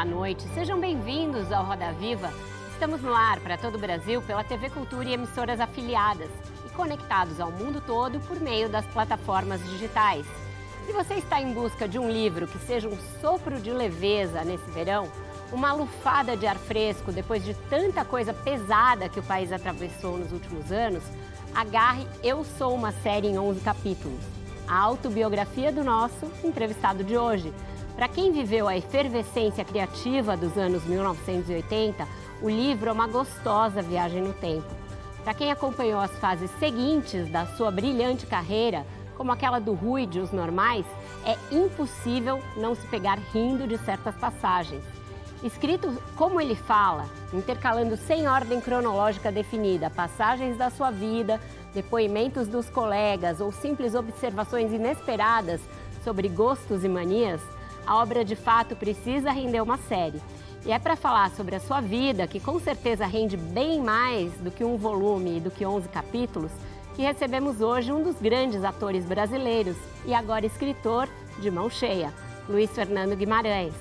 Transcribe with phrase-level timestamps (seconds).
[0.00, 0.48] Boa noite.
[0.54, 2.32] Sejam bem-vindos ao Roda Viva.
[2.72, 6.30] Estamos no ar para todo o Brasil pela TV Cultura e emissoras afiliadas
[6.64, 10.24] e conectados ao mundo todo por meio das plataformas digitais.
[10.86, 14.70] Se você está em busca de um livro que seja um sopro de leveza nesse
[14.70, 15.06] verão,
[15.52, 20.32] uma lufada de ar fresco depois de tanta coisa pesada que o país atravessou nos
[20.32, 21.02] últimos anos,
[21.54, 24.20] agarre Eu Sou uma série em 11 capítulos.
[24.66, 27.52] A autobiografia do nosso entrevistado de hoje
[27.94, 32.06] para quem viveu a efervescência criativa dos anos 1980,
[32.40, 34.68] o livro é uma gostosa viagem no tempo.
[35.22, 40.18] Para quem acompanhou as fases seguintes da sua brilhante carreira, como aquela do Rui de
[40.18, 40.86] Os Normais,
[41.26, 44.82] é impossível não se pegar rindo de certas passagens.
[45.42, 51.40] Escrito como ele fala, intercalando sem ordem cronológica definida passagens da sua vida,
[51.74, 55.60] depoimentos dos colegas ou simples observações inesperadas
[56.02, 57.40] sobre gostos e manias,
[57.86, 60.20] a obra de fato precisa render uma série.
[60.64, 64.50] E é para falar sobre a sua vida, que com certeza rende bem mais do
[64.50, 66.52] que um volume e do que 11 capítulos,
[66.94, 72.12] que recebemos hoje um dos grandes atores brasileiros e agora escritor de mão cheia,
[72.48, 73.74] Luiz Fernando Guimarães.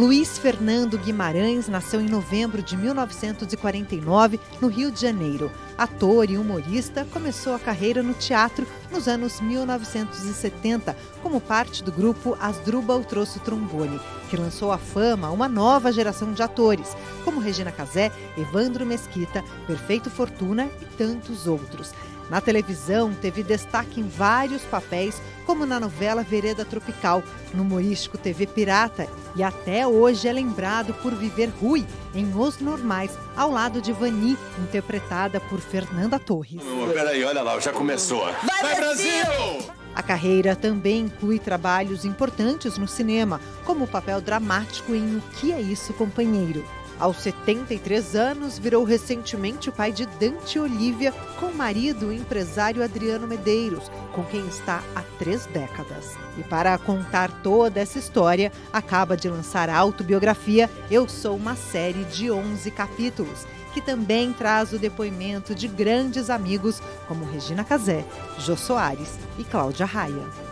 [0.00, 5.52] Luiz Fernando Guimarães nasceu em novembro de 1949, no Rio de Janeiro.
[5.76, 12.34] Ator e humorista, começou a carreira no teatro nos anos 1970, como parte do grupo
[12.40, 14.00] Asdrubal Trouxe Trombone,
[14.30, 20.08] que lançou à fama uma nova geração de atores, como Regina Casé, Evandro Mesquita, Perfeito
[20.08, 21.92] Fortuna e tantos outros.
[22.30, 28.46] Na televisão, teve destaque em vários papéis, como na novela Vereda Tropical, no humorístico TV
[28.46, 33.92] Pirata, e até hoje é lembrado por viver Rui em Os Normais, ao lado de
[33.92, 36.62] Vani, interpretada por Fernanda Torres.
[36.94, 38.24] Peraí, olha lá, já começou.
[38.44, 39.72] Vai, Vai Brasil!
[39.92, 45.52] A carreira também inclui trabalhos importantes no cinema, como o papel dramático em O Que
[45.52, 46.64] É Isso, Companheiro.
[47.00, 52.84] Aos 73 anos, virou recentemente o pai de Dante Olivia, com o marido, o empresário
[52.84, 56.14] Adriano Medeiros, com quem está há três décadas.
[56.36, 62.04] E para contar toda essa história, acaba de lançar a autobiografia Eu Sou uma série
[62.04, 68.04] de 11 capítulos, que também traz o depoimento de grandes amigos como Regina Casé,
[68.38, 70.49] Jô Soares e Cláudia Raia.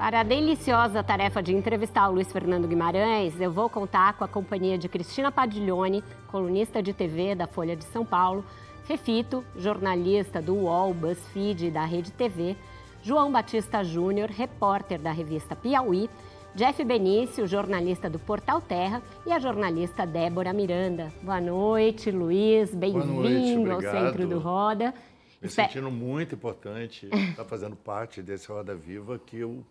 [0.00, 4.28] Para a deliciosa tarefa de entrevistar o Luiz Fernando Guimarães, eu vou contar com a
[4.28, 8.42] companhia de Cristina Padiglione, colunista de TV da Folha de São Paulo,
[8.84, 12.56] Fefito, jornalista do UOL, BuzzFeed e da Rede TV,
[13.02, 16.08] João Batista Júnior, repórter da revista Piauí,
[16.54, 21.12] Jeff Benício, jornalista do Portal Terra, e a jornalista Débora Miranda.
[21.22, 22.74] Boa noite, Luiz.
[22.74, 24.94] Bem-vindo ao Centro do Roda.
[25.42, 29.62] Me sentindo muito importante estar fazendo parte desse Roda Viva que eu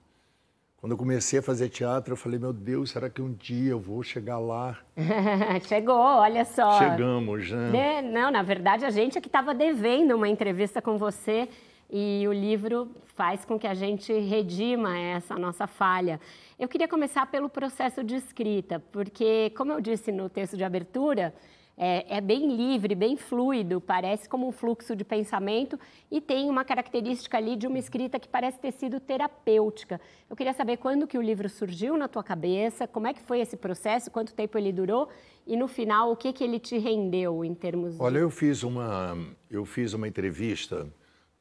[0.80, 3.80] quando eu comecei a fazer teatro, eu falei, meu Deus, será que um dia eu
[3.80, 4.78] vou chegar lá?
[5.68, 6.80] Chegou, olha só.
[6.80, 8.02] Chegamos, né?
[8.02, 8.08] De...
[8.08, 11.50] Não, na verdade, a gente é que estava devendo uma entrevista com você
[11.92, 16.18] e o livro faz com que a gente redima essa nossa falha.
[16.58, 21.34] Eu queria começar pelo processo de escrita, porque, como eu disse no texto de abertura,
[21.82, 25.80] é, é, bem livre, bem fluido, parece como um fluxo de pensamento
[26.12, 30.02] e tem uma característica ali de uma escrita que parece ter sido terapêutica.
[30.30, 33.40] Eu queria saber quando que o livro surgiu na tua cabeça, como é que foi
[33.40, 35.08] esse processo, quanto tempo ele durou
[35.48, 37.96] e no final o que que ele te rendeu em termos.
[37.96, 38.04] De...
[38.04, 39.18] Olha, eu fiz uma
[39.50, 40.86] eu fiz uma entrevista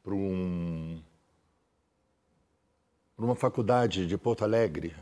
[0.05, 1.03] para um
[3.19, 4.95] uma faculdade de Porto Alegre,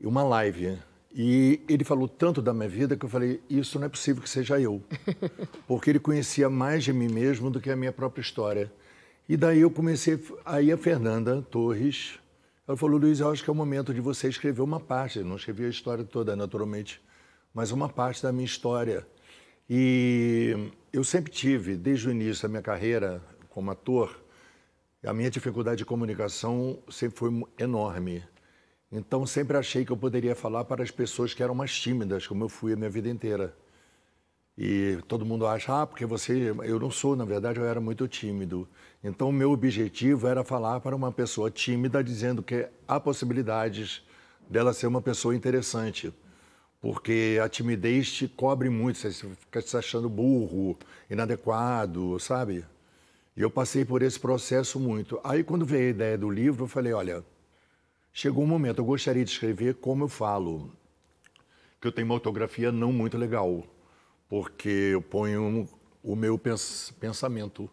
[0.00, 0.78] uma live
[1.18, 4.28] e ele falou tanto da minha vida que eu falei: Isso não é possível que
[4.28, 4.82] seja eu.
[5.66, 8.70] Porque ele conhecia mais de mim mesmo do que a minha própria história.
[9.26, 10.22] E daí eu comecei.
[10.44, 12.18] Aí a Fernanda Torres,
[12.68, 15.20] ela falou: Luiz, eu acho que é o momento de você escrever uma parte.
[15.20, 17.00] Eu não escrevi a história toda, naturalmente,
[17.54, 19.06] mas uma parte da minha história.
[19.70, 24.20] E eu sempre tive, desde o início da minha carreira como ator,
[25.02, 28.22] a minha dificuldade de comunicação sempre foi enorme.
[28.90, 32.44] Então sempre achei que eu poderia falar para as pessoas que eram mais tímidas, como
[32.44, 33.54] eu fui a minha vida inteira.
[34.58, 36.54] E todo mundo acha, ah, porque você.
[36.64, 38.66] Eu não sou, na verdade, eu era muito tímido.
[39.04, 44.02] Então, o meu objetivo era falar para uma pessoa tímida, dizendo que há possibilidades
[44.48, 46.12] dela ser uma pessoa interessante.
[46.80, 50.78] Porque a timidez te cobre muito, você fica se achando burro,
[51.10, 52.64] inadequado, sabe?
[53.36, 55.20] E eu passei por esse processo muito.
[55.22, 57.22] Aí, quando veio a ideia do livro, eu falei: olha,
[58.16, 60.72] chegou um momento, eu gostaria de escrever como eu falo,
[61.78, 63.62] que eu tenho uma ortografia não muito legal
[64.26, 65.68] porque eu ponho
[66.02, 66.40] o meu
[66.98, 67.68] pensamento,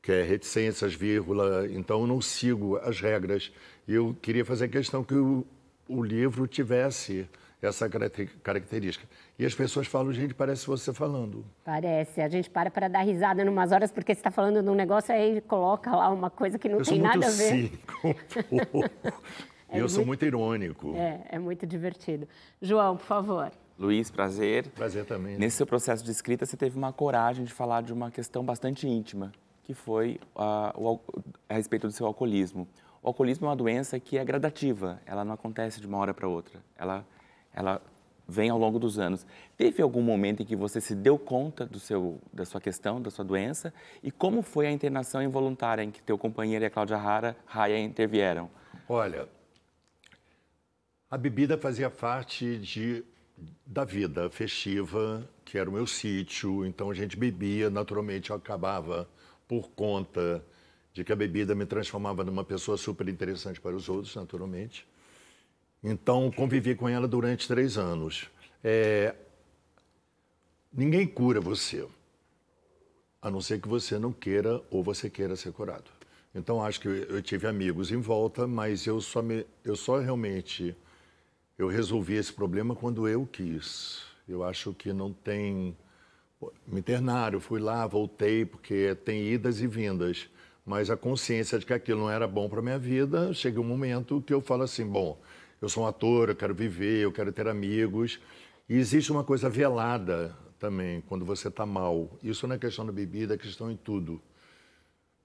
[0.00, 3.52] que é reticências, vírgula, então eu não sigo as regras.
[3.88, 5.44] E eu queria fazer questão que o,
[5.88, 7.28] o livro tivesse
[7.60, 9.06] essa característica.
[9.38, 11.44] E as pessoas falam, gente, parece você falando.
[11.64, 12.20] Parece.
[12.20, 14.74] A gente para para dar risada em umas horas porque você está falando de um
[14.74, 17.50] negócio aí coloca lá uma coisa que não eu tem nada a ver.
[17.50, 18.14] Cínico,
[19.72, 20.94] é eu muito, sou muito irônico.
[20.96, 22.28] É, é muito divertido.
[22.60, 23.50] João, por favor.
[23.78, 24.68] Luiz, prazer.
[24.68, 25.38] Prazer também.
[25.38, 28.86] Nesse seu processo de escrita, você teve uma coragem de falar de uma questão bastante
[28.86, 29.32] íntima,
[29.64, 31.00] que foi uh, o,
[31.48, 32.68] a respeito do seu alcoolismo.
[33.02, 36.28] O alcoolismo é uma doença que é gradativa, ela não acontece de uma hora para
[36.28, 37.04] outra, ela,
[37.52, 37.82] ela
[38.28, 39.26] vem ao longo dos anos.
[39.56, 43.10] Teve algum momento em que você se deu conta do seu, da sua questão, da
[43.10, 43.74] sua doença?
[44.02, 47.78] E como foi a internação involuntária em que teu companheiro e a Cláudia Rara, Raia
[47.78, 48.48] intervieram?
[48.88, 49.28] Olha,
[51.12, 53.04] a bebida fazia parte de
[53.66, 59.06] da vida festiva, que era o meu sítio, então a gente bebia, naturalmente eu acabava
[59.46, 60.42] por conta
[60.94, 64.88] de que a bebida me transformava numa pessoa super interessante para os outros, naturalmente.
[65.84, 68.30] Então convivi com ela durante três anos.
[68.64, 69.14] É...
[70.72, 71.86] Ninguém cura você,
[73.20, 75.90] a não ser que você não queira ou você queira ser curado.
[76.34, 80.74] Então acho que eu tive amigos em volta, mas eu só me, eu só realmente
[81.58, 84.02] eu resolvi esse problema quando eu quis.
[84.28, 85.76] Eu acho que não tem.
[86.66, 90.28] Me internaram, fui lá, voltei, porque tem idas e vindas.
[90.64, 94.22] Mas a consciência de que aquilo não era bom para minha vida, chega um momento
[94.26, 95.20] que eu falo assim: bom,
[95.60, 98.20] eu sou um ator, eu quero viver, eu quero ter amigos.
[98.68, 102.10] E existe uma coisa velada também quando você está mal.
[102.22, 104.20] Isso não é questão da bebida, é questão em tudo.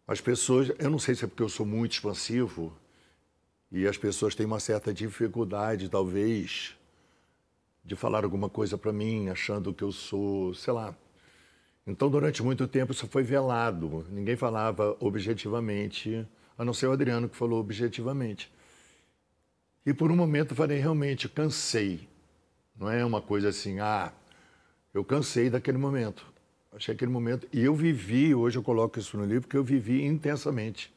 [0.08, 2.74] As pessoas, eu não sei se é porque eu sou muito expansivo,
[3.72, 6.76] e as pessoas têm uma certa dificuldade, talvez,
[7.84, 10.96] de falar alguma coisa para mim, achando que eu sou, sei lá.
[11.86, 14.06] Então, durante muito tempo, isso foi velado.
[14.10, 16.28] Ninguém falava objetivamente,
[16.58, 18.52] a não ser o Adriano que falou objetivamente.
[19.86, 22.08] E por um momento eu falei, realmente, cansei.
[22.78, 24.12] Não é uma coisa assim, ah,
[24.94, 26.26] eu cansei daquele momento.
[26.74, 27.48] Achei aquele momento.
[27.54, 30.94] E eu vivi, hoje eu coloco isso no livro, que eu vivi intensamente.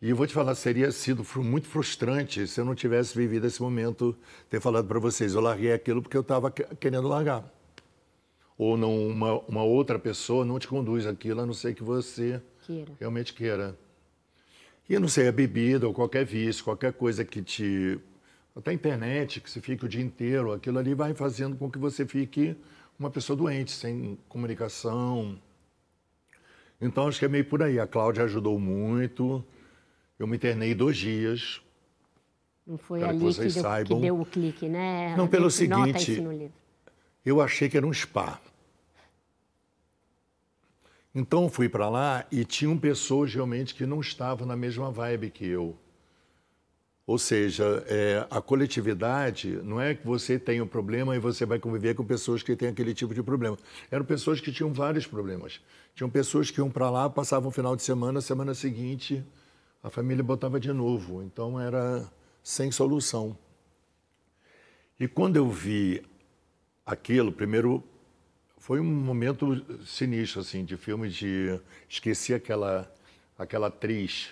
[0.00, 3.62] E eu vou te falar, seria sido muito frustrante se eu não tivesse vivido esse
[3.62, 4.14] momento,
[4.50, 7.50] ter falado para vocês, eu larguei aquilo porque eu estava querendo largar.
[8.58, 12.42] Ou não, uma, uma, outra pessoa não te conduz aquilo, a não ser que você
[12.66, 12.92] queira.
[13.00, 13.76] realmente queira.
[14.88, 17.98] E eu não sei, a bebida ou qualquer vício, qualquer coisa que te.
[18.54, 21.78] Até a internet, que você fique o dia inteiro, aquilo ali vai fazendo com que
[21.78, 22.56] você fique
[22.98, 25.38] uma pessoa doente, sem comunicação.
[26.80, 27.78] Então acho que é meio por aí.
[27.78, 29.44] A Cláudia ajudou muito.
[30.18, 31.60] Eu me internei dois dias.
[32.66, 35.14] Não foi ali que, que, deu, que, deu, o clique, né?
[35.16, 36.20] Não, pelo seguinte,
[37.24, 38.40] eu achei que era um spa.
[41.14, 45.46] Então fui para lá e tinham pessoas realmente que não estavam na mesma vibe que
[45.46, 45.76] eu.
[47.06, 51.58] Ou seja, é, a coletividade não é que você tem um problema e você vai
[51.58, 53.56] conviver com pessoas que têm aquele tipo de problema.
[53.90, 55.60] Eram pessoas que tinham vários problemas.
[55.94, 59.24] Tinham pessoas que iam para lá, passavam o final de semana, semana seguinte
[59.86, 62.04] a família botava de novo, então era
[62.42, 63.38] sem solução.
[64.98, 66.02] E quando eu vi
[66.84, 67.84] aquilo, primeiro
[68.58, 72.92] foi um momento sinistro assim de filme de esqueci aquela
[73.38, 74.30] aquela atriz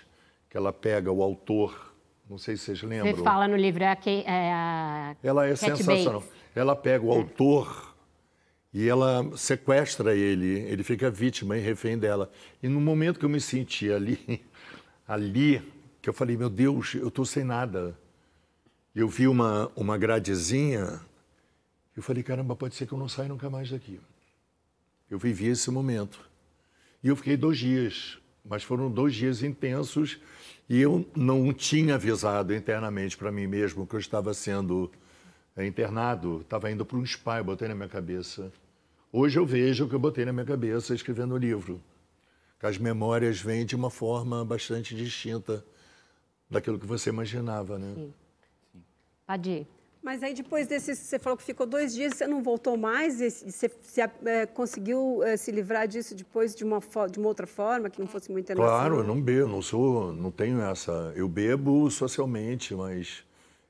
[0.50, 1.94] que ela pega o autor,
[2.28, 3.14] não sei se vocês lembram.
[3.14, 6.20] Você fala no livro é a, é a Ela é Cat sensacional.
[6.20, 6.37] Bates.
[6.56, 7.16] Ela pega o é.
[7.16, 7.94] autor
[8.73, 12.28] e ela sequestra ele, ele fica vítima e refém dela.
[12.61, 14.44] E no momento que eu me senti ali
[15.06, 15.62] ali
[16.00, 17.99] que eu falei, meu Deus, eu estou sem nada.
[18.94, 21.00] Eu vi uma, uma gradezinha,
[21.96, 24.00] eu falei, caramba, pode ser que eu não saia nunca mais daqui.
[25.11, 26.20] Eu vivi esse momento.
[27.02, 30.20] E eu fiquei dois dias, mas foram dois dias intensos
[30.68, 34.90] e eu não tinha avisado internamente para mim mesmo que eu estava sendo
[35.56, 38.52] é, internado, estava indo para um spa, eu botei na minha cabeça.
[39.12, 41.80] Hoje eu vejo o que eu botei na minha cabeça escrevendo o livro
[42.58, 45.64] que as memórias vêm de uma forma bastante distinta
[46.49, 47.92] daquilo que você imaginava, né?
[47.94, 48.14] Sim.
[49.26, 49.66] Adi.
[50.02, 53.23] Mas aí depois desse, você falou que ficou dois dias, você não voltou mais?
[53.23, 56.78] E você se, é, conseguiu é, se livrar disso depois de uma,
[57.11, 58.80] de uma outra forma, que não fosse muito internacional?
[58.80, 61.11] Claro, eu não bebo, não sou, não tenho essa...
[61.16, 63.25] Eu bebo socialmente, mas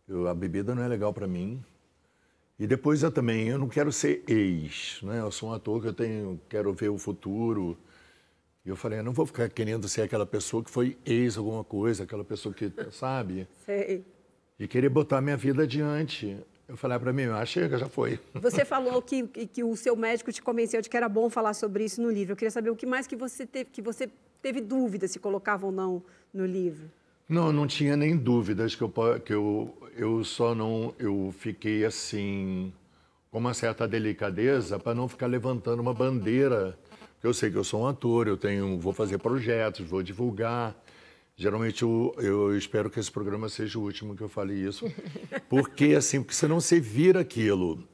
[0.08, 1.64] eu, a bebida não é legal para mim.
[2.58, 5.20] E depois eu também, eu não quero ser ex, né?
[5.20, 7.78] Eu sou um ator que eu tenho, quero ver o futuro.
[8.64, 11.62] E eu falei, eu não vou ficar querendo ser aquela pessoa que foi ex alguma
[11.62, 13.46] coisa, aquela pessoa que, sabe?
[13.66, 14.04] Sei
[14.58, 16.36] de querer botar minha vida adiante.
[16.66, 18.18] Eu falei para mim, ah, chega, já foi.
[18.34, 21.84] Você falou que, que o seu médico te convenceu de que era bom falar sobre
[21.84, 22.32] isso no livro.
[22.32, 24.08] Eu queria saber o que mais que você teve, que você
[24.40, 26.02] teve dúvida se colocava ou não
[26.32, 26.90] no livro.
[27.28, 28.92] Não, não tinha nem dúvidas que eu
[29.24, 32.72] que eu eu só não eu fiquei assim
[33.30, 36.78] com uma certa delicadeza para não ficar levantando uma bandeira.
[37.24, 40.76] Eu sei que eu sou um ator, eu tenho vou fazer projetos, vou divulgar.
[41.34, 44.84] Geralmente eu, eu, espero que esse programa seja o último que eu fale isso,
[45.48, 47.88] porque assim, porque senão você vira aquilo.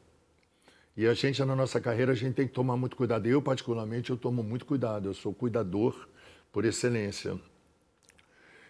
[0.96, 3.24] E a gente na nossa carreira a gente tem que tomar muito cuidado.
[3.24, 5.08] Eu particularmente eu tomo muito cuidado.
[5.08, 6.08] Eu sou cuidador
[6.50, 7.38] por excelência.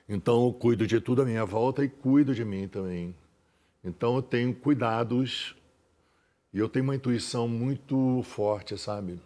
[0.06, 3.14] Então eu cuido de tudo à minha volta e cuido de mim também.
[3.82, 5.56] Então eu tenho cuidados
[6.52, 9.18] e eu tenho uma intuição muito forte, sabe?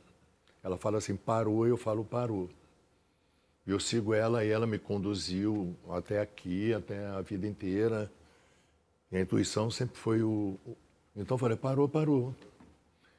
[0.64, 2.49] Ela fala assim, parou, eu falo parou.
[3.66, 8.11] Eu sigo ela e ela me conduziu até aqui, até a vida inteira.
[9.12, 10.59] E a intuição sempre foi o.
[11.14, 12.35] Então eu falei, parou, parou.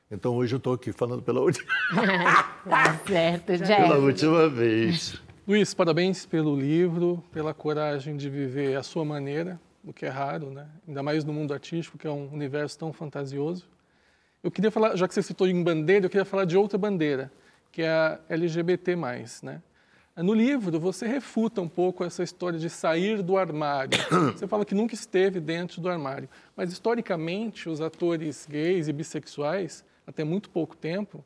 [0.10, 1.68] Então hoje eu estou aqui falando pela última.
[2.68, 3.82] tá certo, Jeff.
[3.82, 5.22] Pela última vez.
[5.48, 10.50] Luiz, parabéns pelo livro, pela coragem de viver a sua maneira, o que é raro,
[10.50, 10.68] né?
[10.88, 13.68] Ainda mais no mundo artístico, que é um universo tão fantasioso.
[14.46, 17.32] Eu queria falar, já que você citou em bandeira, eu queria falar de outra bandeira,
[17.72, 18.96] que é a LGBT+,
[19.42, 19.60] né?
[20.18, 23.98] No livro, você refuta um pouco essa história de sair do armário.
[24.38, 26.30] Você fala que nunca esteve dentro do armário.
[26.56, 31.26] Mas, historicamente, os atores gays e bissexuais, até muito pouco tempo,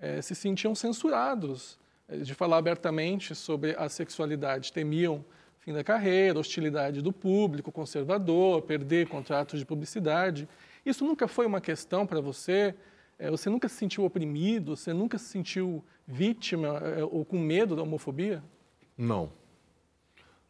[0.00, 1.78] eh, se sentiam censurados
[2.08, 4.72] eh, de falar abertamente sobre a sexualidade.
[4.72, 5.22] Temiam
[5.60, 10.48] fim da carreira, hostilidade do público conservador, perder contratos de publicidade.
[10.84, 12.74] Isso nunca foi uma questão para você?
[13.18, 14.76] Eh, você nunca se sentiu oprimido?
[14.76, 18.42] Você nunca se sentiu vítima eh, ou com medo da homofobia?
[18.96, 19.32] Não.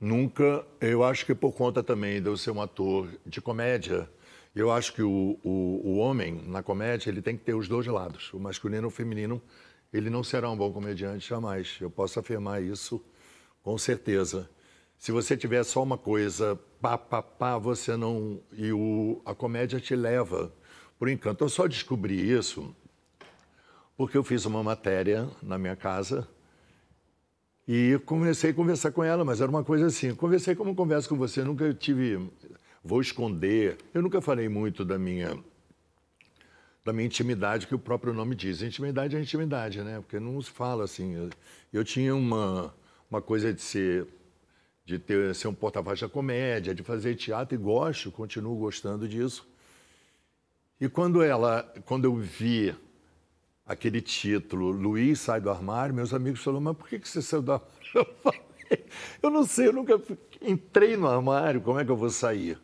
[0.00, 0.66] Nunca.
[0.80, 4.08] Eu acho que por conta também de eu ser um ator de comédia,
[4.54, 7.86] eu acho que o, o, o homem, na comédia, ele tem que ter os dois
[7.86, 9.40] lados, o masculino e o feminino.
[9.92, 11.78] Ele não será um bom comediante jamais.
[11.80, 13.04] Eu posso afirmar isso
[13.62, 14.50] com certeza.
[14.98, 18.40] Se você tiver só uma coisa, pá, pá, pá, você não.
[18.52, 20.52] E o, a comédia te leva
[20.98, 21.44] por encanto.
[21.44, 22.74] Eu só descobri isso
[23.96, 26.26] porque eu fiz uma matéria na minha casa
[27.66, 30.14] e comecei a conversar com ela, mas era uma coisa assim.
[30.14, 32.30] Conversei como converso com você, nunca tive.
[32.82, 33.78] Vou esconder.
[33.94, 35.38] Eu nunca falei muito da minha
[36.84, 38.60] da minha intimidade, que o próprio nome diz.
[38.60, 40.00] Intimidade é intimidade, né?
[40.00, 41.14] Porque não se fala assim.
[41.14, 41.30] Eu,
[41.72, 42.74] eu tinha uma,
[43.10, 44.06] uma coisa de ser
[44.84, 49.48] de ter, ser um porta-voz da comédia, de fazer teatro e gosto, continuo gostando disso.
[50.80, 52.74] E quando ela, quando eu vi
[53.64, 57.52] aquele título, Luiz sai do armário, meus amigos falaram, mas por que, você saiu do
[57.52, 57.74] armário?
[57.94, 58.40] Eu falei,
[59.22, 60.00] eu não sei, eu nunca
[60.40, 62.58] entrei no armário, como é que eu vou sair?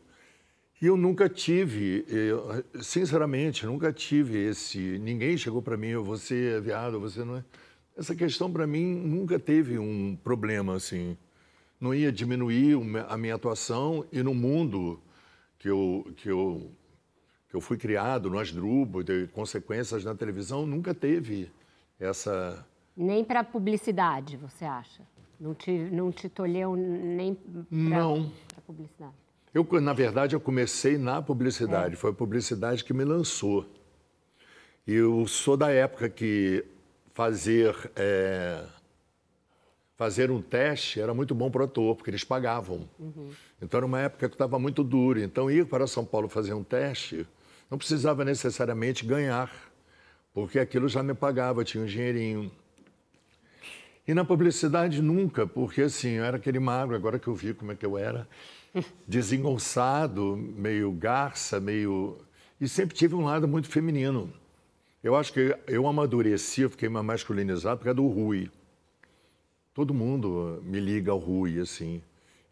[0.80, 4.98] E eu nunca tive, eu, sinceramente, nunca tive esse.
[4.98, 7.44] Ninguém chegou para mim, você é viado, você não é.
[7.96, 11.18] Essa questão para mim nunca teve um problema assim.
[11.80, 12.76] Não ia diminuir
[13.08, 15.00] a minha atuação e no mundo
[15.58, 16.70] que eu, que eu
[17.50, 21.50] que eu fui criado no Asdrubal, de consequências na televisão, nunca teve
[21.98, 22.64] essa...
[22.96, 25.02] Nem para publicidade, você acha?
[25.38, 29.14] Não te, não te tolheu nem para publicidade?
[29.52, 31.94] Eu, na verdade, eu comecei na publicidade.
[31.94, 31.96] É.
[31.96, 33.66] Foi a publicidade que me lançou.
[34.86, 36.64] E eu sou da época que
[37.12, 38.64] fazer, é,
[40.00, 42.88] fazer um teste era muito bom para o ator, porque eles pagavam.
[42.98, 43.28] Uhum.
[43.60, 45.20] Então, era uma época que estava muito duro.
[45.20, 47.28] Então, ir para São Paulo fazer um teste
[47.70, 49.52] não precisava necessariamente ganhar,
[50.32, 52.50] porque aquilo já me pagava, tinha um dinheirinho.
[54.08, 57.72] E na publicidade nunca, porque assim, eu era aquele magro, agora que eu vi como
[57.72, 58.26] é que eu era,
[59.06, 62.16] desengonçado, meio garça, meio.
[62.58, 64.32] E sempre tive um lado muito feminino.
[65.04, 68.50] Eu acho que eu amadureci, eu fiquei mais masculinizado por causa do Rui.
[69.72, 72.02] Todo mundo me liga ao Rui, assim.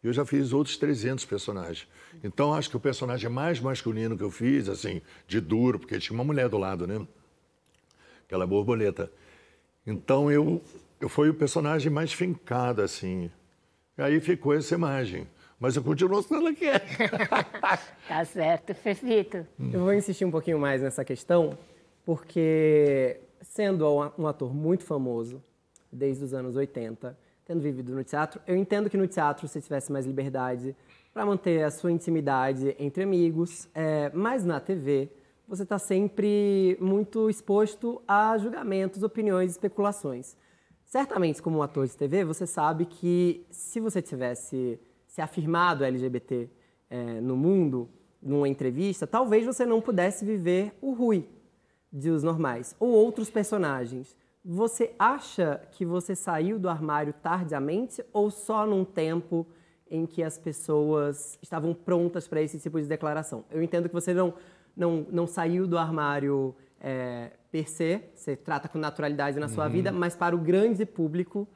[0.02, 1.88] Eu já fiz outros 300 personagens.
[2.22, 6.14] Então, acho que o personagem mais masculino que eu fiz, assim, de duro, porque tinha
[6.14, 7.04] uma mulher do lado, né?
[8.24, 9.10] Aquela borboleta.
[9.84, 10.62] Então, eu,
[11.00, 13.30] eu fui o personagem mais fincado, assim.
[13.96, 15.26] E aí ficou essa imagem.
[15.58, 16.78] mas eu continuo sendo aquele.
[18.06, 19.44] tá certo, Fefito.
[19.58, 21.58] Eu vou insistir um pouquinho mais nessa questão,
[22.04, 23.84] porque sendo
[24.16, 25.42] um ator muito famoso
[25.92, 29.90] desde os anos 80, tendo vivido no teatro, eu entendo que no teatro você tivesse
[29.90, 30.76] mais liberdade
[31.12, 35.10] para manter a sua intimidade entre amigos, é, mas na TV
[35.48, 40.36] você está sempre muito exposto a julgamentos, opiniões, especulações.
[40.84, 46.50] Certamente, como um ator de TV, você sabe que se você tivesse se afirmado LGBT
[46.90, 47.88] é, no mundo,
[48.22, 51.26] numa entrevista, talvez você não pudesse viver o Rui
[51.92, 54.14] de Os Normais ou outros personagens.
[54.50, 59.46] Você acha que você saiu do armário tardiamente ou só num tempo
[59.90, 63.44] em que as pessoas estavam prontas para esse tipo de declaração?
[63.50, 64.32] Eu entendo que você não
[64.74, 69.72] não, não saiu do armário é, per se, você trata com naturalidade na sua uhum.
[69.72, 71.46] vida, mas para o grande público,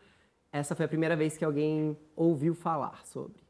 [0.53, 3.41] essa foi a primeira vez que alguém ouviu falar sobre.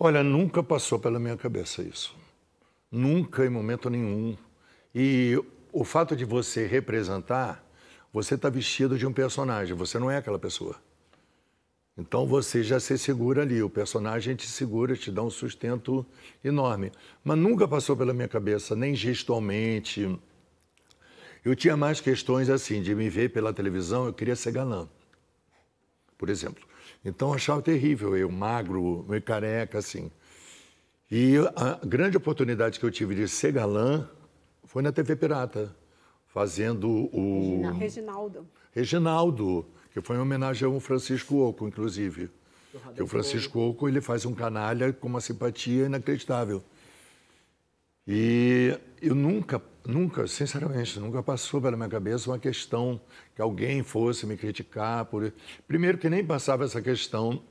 [0.00, 2.16] Olha, nunca passou pela minha cabeça isso.
[2.90, 4.36] Nunca, em momento nenhum.
[4.94, 7.62] E o fato de você representar,
[8.12, 10.76] você está vestido de um personagem, você não é aquela pessoa.
[11.96, 16.06] Então você já se segura ali, o personagem te segura, te dá um sustento
[16.44, 16.92] enorme.
[17.24, 20.18] Mas nunca passou pela minha cabeça, nem gestualmente.
[21.44, 24.88] Eu tinha mais questões assim, de me ver pela televisão, eu queria ser galã,
[26.16, 26.64] por exemplo.
[27.04, 30.10] Então eu achava terrível, eu magro, meio careca, assim.
[31.10, 34.08] E a grande oportunidade que eu tive de ser galã
[34.64, 35.74] foi na TV Pirata,
[36.38, 37.60] fazendo o.
[37.76, 38.46] Reginaldo.
[38.72, 42.30] Reginaldo que foi em homenagem ao Francisco Oco, inclusive.
[42.94, 46.62] Que o Francisco Oco ele faz um canalha com uma simpatia inacreditável.
[48.06, 53.00] E eu nunca, nunca, sinceramente, nunca passou pela minha cabeça uma questão
[53.34, 55.32] que alguém fosse me criticar por.
[55.66, 57.42] Primeiro que nem passava essa questão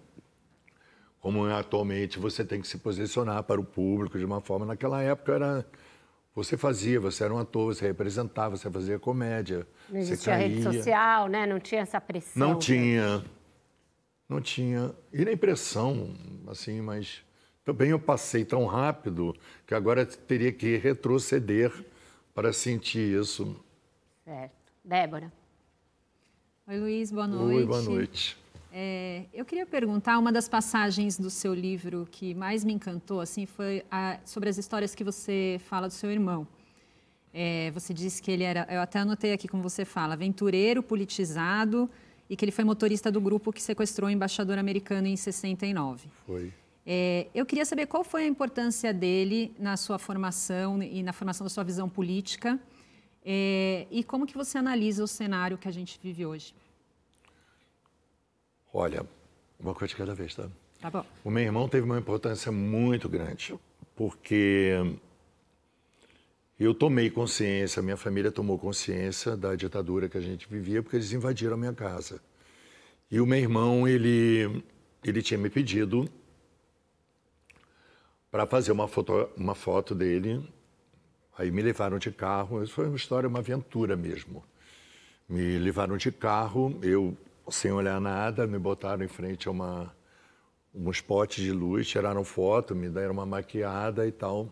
[1.20, 4.65] como atualmente você tem que se posicionar para o público de uma forma.
[4.65, 5.65] Naquela época era
[6.38, 9.65] você fazia, você era um ator, você representava, você fazia comédia.
[9.89, 11.48] Não existia rede social, né?
[11.48, 12.39] Não tinha essa pressão.
[12.39, 12.60] Não né?
[12.60, 13.25] tinha.
[14.29, 14.94] Não tinha.
[15.12, 16.15] E nem pressão,
[16.47, 17.23] assim, mas
[17.65, 21.73] também eu passei tão rápido que agora teria que retroceder
[22.36, 23.60] para sentir isso.
[24.23, 24.71] Certo.
[24.86, 25.34] Débora.
[26.67, 27.56] Oi, Luiz, boa noite.
[27.56, 28.38] Oi, boa noite.
[28.80, 33.48] É, eu queria perguntar, uma das passagens do seu livro que mais me encantou assim
[33.48, 36.48] foi a, sobre as histórias que você fala do seu irmão.
[37.34, 41.90] É, você disse que ele era, eu até anotei aqui como você fala, aventureiro, politizado
[42.30, 46.08] e que ele foi motorista do grupo que sequestrou o embaixador americano em 69.
[46.28, 46.54] Foi.
[46.86, 51.44] É, eu queria saber qual foi a importância dele na sua formação e na formação
[51.44, 52.60] da sua visão política
[53.26, 56.54] é, e como que você analisa o cenário que a gente vive hoje.
[58.73, 59.06] Olha,
[59.60, 60.47] uma coisa de cada vez, tá?
[60.80, 61.06] Tá bom.
[61.23, 63.56] O meu irmão teve uma importância muito grande,
[63.95, 64.73] porque
[66.60, 71.12] eu tomei consciência, minha família tomou consciência da ditadura que a gente vivia, porque eles
[71.12, 72.21] invadiram a minha casa.
[73.10, 74.63] E o meu irmão, ele,
[75.03, 76.10] ele tinha me pedido
[78.30, 80.47] para fazer uma foto, uma foto dele.
[81.38, 84.43] Aí me levaram de carro, isso foi uma história, uma aventura mesmo.
[85.30, 87.15] Me levaram de carro, eu
[87.49, 89.95] sem olhar nada, me botaram em frente a uma,
[90.73, 94.51] uns potes de luz, tiraram foto, me deram uma maquiada e tal.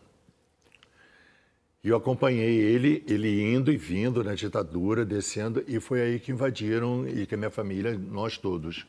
[1.83, 6.31] E eu acompanhei ele, ele indo e vindo na ditadura, descendo, e foi aí que
[6.31, 8.87] invadiram e que a minha família, nós todos,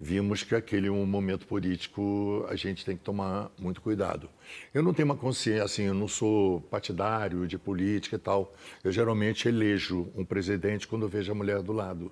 [0.00, 4.28] vimos que aquele um momento político a gente tem que tomar muito cuidado.
[4.74, 8.52] Eu não tenho uma consciência, assim, eu não sou partidário de política e tal.
[8.82, 12.10] Eu geralmente elejo um presidente quando vejo a mulher do lado.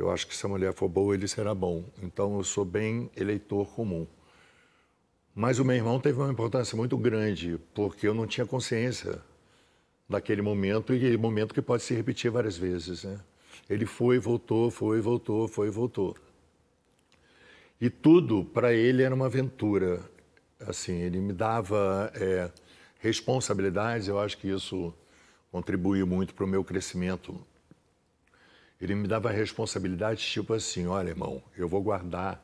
[0.00, 1.84] Eu acho que se a mulher for boa, ele será bom.
[2.02, 4.06] Então eu sou bem eleitor comum.
[5.34, 9.20] Mas o meu irmão teve uma importância muito grande, porque eu não tinha consciência
[10.08, 13.04] daquele momento e momento que pode se repetir várias vezes.
[13.04, 13.20] Né?
[13.68, 16.16] Ele foi, voltou, foi, voltou, foi, voltou.
[17.78, 20.00] E tudo para ele era uma aventura.
[20.60, 22.50] Assim, ele me dava é,
[23.00, 24.08] responsabilidades.
[24.08, 24.94] Eu acho que isso
[25.52, 27.38] contribuiu muito para o meu crescimento
[28.80, 32.42] ele me dava responsabilidade tipo assim, olha, irmão, eu vou guardar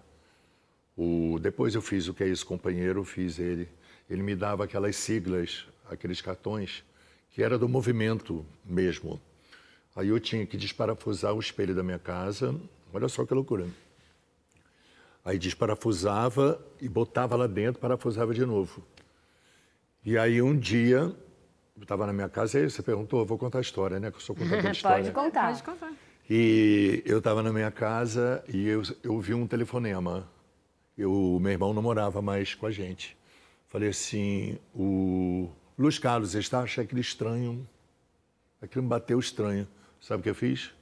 [0.97, 1.39] o...
[1.41, 3.69] Depois eu fiz o que é isso, companheiro, fiz ele.
[4.09, 6.85] Ele me dava aquelas siglas, aqueles cartões,
[7.31, 9.21] que era do movimento mesmo.
[9.95, 12.55] Aí eu tinha que desparafusar o espelho da minha casa.
[12.93, 13.67] Olha só que loucura.
[15.25, 18.85] Aí desparafusava e botava lá dentro, parafusava de novo.
[20.05, 20.99] E aí um dia,
[21.77, 24.11] eu estava na minha casa, e você perguntou, eu vou contar a história, né?
[24.11, 25.03] Que eu sou contador de história.
[25.11, 25.47] Pode contar.
[25.49, 26.06] Pode contar.
[26.29, 30.29] E eu estava na minha casa e eu, eu ouvi um telefonema.
[30.99, 33.17] Eu, meu irmão não morava mais com a gente.
[33.69, 37.67] Falei assim, o Luiz Carlos está, achei aquele estranho.
[38.61, 39.69] Aquilo me bateu estranho.
[40.01, 40.73] Sabe o que eu fiz?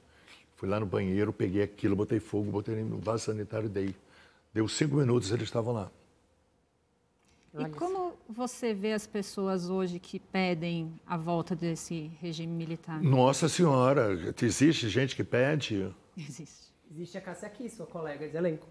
[0.55, 3.95] Fui lá no banheiro, peguei aquilo, botei fogo, botei no vaso sanitário e dei.
[4.51, 5.91] Deu cinco minutos, eles estavam lá.
[7.57, 13.01] E como você vê as pessoas hoje que pedem a volta desse regime militar?
[13.01, 14.09] Nossa Senhora,
[14.41, 15.93] existe gente que pede?
[16.17, 16.73] Existe.
[16.91, 18.67] Existe a Cássia Kiss, sua colega de elenco.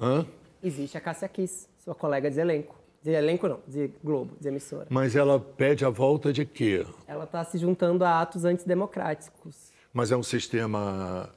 [0.00, 0.26] Hã?
[0.62, 2.76] Existe a Cássia Kiss, sua colega de elenco.
[3.02, 4.86] De elenco não, de Globo, de emissora.
[4.88, 6.86] Mas ela pede a volta de quê?
[7.06, 9.72] Ela está se juntando a atos antidemocráticos.
[9.92, 11.28] Mas é um sistema.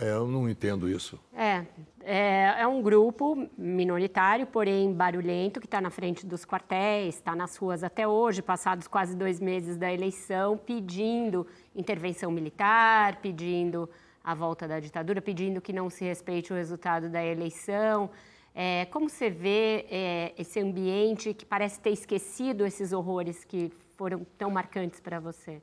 [0.00, 1.20] É, eu não entendo isso.
[1.34, 1.66] É,
[2.00, 7.56] é, é um grupo minoritário, porém barulhento, que está na frente dos quartéis, está nas
[7.56, 13.88] ruas até hoje, passados quase dois meses da eleição, pedindo intervenção militar, pedindo
[14.24, 18.08] a volta da ditadura, pedindo que não se respeite o resultado da eleição.
[18.54, 24.26] É, como você vê é, esse ambiente que parece ter esquecido esses horrores que foram
[24.38, 25.60] tão marcantes para você?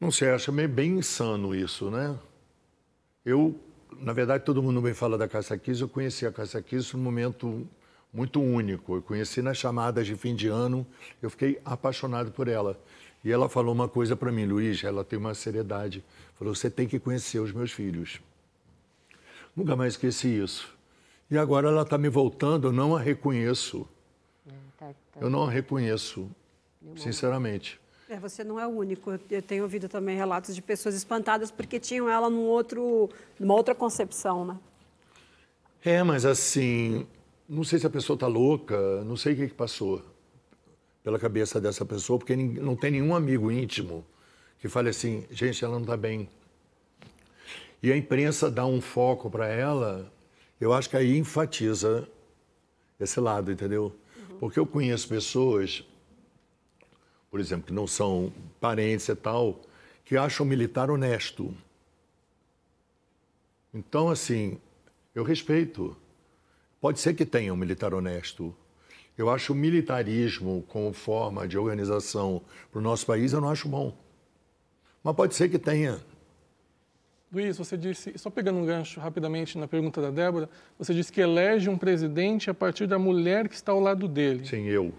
[0.00, 2.16] Não sei, acho meio bem insano isso, né?
[3.28, 3.54] Eu,
[4.00, 7.02] na verdade, todo mundo me fala da Cássia Kiss, eu conheci a Cássia Kiss num
[7.02, 7.68] momento
[8.10, 8.96] muito único.
[8.96, 10.86] Eu conheci nas chamadas de fim de ano,
[11.20, 12.80] eu fiquei apaixonado por ela.
[13.22, 16.02] E ela falou uma coisa para mim, Luiz, ela tem uma seriedade.
[16.38, 18.18] Falou, você tem que conhecer os meus filhos.
[19.54, 20.74] Nunca mais esqueci isso.
[21.30, 23.86] E agora ela está me voltando, eu não a reconheço.
[25.20, 26.30] Eu não a reconheço,
[26.96, 27.78] sinceramente.
[28.08, 29.18] É, você não é o único.
[29.30, 33.74] Eu tenho ouvido também relatos de pessoas espantadas porque tinham ela num outro, numa outra
[33.74, 34.58] concepção, né?
[35.84, 37.06] É, mas assim,
[37.48, 40.02] não sei se a pessoa está louca, não sei o que, que passou
[41.04, 44.04] pela cabeça dessa pessoa, porque não tem nenhum amigo íntimo
[44.58, 46.28] que fale assim, gente, ela não está bem.
[47.82, 50.12] E a imprensa dá um foco para ela,
[50.60, 52.08] eu acho que aí enfatiza
[52.98, 53.92] esse lado, entendeu?
[54.30, 54.38] Uhum.
[54.40, 55.84] Porque eu conheço pessoas,
[57.30, 59.60] por exemplo, que não são parentes e tal,
[60.04, 61.54] que acham o militar honesto.
[63.72, 64.58] Então, assim,
[65.14, 65.96] eu respeito.
[66.80, 68.54] Pode ser que tenha um militar honesto.
[69.16, 73.68] Eu acho o militarismo como forma de organização para o nosso país, eu não acho
[73.68, 73.94] bom.
[75.02, 76.00] Mas pode ser que tenha.
[77.30, 81.20] Luiz, você disse, só pegando um gancho rapidamente na pergunta da Débora, você disse que
[81.20, 84.46] elege um presidente a partir da mulher que está ao lado dele.
[84.46, 84.94] Sim, eu.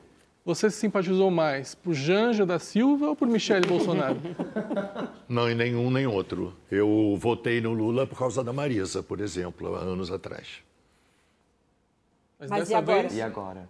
[0.50, 4.20] Você se simpatizou mais por Janja da Silva ou por Michele Bolsonaro?
[5.28, 6.58] Não, em nenhum nem outro.
[6.72, 10.64] Eu votei no Lula por causa da Marisa, por exemplo, há anos atrás.
[12.40, 13.02] Mas, Mas e agora?
[13.02, 13.14] Vez...
[13.16, 13.70] E agora?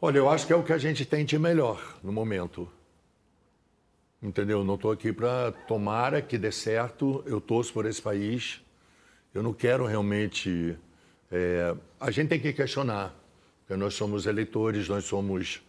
[0.00, 2.66] Olha, eu acho que é o que a gente tem de melhor no momento.
[4.22, 4.64] Entendeu?
[4.64, 7.22] Não estou aqui para tomara que dê certo.
[7.26, 8.58] Eu torço por esse país.
[9.34, 10.78] Eu não quero realmente.
[11.30, 11.76] É...
[12.00, 13.14] a gente tem que questionar,
[13.66, 15.60] porque nós somos eleitores, nós somos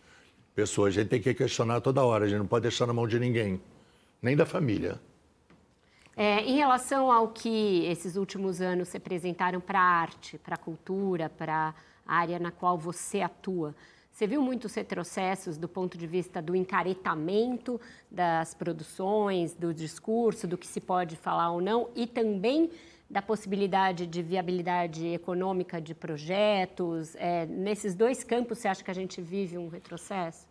[0.54, 0.96] pessoas.
[0.96, 2.26] A gente tem que questionar toda hora.
[2.26, 3.60] A gente não pode deixar na mão de ninguém,
[4.22, 5.02] nem da família.
[6.16, 10.58] É, em relação ao que esses últimos anos se apresentaram para a arte, para a
[10.58, 11.74] cultura, para
[12.06, 13.76] a área na qual você atua,
[14.12, 17.80] você viu muitos retrocessos do ponto de vista do encaretamento
[18.10, 22.70] das produções, do discurso, do que se pode falar ou não, e também
[23.10, 27.16] da possibilidade de viabilidade econômica de projetos.
[27.16, 30.48] É, nesses dois campos, você acha que a gente vive um retrocesso?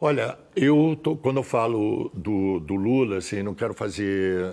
[0.00, 4.52] Olha, eu tô, quando eu falo do, do Lula, assim, não quero fazer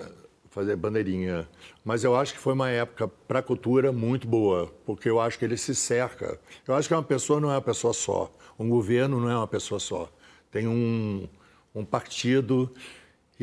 [0.54, 1.50] fazer bandeirinha.
[1.84, 5.38] Mas eu acho que foi uma época para a cultura muito boa, porque eu acho
[5.40, 6.40] que ele se cerca.
[6.68, 9.48] Eu acho que uma pessoa não é uma pessoa só, um governo não é uma
[9.48, 10.08] pessoa só.
[10.52, 11.28] Tem um,
[11.74, 12.72] um partido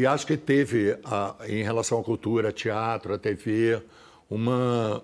[0.00, 3.82] e acho que teve, a, em relação à cultura, teatro, a TV,
[4.28, 5.02] uma,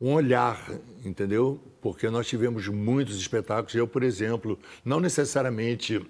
[0.00, 0.70] um olhar,
[1.04, 1.60] entendeu?
[1.80, 3.74] Porque nós tivemos muitos espetáculos.
[3.74, 6.04] Eu, por exemplo, não necessariamente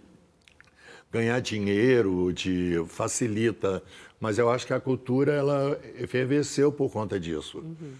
[1.10, 3.82] ganhar dinheiro de facilita
[4.20, 7.58] mas eu acho que a cultura ela efervesceu por conta disso.
[7.58, 7.94] Uhum.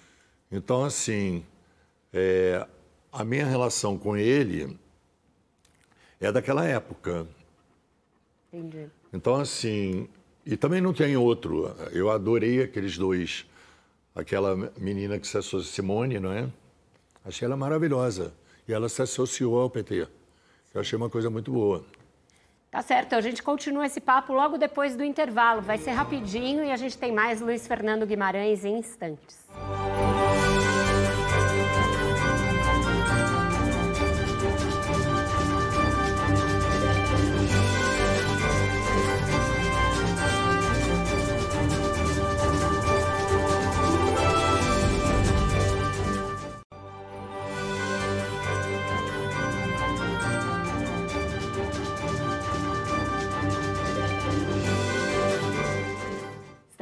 [0.52, 1.42] Então, assim,
[2.12, 2.66] é,
[3.10, 4.78] a minha relação com ele
[6.20, 7.26] é daquela época.
[8.52, 8.90] Entendi.
[9.12, 10.08] Então, assim,
[10.44, 11.74] e também não tem outro.
[11.92, 13.46] Eu adorei aqueles dois.
[14.14, 16.48] Aquela menina que se associou, Simone, não é?
[17.24, 18.32] Achei ela maravilhosa.
[18.66, 20.08] E ela se associou ao PT.
[20.72, 21.84] Eu achei uma coisa muito boa.
[22.70, 25.60] Tá certo, a gente continua esse papo logo depois do intervalo.
[25.60, 29.48] Vai ser rapidinho e a gente tem mais Luiz Fernando Guimarães em instantes.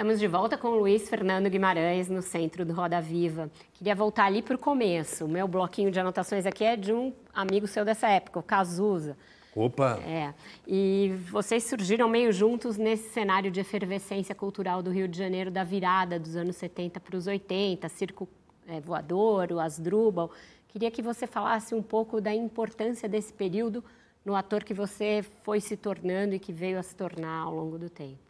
[0.08, 3.50] Estamos de volta com o Luiz Fernando Guimarães no centro do Roda Viva.
[3.74, 5.26] Queria voltar ali para o começo.
[5.26, 9.18] O meu bloquinho de anotações aqui é de um amigo seu dessa época, o Cazuza.
[9.54, 10.00] Opa!
[10.06, 10.32] É.
[10.66, 15.62] E vocês surgiram meio juntos nesse cenário de efervescência cultural do Rio de Janeiro da
[15.62, 18.26] virada dos anos 70 para os 80, Circo
[18.66, 20.30] é, Voador, o Asdrubal.
[20.68, 23.84] Queria que você falasse um pouco da importância desse período
[24.24, 27.76] no ator que você foi se tornando e que veio a se tornar ao longo
[27.76, 28.27] do tempo.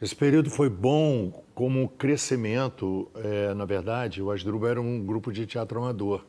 [0.00, 3.10] Esse período foi bom como crescimento.
[3.14, 6.22] É, na verdade, o Asdrubal era um grupo de teatro amador.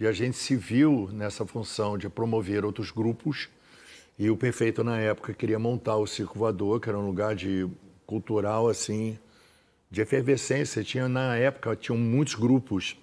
[0.00, 3.50] E a gente se viu nessa função de promover outros grupos.
[4.18, 7.68] E o Perfeito, na época, queria montar o Circo Voador, que era um lugar de
[8.06, 9.18] cultural, assim,
[9.90, 10.82] de efervescência.
[10.82, 12.96] Tinha, na época, tinham muitos grupos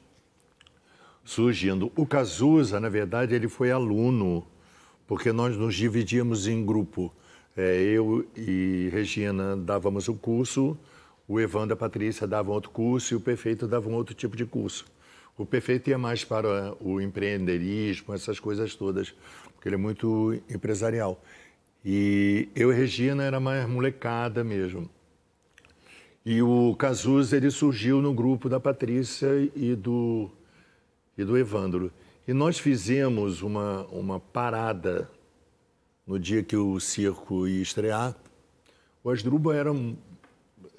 [1.24, 1.92] surgindo.
[1.96, 4.44] O Cazuza, na verdade, ele foi aluno,
[5.06, 7.14] porque nós nos dividíamos em grupo.
[7.62, 10.78] É, eu e Regina dávamos o curso,
[11.28, 14.38] o Evandro e a Patrícia davam outro curso e o Perfeito dava um outro tipo
[14.38, 14.86] de curso.
[15.38, 19.14] O Perfeito ia mais para o empreendedorismo, essas coisas todas,
[19.54, 21.22] porque ele é muito empresarial.
[21.84, 24.90] E eu e Regina era mais molecada mesmo.
[26.26, 30.32] E o Cazuza, ele surgiu no grupo da Patrícia e do,
[31.18, 31.92] e do Evandro.
[32.26, 35.10] E nós fizemos uma, uma parada
[36.10, 38.16] no dia que o circo ia estrear,
[39.04, 39.96] o Asdrubal eram,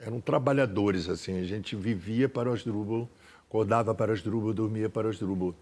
[0.01, 3.09] eram trabalhadores, assim, a gente vivia para o Asdrubal,
[3.49, 5.55] acordava para o Asdrubal, dormia para o Asdrubal.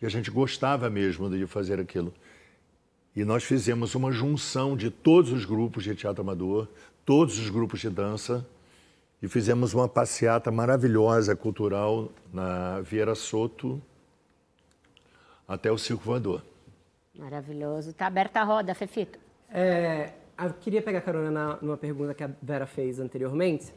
[0.00, 2.14] E a gente gostava mesmo de fazer aquilo.
[3.16, 6.68] E nós fizemos uma junção de todos os grupos de teatro amador,
[7.04, 8.46] todos os grupos de dança,
[9.20, 13.82] e fizemos uma passeata maravilhosa cultural na Vieira Soto
[15.48, 16.53] até o Circo Voador.
[17.16, 17.90] Maravilhoso.
[17.90, 19.18] Está aberta a roda, Fefito.
[19.48, 23.72] É, eu queria pegar carona na, numa pergunta que a Vera fez anteriormente,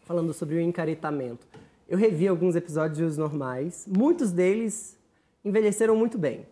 [0.00, 1.46] falando sobre o encaretamento.
[1.88, 4.98] Eu revi alguns episódios normais, muitos deles
[5.44, 6.46] envelheceram muito bem.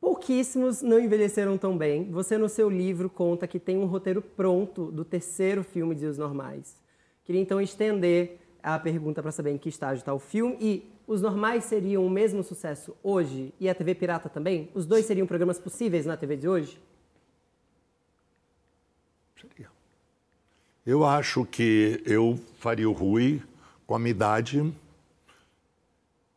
[0.00, 2.10] Pouquíssimos não envelheceram tão bem.
[2.12, 6.16] Você, no seu livro, conta que tem um roteiro pronto do terceiro filme de Os
[6.16, 6.76] Normais.
[7.24, 11.22] Queria então estender a pergunta para saber em que estágio está o filme e os
[11.22, 14.70] normais seriam o mesmo sucesso hoje e a TV Pirata também?
[14.74, 16.78] Os dois seriam programas possíveis na TV de hoje?
[19.40, 19.70] Seria.
[20.84, 23.42] Eu acho que eu faria o Rui
[23.86, 24.70] com a minha idade.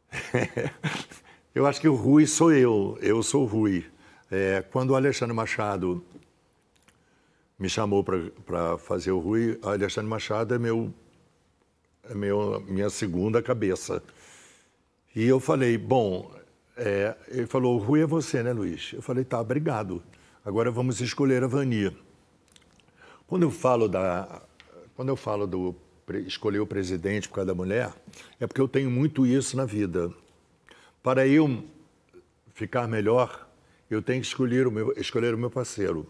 [1.54, 3.86] eu acho que o Rui sou eu, eu sou o Rui.
[4.32, 6.02] É, quando o Alexandre Machado
[7.60, 10.94] me chamou para fazer o Rui, o Alexandre Machado é meu,
[12.10, 14.02] é meu minha segunda cabeça.
[15.16, 16.32] E eu falei, bom,
[16.78, 18.92] é, ele falou, o Rui é você, né, Luiz?
[18.94, 20.02] Eu falei, tá, obrigado.
[20.44, 21.94] Agora vamos escolher a Vania.
[23.28, 24.42] Quando eu falo da,
[24.96, 25.76] quando eu falo do
[26.26, 27.94] escolher o presidente por causa da mulher,
[28.40, 30.12] é porque eu tenho muito isso na vida.
[31.02, 31.64] Para eu
[32.54, 33.48] ficar melhor,
[33.90, 36.06] eu tenho que escolher o meu, escolher o meu parceiro.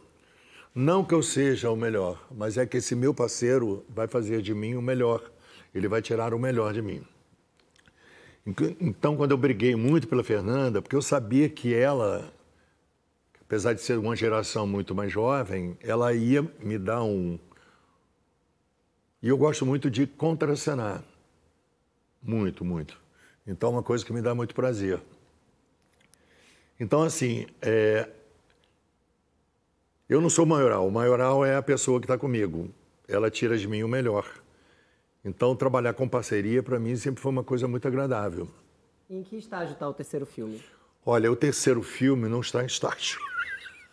[0.74, 4.54] Não que eu seja o melhor, mas é que esse meu parceiro vai fazer de
[4.54, 5.22] mim o melhor.
[5.74, 7.04] Ele vai tirar o melhor de mim.
[8.46, 12.34] Então, quando eu briguei muito pela Fernanda, porque eu sabia que ela,
[13.42, 17.38] apesar de ser uma geração muito mais jovem, ela ia me dar um.
[19.22, 21.04] E eu gosto muito de contracenar.
[22.22, 23.00] Muito, muito.
[23.46, 25.00] Então, é uma coisa que me dá muito prazer.
[26.80, 28.10] Então, assim, é...
[30.10, 30.88] eu não sou maioral.
[30.88, 32.70] O maioral é a pessoa que está comigo.
[33.08, 34.41] Ela tira de mim o melhor.
[35.24, 38.48] Então, trabalhar com parceria, para mim, sempre foi uma coisa muito agradável.
[39.10, 40.62] E em que estágio está o terceiro filme?
[41.06, 43.20] Olha, o terceiro filme não está em estágio.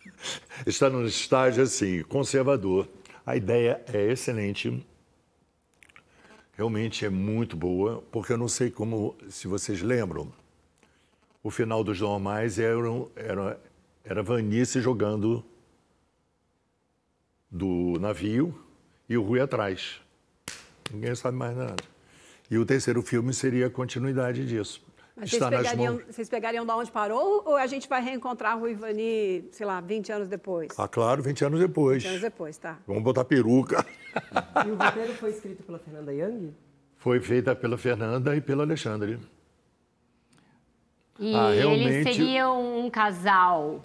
[0.67, 2.89] está no estágio, assim, conservador.
[3.27, 4.87] A ideia é excelente.
[6.55, 10.33] Realmente é muito boa, porque eu não sei como, se vocês lembram,
[11.43, 12.79] o final dos normais era,
[13.15, 13.61] era,
[14.03, 15.45] era Vanice jogando
[17.51, 18.59] do navio
[19.09, 20.01] e o Rui atrás.
[20.93, 21.77] Ninguém sabe mais nada.
[22.51, 24.83] E o terceiro filme seria a continuidade disso.
[25.15, 29.49] Mas vocês pegariam, vocês pegariam de onde parou ou a gente vai reencontrar o Ivani,
[29.51, 30.69] sei lá, 20 anos depois?
[30.79, 32.03] Ah, claro, 20 anos depois.
[32.03, 32.79] 20 anos depois, tá.
[32.87, 33.85] Vamos botar peruca.
[34.67, 36.53] E o roteiro foi escrito pela Fernanda Young?
[36.97, 39.21] Foi feita pela Fernanda e pelo Alexandre.
[41.21, 41.85] E ah, realmente...
[41.85, 43.85] eles seriam um casal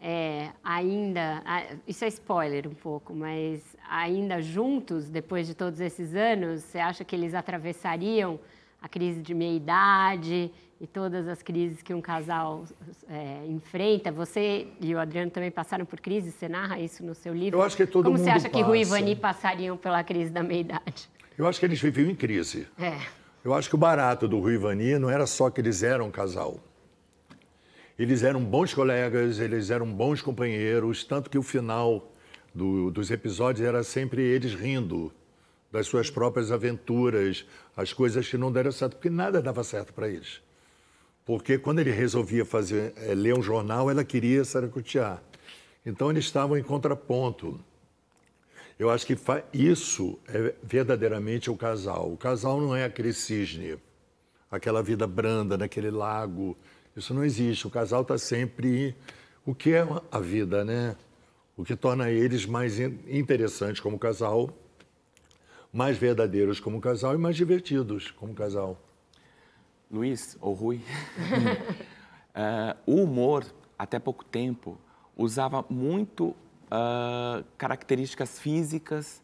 [0.00, 1.42] é, ainda,
[1.86, 7.04] isso é spoiler um pouco, mas ainda juntos, depois de todos esses anos, você acha
[7.04, 8.40] que eles atravessariam
[8.80, 12.64] a crise de meia-idade e todas as crises que um casal
[13.10, 14.10] é, enfrenta?
[14.10, 17.58] Você e o Adriano também passaram por crises, você narra isso no seu livro?
[17.58, 18.54] Eu acho que todo Como mundo você acha passa.
[18.54, 21.10] que Rui e Vani passariam pela crise da meia-idade?
[21.36, 22.66] Eu acho que eles viviam em crise.
[22.78, 22.96] É.
[23.44, 26.06] Eu acho que o barato do Rui e Vani não era só que eles eram
[26.06, 26.58] um casal.
[28.00, 32.10] Eles eram bons colegas, eles eram bons companheiros, tanto que o final
[32.54, 35.12] do, dos episódios era sempre eles rindo
[35.70, 37.44] das suas próprias aventuras,
[37.76, 40.40] as coisas que não deram certo, porque nada dava certo para eles.
[41.26, 45.22] Porque quando ele resolvia fazer, é, ler um jornal, ela queria saracotear.
[45.84, 47.60] Então eles estavam em contraponto.
[48.78, 49.18] Eu acho que
[49.52, 52.10] isso é verdadeiramente o casal.
[52.10, 53.76] O casal não é aquele cisne,
[54.50, 56.56] aquela vida branda naquele lago.
[56.96, 57.66] Isso não existe.
[57.66, 58.94] O casal está sempre.
[59.44, 60.96] O que é a vida, né?
[61.56, 64.50] O que torna eles mais interessantes como casal,
[65.72, 68.80] mais verdadeiros como casal e mais divertidos como casal.
[69.90, 70.80] Luiz, ou Rui, uh,
[72.86, 73.44] o humor,
[73.76, 74.78] até pouco tempo,
[75.16, 79.20] usava muito uh, características físicas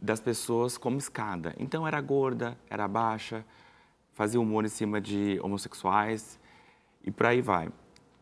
[0.00, 1.54] das pessoas como escada.
[1.58, 3.44] Então, era gorda, era baixa,
[4.12, 6.39] fazia humor em cima de homossexuais
[7.04, 7.68] e por aí vai.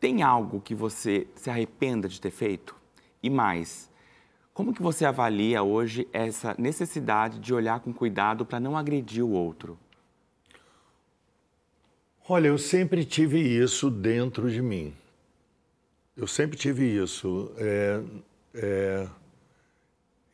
[0.00, 2.76] Tem algo que você se arrependa de ter feito?
[3.22, 3.90] E mais,
[4.54, 9.30] como que você avalia hoje essa necessidade de olhar com cuidado para não agredir o
[9.30, 9.78] outro?
[12.28, 14.92] Olha, eu sempre tive isso dentro de mim.
[16.16, 17.52] Eu sempre tive isso.
[17.56, 18.02] É,
[18.54, 19.08] é,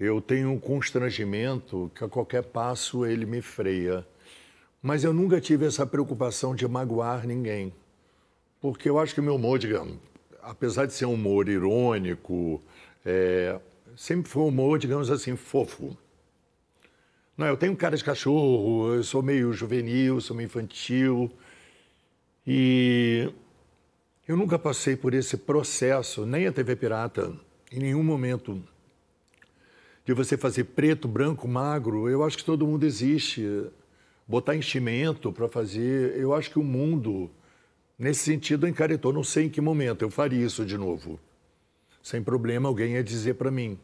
[0.01, 4.07] eu tenho um constrangimento que a qualquer passo ele me freia.
[4.83, 7.73] Mas eu nunca tive essa preocupação de magoar ninguém.
[8.65, 9.99] Porque eu acho que meu humor, digamos,
[10.41, 12.63] apesar de ser um humor irônico,
[13.05, 13.61] é,
[13.95, 15.95] sempre foi um humor, digamos assim, fofo.
[17.37, 21.31] Não, eu tenho cara de cachorro, eu sou meio juvenil, sou meio infantil.
[22.47, 23.31] E
[24.27, 27.35] eu nunca passei por esse processo, nem a TV Pirata,
[27.71, 28.65] em nenhum momento,
[30.07, 32.09] de você fazer preto, branco, magro.
[32.09, 33.47] Eu acho que todo mundo existe.
[34.27, 36.17] Botar enchimento para fazer.
[36.17, 37.31] Eu acho que o mundo,
[38.05, 39.13] nesse sentido, encaretou.
[39.13, 41.19] Não sei em que momento eu faria isso de novo.
[42.03, 43.79] Sem problema, alguém ia dizer para mim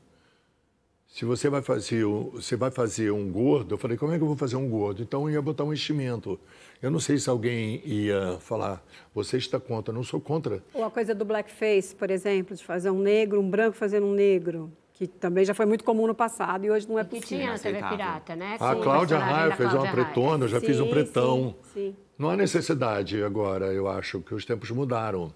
[1.08, 4.28] se você vai fazer, você vai fazer um gordo, eu falei, como é que eu
[4.28, 5.02] vou fazer um gordo?
[5.02, 6.38] Então eu ia botar um enchimento.
[6.80, 8.80] Eu não sei se alguém ia falar,
[9.12, 10.62] você está contra, eu não sou contra.
[10.72, 14.14] Ou a coisa do blackface, por exemplo, de fazer um negro, um branco fazendo um
[14.14, 17.38] negro, que também já foi muito comum no passado e hoje não é que possível.
[17.38, 18.56] tinha na TV Pirata, né?
[18.60, 20.04] A Com o Cláudia Raia fez uma Cláudia Raia.
[20.04, 21.56] pretona, eu já fiz um Sim, pretão.
[21.74, 21.96] sim, sim.
[22.20, 25.32] Não há necessidade agora, eu acho, que os tempos mudaram.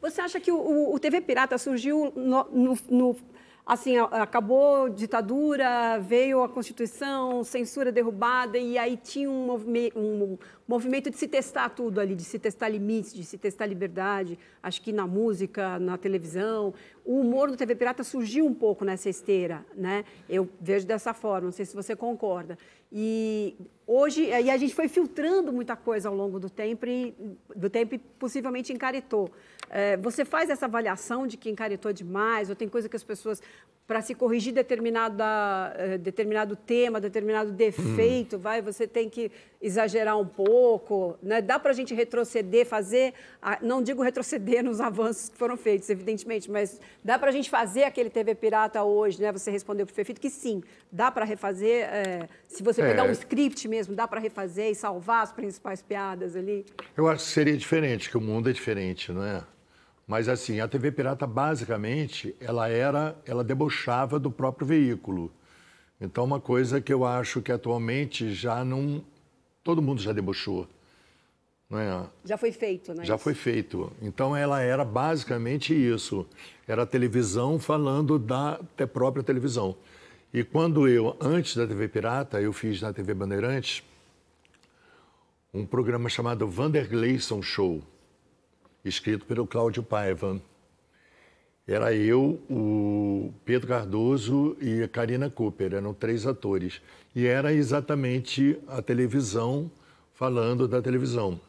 [0.00, 3.16] Você acha que o, o- TV Pirata surgiu no, no- no-
[3.66, 11.10] assim, acabou ditadura, veio a Constituição, censura derrubada e aí tinha um, movime- um movimento
[11.10, 14.38] de se testar tudo ali, de se testar limites, de se testar liberdade.
[14.62, 16.72] Acho que na música, na televisão,
[17.04, 20.06] o humor do TV Pirata surgiu um pouco nessa esteira, né?
[20.26, 22.56] Eu vejo dessa forma, não sei se você concorda.
[22.90, 27.14] E hoje, e a gente foi filtrando muita coisa ao longo do tempo e,
[27.54, 29.30] do tempo e possivelmente encaretou.
[29.70, 33.42] É, você faz essa avaliação de que encaretou demais, ou tem coisa que as pessoas,
[33.86, 40.26] para se corrigir determinada, eh, determinado tema, determinado defeito, vai, você tem que exagerar um
[40.26, 41.42] pouco, né?
[41.42, 45.90] Dá para a gente retroceder, fazer, a- não digo retroceder nos avanços que foram feitos,
[45.90, 49.30] evidentemente, mas dá para a gente fazer aquele TV Pirata hoje, né?
[49.32, 52.88] Você respondeu para o Fefito que sim, dá para refazer, eh, se você É.
[52.88, 56.64] pegar um script mesmo, dá para refazer e salvar as principais piadas ali.
[56.96, 59.42] Eu acho que seria diferente, que o mundo é diferente, não é?
[60.06, 65.32] Mas assim, a TV Pirata basicamente, ela era, ela debochava do próprio veículo.
[66.00, 69.02] Então, uma coisa que eu acho que atualmente já não,
[69.64, 70.68] todo mundo já debochou,
[71.68, 72.06] não é?
[72.24, 73.04] Já foi feito, né?
[73.04, 73.90] Já foi feito.
[74.00, 76.26] Então ela era basicamente isso.
[76.68, 78.60] Era a televisão falando da
[78.92, 79.74] própria televisão.
[80.34, 83.84] E quando eu, antes da TV Pirata, eu fiz na TV Bandeirantes
[85.52, 87.80] um programa chamado Vandergleison Show,
[88.84, 90.42] escrito pelo Cláudio Paiva.
[91.64, 96.82] Era eu, o Pedro Cardoso e a Karina Cooper, eram três atores.
[97.14, 99.70] E era exatamente a televisão
[100.14, 101.40] falando da televisão.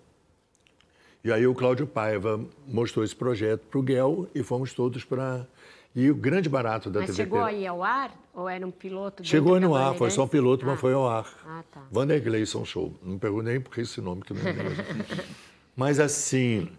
[1.23, 5.47] E aí o Cláudio Paiva mostrou esse projeto para o Guel e fomos todos para...
[5.95, 8.11] E o grande barato da Mas chegou aí ao ar?
[8.33, 9.23] Ou era um piloto?
[9.23, 10.77] Chegou no ar, foi só um piloto, mas Ah.
[10.77, 11.25] foi ao ar.
[11.45, 11.83] Ah, tá.
[11.89, 12.93] Vandergleison Show.
[13.01, 14.73] Não pergunto nem por que esse nome que eu não lembro.
[15.73, 16.69] mas assim,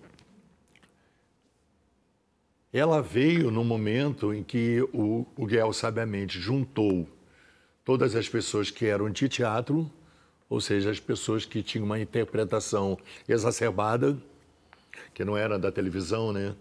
[2.71, 7.09] ela veio no momento em que o, o Guel sabiamente juntou
[7.87, 9.91] todas as pessoas que eram de teatro,
[10.47, 14.19] ou seja, as pessoas que tinham uma interpretação exacerbada,
[15.15, 16.55] que não era da televisão, né?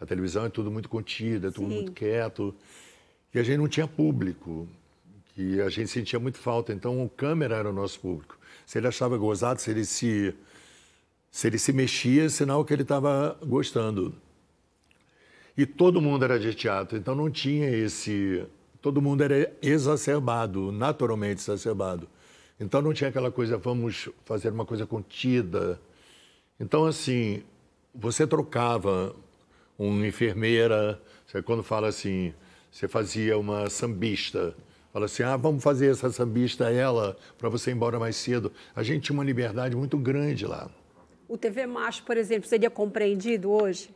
[0.00, 1.74] A televisão é tudo muito contida, é tudo Sim.
[1.74, 2.54] muito quieto.
[3.34, 4.66] E a gente não tinha público
[5.34, 6.72] que a gente sentia muito falta.
[6.72, 8.38] Então, o câmera era o nosso público.
[8.64, 10.34] Se ele achava gozado, se ele se,
[11.30, 14.14] se, ele se mexia, sinal que ele estava gostando.
[15.56, 18.46] E todo mundo era de teatro, então não tinha esse.
[18.80, 22.08] Todo mundo era exacerbado, naturalmente exacerbado.
[22.58, 25.78] Então não tinha aquela coisa, vamos fazer uma coisa contida.
[26.58, 27.42] Então, assim,
[27.94, 29.14] você trocava
[29.86, 32.34] uma enfermeira, você, quando fala assim,
[32.70, 34.54] você fazia uma sambista.
[34.92, 38.52] Fala assim, ah, vamos fazer essa sambista ela para você ir embora mais cedo.
[38.74, 40.68] A gente tinha uma liberdade muito grande lá.
[41.28, 43.90] O TV Macho, por exemplo, seria compreendido hoje?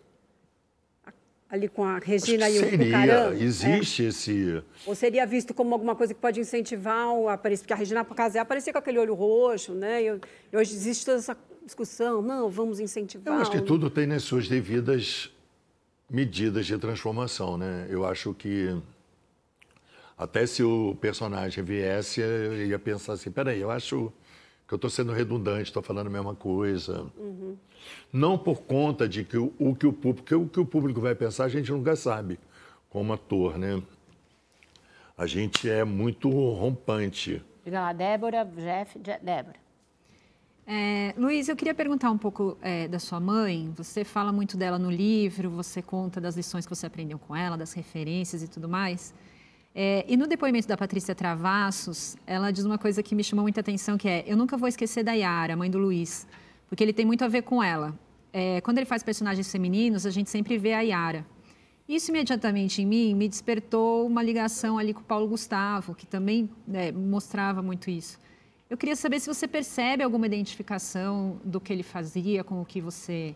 [1.51, 4.09] Ali com a Regina e o seria, existe é.
[4.09, 4.63] esse...
[4.87, 7.65] Ou seria visto como alguma coisa que pode incentivar o aparecimento?
[7.65, 10.03] Porque a Regina Casé aparecia com aquele olho roxo, né?
[10.03, 10.21] E,
[10.53, 13.35] e hoje existe toda essa discussão, não, vamos incentivar.
[13.35, 15.34] Eu acho que tudo tem nas suas devidas
[16.09, 17.87] medidas de transformação, né?
[17.89, 18.77] Eu acho que
[20.17, 24.13] até se o personagem viesse, eu ia pensar assim, peraí, eu acho
[24.67, 27.07] que eu estou sendo redundante, estou falando a mesma coisa.
[27.17, 27.57] Uhum.
[28.13, 31.15] Não por conta de que o, o, que o público, o que o público vai
[31.15, 32.39] pensar, a gente nunca sabe,
[32.89, 33.83] como ator, né?
[35.17, 37.43] A gente é muito rompante.
[37.65, 39.64] Diga lá, Débora, Jeff, Débora.
[40.67, 43.71] É, Luiz, eu queria perguntar um pouco é, da sua mãe.
[43.77, 47.57] Você fala muito dela no livro, você conta das lições que você aprendeu com ela,
[47.57, 49.13] das referências e tudo mais.
[49.75, 53.61] É, e no depoimento da Patrícia Travassos, ela diz uma coisa que me chamou muita
[53.61, 56.27] atenção, que é, eu nunca vou esquecer da Yara, mãe do Luiz,
[56.69, 57.99] porque ele tem muito a ver com ela.
[58.33, 61.27] É, quando ele faz personagens femininos, a gente sempre vê a Yara.
[61.87, 66.49] Isso imediatamente em mim me despertou uma ligação ali com o Paulo Gustavo, que também
[66.67, 68.19] né, mostrava muito isso.
[68.69, 72.81] Eu queria saber se você percebe alguma identificação do que ele fazia com o que
[72.81, 73.35] você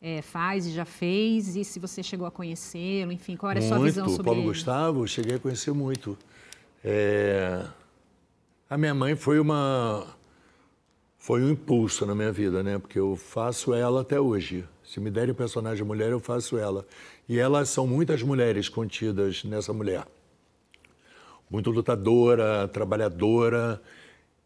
[0.00, 3.62] é, faz e já fez, e se você chegou a conhecê-lo, enfim, qual era a
[3.62, 4.48] sua visão sobre Paulo ele?
[4.48, 6.16] Gustavo, cheguei a conhecer muito.
[6.82, 7.64] É...
[8.68, 10.06] A minha mãe foi uma
[11.18, 12.78] foi um impulso na minha vida, né?
[12.78, 14.64] Porque eu faço ela até hoje.
[14.82, 16.86] Se me derem personagem mulher, eu faço ela.
[17.28, 20.06] E elas são muitas mulheres contidas nessa mulher.
[21.50, 23.82] Muito lutadora, trabalhadora,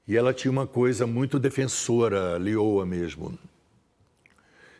[0.07, 3.39] e ela tinha uma coisa muito defensora, leoa mesmo.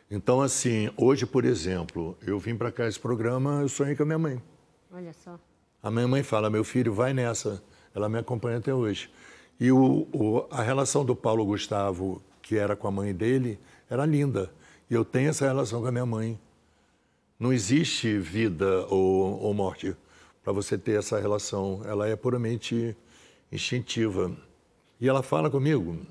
[0.09, 4.05] Então, assim, hoje, por exemplo, eu vim para cá esse programa, eu sonhei com a
[4.05, 4.41] minha mãe.
[4.91, 5.39] Olha só.
[5.81, 7.61] A minha mãe fala, meu filho, vai nessa.
[7.93, 9.09] Ela me acompanha até hoje.
[9.59, 13.59] E o, o, a relação do Paulo Gustavo, que era com a mãe dele,
[13.89, 14.51] era linda.
[14.89, 16.39] E eu tenho essa relação com a minha mãe.
[17.39, 19.95] Não existe vida ou, ou morte
[20.43, 21.81] para você ter essa relação.
[21.85, 22.95] Ela é puramente
[23.51, 24.31] instintiva.
[24.99, 26.05] E ela fala comigo.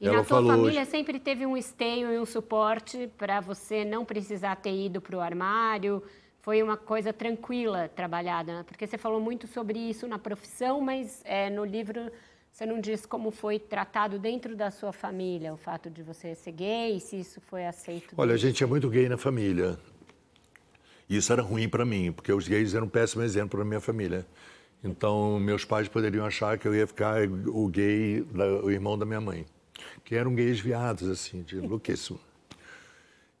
[0.00, 0.90] E ela na sua família hoje...
[0.90, 5.20] sempre teve um esteio e um suporte para você não precisar ter ido para o
[5.20, 6.02] armário?
[6.40, 8.58] Foi uma coisa tranquila trabalhada?
[8.58, 8.62] Né?
[8.62, 12.10] Porque você falou muito sobre isso na profissão, mas é, no livro
[12.50, 16.52] você não diz como foi tratado dentro da sua família, o fato de você ser
[16.52, 18.14] gay, se isso foi aceito.
[18.16, 19.78] Olha, a gente é muito gay na família.
[21.08, 24.26] Isso era ruim para mim, porque os gays eram um péssimo exemplo para minha família.
[24.82, 28.24] Então, meus pais poderiam achar que eu ia ficar o gay,
[28.62, 29.44] o irmão da minha mãe,
[30.04, 32.20] que eram gays viados, assim, de louquíssimo.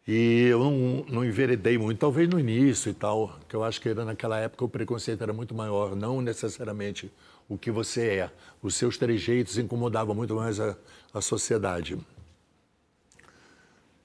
[0.06, 3.90] E eu não, não enveredei muito, talvez no início e tal, que eu acho que
[3.90, 7.12] era, naquela época o preconceito era muito maior, não necessariamente
[7.48, 8.30] o que você é.
[8.62, 10.76] Os seus trejeitos incomodavam muito mais a,
[11.12, 11.98] a sociedade.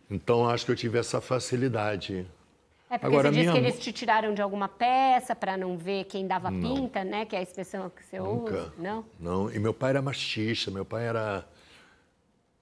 [0.09, 2.27] Então, acho que eu tive essa facilidade
[2.93, 6.03] é porque Agora, você disse que eles te tiraram de alguma peça para não ver
[6.05, 6.75] quem dava não.
[6.75, 7.25] pinta, né?
[7.25, 8.53] Que é a expressão que você Nunca.
[8.53, 8.73] usa.
[8.77, 9.05] Não?
[9.19, 9.51] Não.
[9.51, 11.45] E meu pai era machista, meu pai era...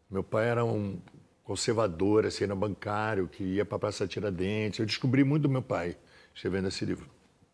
[0.09, 0.99] Meu pai era um
[1.43, 4.79] conservador, assim, era bancário, que ia para a Praça Tiradentes.
[4.79, 5.97] Eu descobri muito do meu pai
[6.33, 7.09] escrevendo esse livro.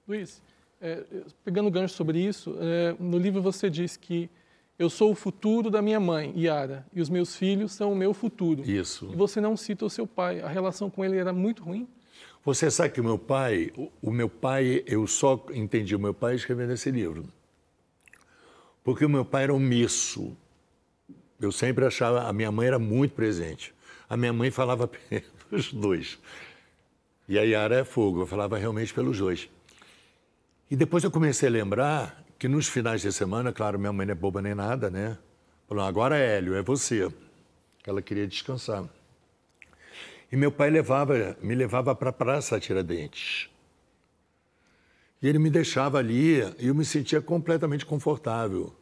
[0.07, 0.41] Luiz,
[0.80, 1.03] é,
[1.43, 4.30] pegando gancho sobre isso, é, no livro você diz que
[4.78, 8.13] eu sou o futuro da minha mãe, Yara, e os meus filhos são o meu
[8.13, 8.63] futuro.
[8.69, 9.09] Isso.
[9.11, 10.41] E você não cita o seu pai.
[10.41, 11.88] A relação com ele era muito ruim?
[12.47, 16.33] Você sabe que o meu pai, o, meu pai, eu só entendi o meu pai
[16.33, 17.25] escrevendo esse livro.
[18.85, 20.33] Porque o meu pai era omisso.
[21.41, 23.73] Eu sempre achava, a minha mãe era muito presente.
[24.09, 24.87] A minha mãe falava
[25.49, 26.17] pelos dois.
[27.27, 29.49] E a Yara é fogo, eu falava realmente pelos dois.
[30.71, 34.13] E depois eu comecei a lembrar que nos finais de semana, claro, minha mãe não
[34.13, 35.17] é boba nem nada, né?
[35.67, 37.11] Falou, agora Hélio, é você.
[37.85, 38.85] Ela queria descansar.
[40.32, 43.49] E meu pai levava, me levava para a Praça Tiradentes.
[45.21, 48.73] E ele me deixava ali e eu me sentia completamente confortável.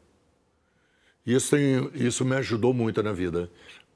[1.25, 3.49] Isso, tem, isso me ajudou muito na vida,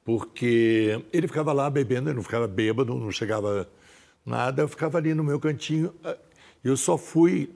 [0.04, 3.70] porque ele ficava lá bebendo, ele não ficava bêbado, não chegava
[4.26, 5.94] nada, eu ficava ali no meu cantinho.
[6.64, 7.52] Eu só fui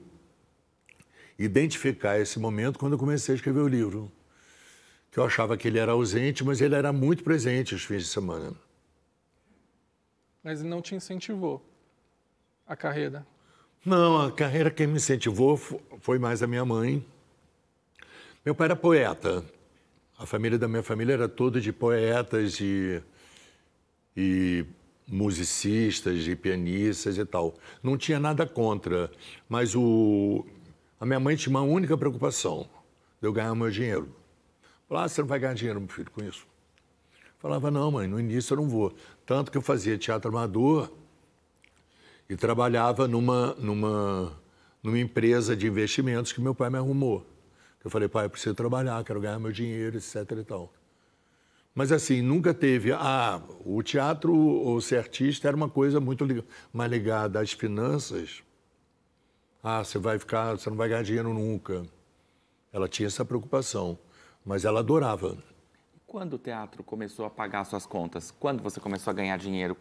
[1.37, 4.11] identificar esse momento quando eu comecei a escrever o livro.
[5.11, 8.09] Que eu achava que ele era ausente, mas ele era muito presente os fins de
[8.09, 8.53] semana.
[10.45, 11.59] Mas não te incentivou
[12.67, 13.25] a carreira?
[13.83, 17.03] Não, a carreira quem me incentivou foi mais a minha mãe.
[18.45, 19.43] Meu pai era poeta.
[20.19, 23.01] A família da minha família era toda de poetas e,
[24.15, 24.63] e
[25.07, 27.55] musicistas, e pianistas e tal.
[27.81, 29.09] Não tinha nada contra,
[29.49, 30.45] mas o,
[30.99, 32.69] a minha mãe tinha uma única preocupação,
[33.19, 34.15] eu ganhar meu dinheiro.
[34.87, 36.45] Falava, ah, você não vai ganhar dinheiro, meu filho, com isso.
[37.39, 38.93] Falava, não, mãe, no início eu não vou.
[39.25, 40.91] Tanto que eu fazia teatro amador
[42.29, 44.31] e trabalhava numa, numa,
[44.83, 47.25] numa empresa de investimentos que meu pai me arrumou.
[47.83, 50.73] Eu falei, pai, eu preciso trabalhar, quero ganhar meu dinheiro, etc e tal.
[51.73, 52.93] Mas assim, nunca teve.
[52.93, 56.25] Ah, o teatro ou ser artista era uma coisa muito
[56.71, 58.41] mais ligada às finanças.
[59.61, 61.83] Ah, você vai ficar, você não vai ganhar dinheiro nunca.
[62.71, 63.99] Ela tinha essa preocupação,
[64.45, 65.37] mas ela adorava.
[66.15, 68.31] Quando o teatro começou a pagar suas contas?
[68.31, 69.75] Quando você começou a ganhar dinheiro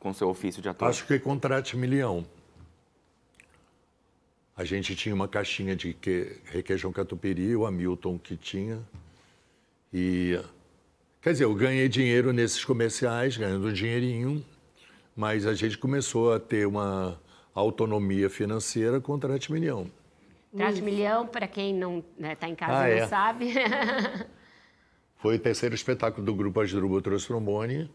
[0.00, 0.88] com seu ofício de ator?
[0.88, 2.24] Acho que contrate milhão.
[4.56, 8.80] A gente tinha uma caixinha de que, requeijão catupiry, o Hamilton que tinha.
[9.92, 10.40] E
[11.20, 14.42] Quer dizer, eu ganhei dinheiro nesses comerciais, ganhando um dinheirinho,
[15.14, 17.20] mas a gente começou a ter uma
[17.54, 19.86] autonomia financeira com o Trate Milhão.
[20.56, 23.06] Trate Milhão, para quem não está né, tá em casa ah, e não é.
[23.06, 23.52] sabe.
[25.18, 27.90] Foi o terceiro espetáculo do grupo Asdrubal Trouxe Trombone,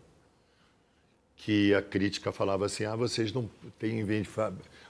[1.38, 3.50] que a crítica falava assim, ah, vocês não
[3.80, 4.34] têm, em vez de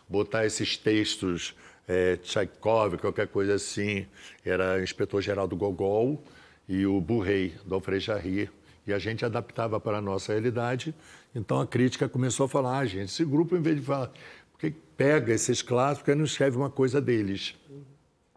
[0.10, 1.56] botar esses textos,
[1.88, 4.08] é, Tchaikov, qualquer coisa assim,
[4.44, 6.24] era inspetor-geral do Gogol,
[6.68, 8.50] e o Burrei, do Alfred
[8.86, 10.94] e a gente adaptava para a nossa realidade.
[11.36, 14.12] Então a crítica começou a falar, ah, gente, esse grupo, em vez de falar,
[14.52, 17.56] porque pega esses clássicos e não escreve uma coisa deles.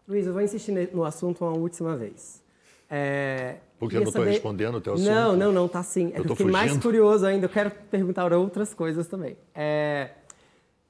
[0.07, 2.43] Luiz, eu vou insistir no assunto uma última vez.
[2.89, 4.31] É, porque eu não estou saber...
[4.31, 5.09] respondendo o teu assunto?
[5.09, 6.11] Não, não, não, tá sim.
[6.13, 9.37] É eu que eu fiquei mais curioso ainda, eu quero perguntar outras coisas também.
[9.53, 10.11] É,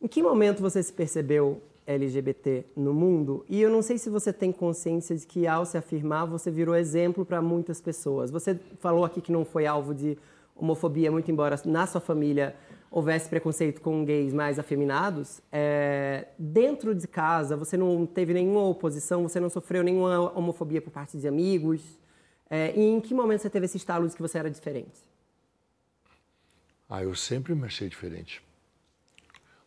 [0.01, 3.45] em que momento você se percebeu LGBT no mundo.
[3.47, 6.75] E eu não sei se você tem consciência de que, ao se afirmar, você virou
[6.75, 8.29] exemplo para muitas pessoas.
[8.29, 10.17] Você falou aqui que não foi alvo de
[10.55, 12.55] homofobia, muito embora na sua família
[12.91, 15.41] houvesse preconceito com gays mais afeminados.
[15.51, 20.91] É, dentro de casa, você não teve nenhuma oposição, você não sofreu nenhuma homofobia por
[20.91, 21.81] parte de amigos.
[22.49, 25.07] É, e em que momento você teve esse estalo de que você era diferente?
[26.89, 28.41] Ah, eu sempre me achei diferente.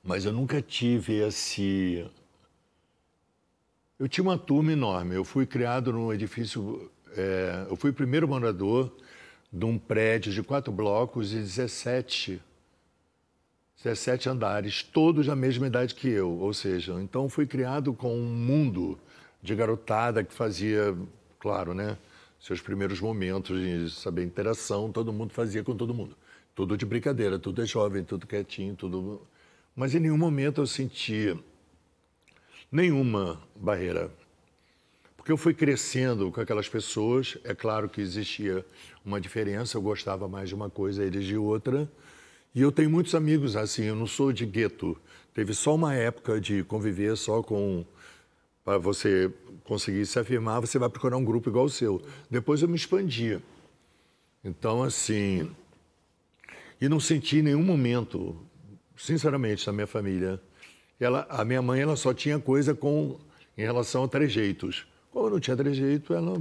[0.03, 2.11] Mas eu nunca tive esse.
[3.99, 5.15] Eu tinha uma turma enorme.
[5.15, 6.91] Eu fui criado num edifício.
[7.15, 7.67] É...
[7.69, 8.91] eu fui o primeiro morador
[9.53, 12.41] de um prédio de quatro blocos e 17,
[13.83, 16.31] 17 andares, todos da mesma idade que eu.
[16.39, 18.99] Ou seja, então fui criado com um mundo
[19.43, 20.97] de garotada que fazia,
[21.39, 21.99] claro, né?
[22.41, 26.17] Seus primeiros momentos de saber interação, todo mundo fazia com todo mundo.
[26.55, 29.21] Tudo de brincadeira, tudo é jovem, tudo quietinho, tudo
[29.75, 31.35] mas em nenhum momento eu senti
[32.71, 34.11] nenhuma barreira.
[35.17, 38.65] Porque eu fui crescendo com aquelas pessoas, é claro que existia
[39.05, 41.91] uma diferença, eu gostava mais de uma coisa, eles de outra.
[42.55, 44.97] E eu tenho muitos amigos assim, eu não sou de gueto.
[45.33, 47.85] Teve só uma época de conviver só com.
[48.71, 49.33] Para você
[49.65, 52.01] conseguir se afirmar, você vai procurar um grupo igual o seu.
[52.31, 53.43] Depois eu me expandia.
[54.45, 55.51] Então, assim.
[56.81, 58.37] E não senti nenhum momento
[58.97, 60.41] sinceramente, na minha família.
[61.01, 63.19] Ela, a minha mãe ela só tinha coisa com
[63.59, 64.87] em relação a trejeitos.
[65.11, 66.35] Como não tinha trejeito, ela.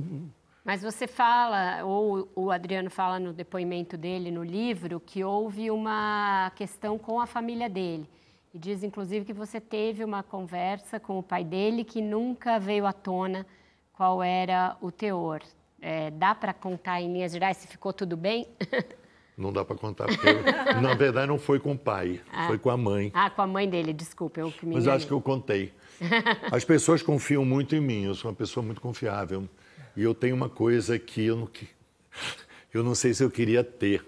[0.64, 6.52] Mas você fala, ou o Adriano fala no depoimento dele no livro, que houve uma
[6.56, 8.08] questão com a família dele.
[8.54, 12.86] E diz, inclusive, que você teve uma conversa com o pai dele que nunca veio
[12.86, 13.46] à tona
[13.94, 15.42] qual era o teor.
[15.82, 18.48] É, dá para contar em linhas gerais se ficou tudo bem?
[19.40, 22.48] Não dá para contar, porque eu, na verdade não foi com o pai, ah.
[22.48, 23.10] foi com a mãe.
[23.14, 25.72] Ah, com a mãe dele, desculpa, eu que me Mas acho que eu contei.
[26.52, 29.48] As pessoas confiam muito em mim, eu sou uma pessoa muito confiável.
[29.96, 31.70] E eu tenho uma coisa que eu não, que,
[32.74, 34.06] eu não sei se eu queria ter.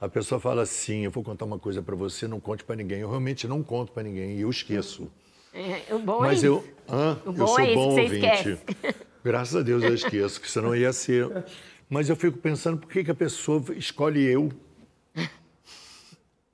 [0.00, 3.00] A pessoa fala assim, eu vou contar uma coisa para você, não conte para ninguém.
[3.00, 5.10] Eu realmente não conto para ninguém e eu esqueço.
[5.52, 6.64] É, o bom Mas é eu,
[7.26, 8.58] eu sou é bom ouvinte.
[9.24, 11.28] Graças a Deus eu esqueço, que senão ia ser
[11.88, 14.50] mas eu fico pensando por que, que a pessoa escolhe eu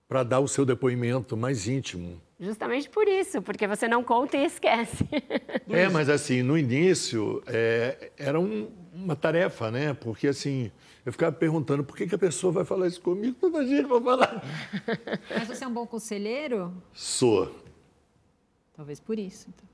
[0.07, 2.20] para dar o seu depoimento mais íntimo.
[2.38, 5.05] Justamente por isso, porque você não conta e esquece.
[5.68, 9.95] É, mas assim, no início é, era um, uma tarefa, né?
[9.95, 10.70] Porque assim,
[11.05, 14.00] eu ficava perguntando por que, que a pessoa vai falar isso comigo, toda gente vai
[14.00, 14.42] falar.
[15.30, 16.72] Mas você é um bom conselheiro?
[16.92, 17.55] Sou.
[18.74, 19.68] Talvez por isso, então.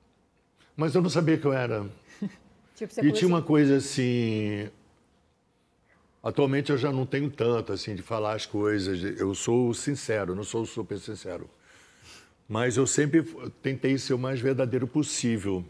[0.77, 1.87] Mas eu não sabia que eu era.
[2.75, 4.69] Tipo, E tinha uma coisa assim.
[6.23, 9.03] Atualmente eu já não tenho tanto assim de falar as coisas.
[9.21, 11.49] Eu sou sincero, não sou super sincero.
[12.49, 13.23] Mas eu sempre
[13.63, 15.65] tentei ser o mais verdadeiro possível.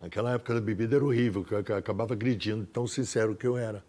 [0.00, 3.82] Naquela época da bebida era horrível, que eu acabava agredindo tão sincero que eu era.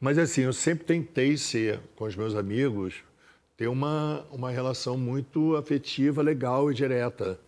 [0.00, 3.02] Mas assim, eu sempre tentei ser com os meus amigos,
[3.56, 7.40] ter uma, uma relação muito afetiva, legal e direta.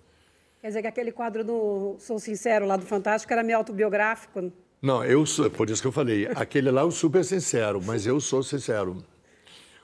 [0.60, 4.50] Quer dizer que aquele quadro do Sou Sincero lá do Fantástico era meio autobiográfico.
[4.80, 8.06] Não, eu sou, por isso que eu falei, aquele lá é o super sincero, mas
[8.06, 9.04] eu sou sincero.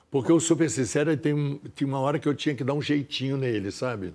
[0.09, 3.37] Porque o super sincero tem, tinha uma hora que eu tinha que dar um jeitinho
[3.37, 4.13] nele, sabe?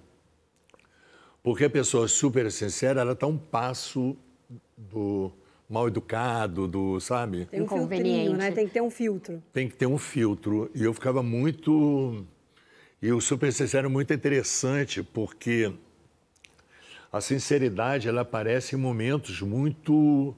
[1.42, 4.16] Porque a pessoa super sincera, ela está um passo
[4.76, 5.30] do
[5.70, 7.46] mal educado, do, sabe?
[7.46, 8.36] Tem um filtrinho, Inconveniente.
[8.36, 8.50] né?
[8.50, 9.40] Tem que ter um filtro.
[9.52, 10.68] Tem que ter um filtro.
[10.74, 12.26] E eu ficava muito.
[13.00, 15.72] E o super sincero é muito interessante, porque
[17.12, 20.34] a sinceridade ela aparece em momentos muito.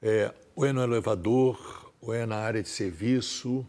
[0.00, 3.66] É, ou é no elevador, ou é na área de serviço.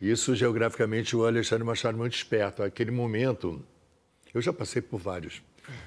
[0.00, 2.62] Isso, geograficamente, o Alexandre Machado é muito esperto.
[2.62, 3.62] Aquele momento,
[4.34, 5.42] eu já passei por vários,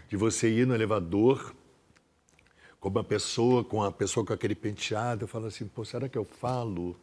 [0.08, 1.54] de você ir no elevador
[2.86, 6.15] com uma pessoa, com a pessoa com aquele penteado, eu falo assim, pô, será que
[6.15, 6.95] eu falo?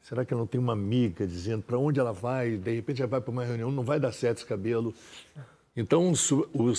[0.00, 2.56] Será que eu não tenho uma amiga dizendo para onde ela vai?
[2.56, 4.94] De repente ela vai para uma reunião, não vai dar certo esse cabelo.
[5.76, 6.12] Então, o,
[6.52, 6.72] o,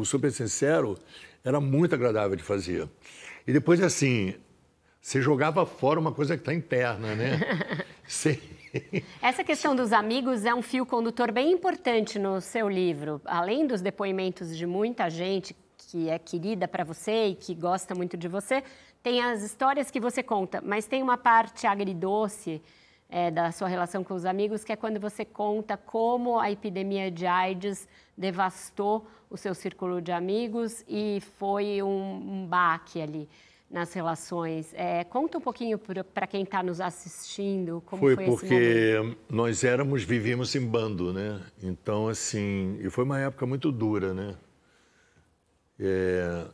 [0.00, 0.98] o super sincero
[1.42, 2.86] era muito agradável de fazer.
[3.46, 4.34] E depois, assim,
[5.00, 7.40] você jogava fora uma coisa que está interna, né?
[8.06, 8.38] Você-
[9.22, 13.20] Essa questão dos amigos é um fio condutor bem importante no seu livro.
[13.24, 15.54] Além dos depoimentos de muita gente
[15.92, 18.64] que é querida para você e que gosta muito de você,
[19.02, 22.62] tem as histórias que você conta, mas tem uma parte agridoce
[23.10, 27.10] é, da sua relação com os amigos, que é quando você conta como a epidemia
[27.10, 27.86] de AIDS
[28.16, 33.28] devastou o seu círculo de amigos e foi um, um baque ali
[33.70, 34.72] nas relações.
[34.72, 35.78] É, conta um pouquinho
[36.14, 38.48] para quem está nos assistindo como Foi foi, esse momento.
[38.48, 41.38] porque nós éramos, vivíamos em bando, né?
[41.62, 44.34] Então, assim, e foi uma época muito dura, né?
[45.78, 46.46] É,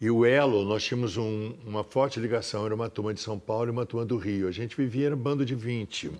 [0.00, 3.66] E o Elo, nós tínhamos um- uma forte ligação, era uma turma de São Paulo
[3.68, 4.48] e uma turma do Rio.
[4.48, 6.10] A gente vivia, era um bando de 20.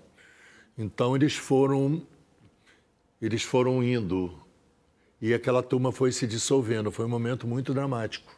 [0.77, 2.01] Então, eles foram,
[3.21, 4.33] eles foram indo
[5.21, 6.91] e aquela turma foi se dissolvendo.
[6.91, 8.35] Foi um momento muito dramático.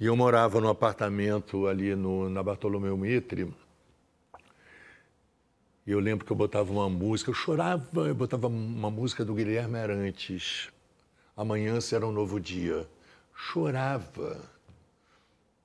[0.00, 3.52] E eu morava num apartamento ali no, na Bartolomeu Mitre.
[5.86, 9.34] E eu lembro que eu botava uma música, eu chorava, eu botava uma música do
[9.34, 10.70] Guilherme Arantes.
[11.38, 12.84] Amanhã será um novo dia.
[13.32, 14.44] Chorava.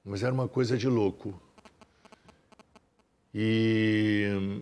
[0.06, 1.42] Mas era uma coisa de louco.
[3.34, 4.62] E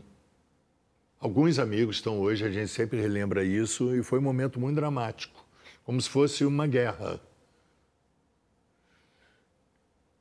[1.20, 5.46] alguns amigos estão hoje, a gente sempre relembra isso, e foi um momento muito dramático,
[5.84, 7.20] como se fosse uma guerra.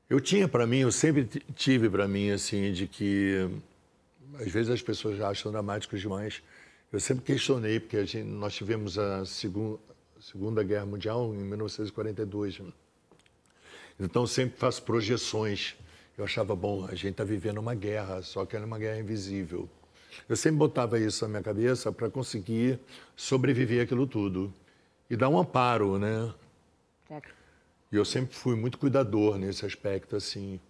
[0.09, 1.25] Eu tinha para mim, eu sempre
[1.55, 3.49] tive para mim assim de que
[4.41, 6.43] às vezes as pessoas acham dramático demais.
[6.93, 9.79] Eu sempre questionei porque gente, nós tivemos a segun,
[10.21, 12.59] Segunda Guerra Mundial em 1942.
[12.59, 12.73] né?
[13.99, 15.77] Então eu sempre faço projeções.
[16.17, 19.69] Eu achava bom, a gente está vivendo uma guerra, só que era uma guerra invisível.
[20.29, 22.79] Eu sempre botava isso na minha cabeça para conseguir
[23.17, 24.53] sobreviver aquilo tudo
[25.09, 26.35] e dar um amparo, né?
[27.91, 30.61] E eu sempre fui muito cuidador nesse aspecto, assim.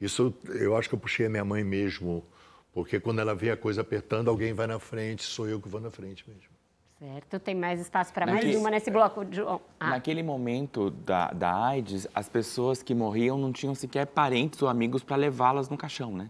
[0.00, 2.24] Isso eu acho que eu puxei a minha mãe mesmo,
[2.72, 5.80] porque quando ela vê a coisa apertando, alguém vai na frente, sou eu que vou
[5.80, 6.57] na frente mesmo.
[6.98, 9.24] Certo, tem mais espaço para mais Naquele- uma nesse bloco.
[9.30, 9.60] João.
[9.78, 14.68] Ah, Naquele momento da, da AIDS, as pessoas que morriam não tinham sequer parentes ou
[14.68, 16.28] amigos para levá-las no caixão, né?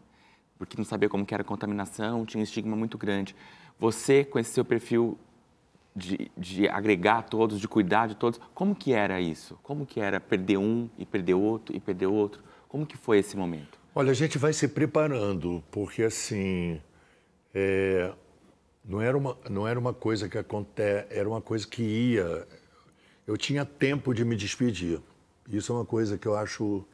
[0.58, 3.34] Porque não sabia como que era a contaminação, tinha um estigma muito grande.
[3.78, 5.18] Você, com esse seu perfil
[5.96, 9.58] de, de agregar todos, de cuidar de todos, como que era isso?
[9.62, 12.42] Como que era perder um e perder outro e perder outro?
[12.68, 13.78] Como que foi esse momento?
[13.94, 16.78] Olha, a gente vai se preparando, porque assim,
[17.54, 18.12] é,
[18.88, 22.48] não, era uma, não era uma coisa que acontece, era uma coisa que ia.
[23.26, 24.98] Eu tinha tempo de me despedir.
[25.46, 26.84] Isso é uma coisa que eu acho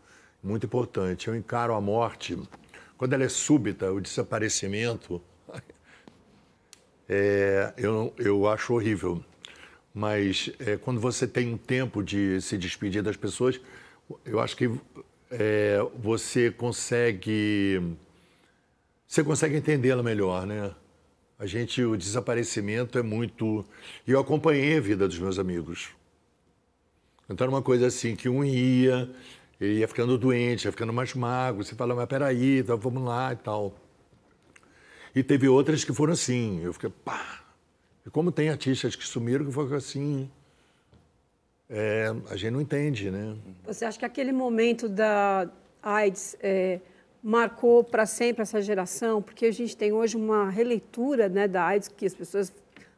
[0.42, 1.28] muito importante.
[1.28, 2.36] Eu encaro a morte,
[2.98, 5.22] quando ela é súbita, o desaparecimento,
[7.08, 9.24] é, eu, eu acho horrível.
[9.94, 13.60] Mas é, quando você tem um tempo de se despedir das pessoas,
[14.24, 14.68] eu acho que
[15.30, 17.96] é, você consegue
[19.06, 20.74] você consegue entendê-la melhor, né?
[21.44, 23.66] A gente, o desaparecimento é muito.
[24.08, 25.90] Eu acompanhei a vida dos meus amigos.
[27.28, 29.10] Então era uma coisa assim que um ia,
[29.60, 31.62] ele ia ficando doente, ia ficando mais magro.
[31.62, 33.76] Você fala, mas peraí, então vamos lá e tal.
[35.14, 36.62] E teve outras que foram assim.
[36.64, 37.44] Eu fiquei, pá.
[38.06, 40.30] E como tem artistas que sumiram que foram assim,
[41.68, 43.36] é, a gente não entende, né?
[43.66, 45.46] Você acha que aquele momento da
[45.82, 46.80] AIDS é,
[47.24, 49.22] marcou para sempre essa geração?
[49.22, 52.52] Porque a gente tem hoje uma releitura né, da AIDS, que as pessoas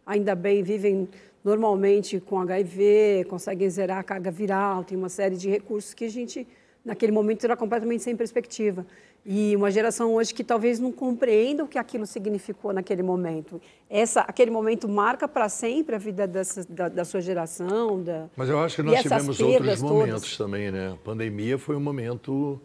[0.04, 1.08] ainda bem vivem
[1.44, 6.08] normalmente com HIV, conseguem zerar a carga viral, tem uma série de recursos que a
[6.08, 6.44] gente,
[6.84, 8.84] naquele momento, era completamente sem perspectiva.
[9.24, 13.60] E uma geração hoje que talvez não compreenda o que aquilo significou naquele momento.
[13.88, 18.02] Essa, aquele momento marca para sempre a vida dessa, da, da, sua geração.
[18.02, 18.26] Da...
[18.36, 20.36] Mas eu acho que nós tivemos outros momentos todas.
[20.36, 20.92] também, né?
[20.92, 22.60] A pandemia foi um momento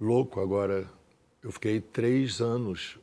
[0.00, 0.40] louco.
[0.40, 0.86] Agora,
[1.42, 2.98] eu fiquei três anos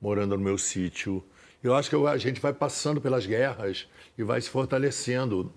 [0.00, 1.24] morando no meu sítio.
[1.62, 3.88] Eu acho que a gente vai passando pelas guerras
[4.18, 5.50] e vai se fortalecendo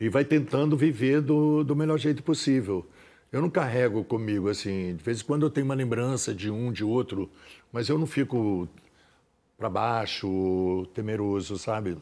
[0.00, 2.86] e vai tentando viver do, do melhor jeito possível.
[3.32, 6.72] Eu não carrego comigo, assim, de vez em quando eu tenho uma lembrança de um,
[6.72, 7.28] de outro,
[7.72, 8.68] mas eu não fico
[9.58, 11.98] para baixo, temeroso, sabe?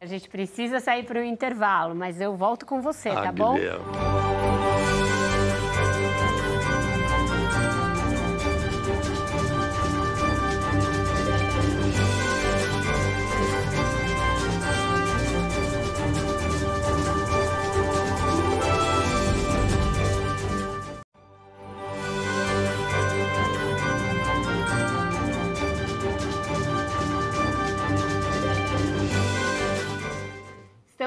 [0.00, 3.54] A gente precisa sair para o intervalo, mas eu volto com você, ah, tá bom?
[3.54, 4.25] Guilherme.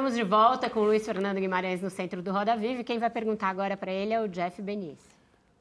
[0.09, 2.97] Estamos de volta com o Luiz Fernando Guimarães no centro do Roda Viva e quem
[2.97, 5.07] vai perguntar agora para ele é o Jeff Benício.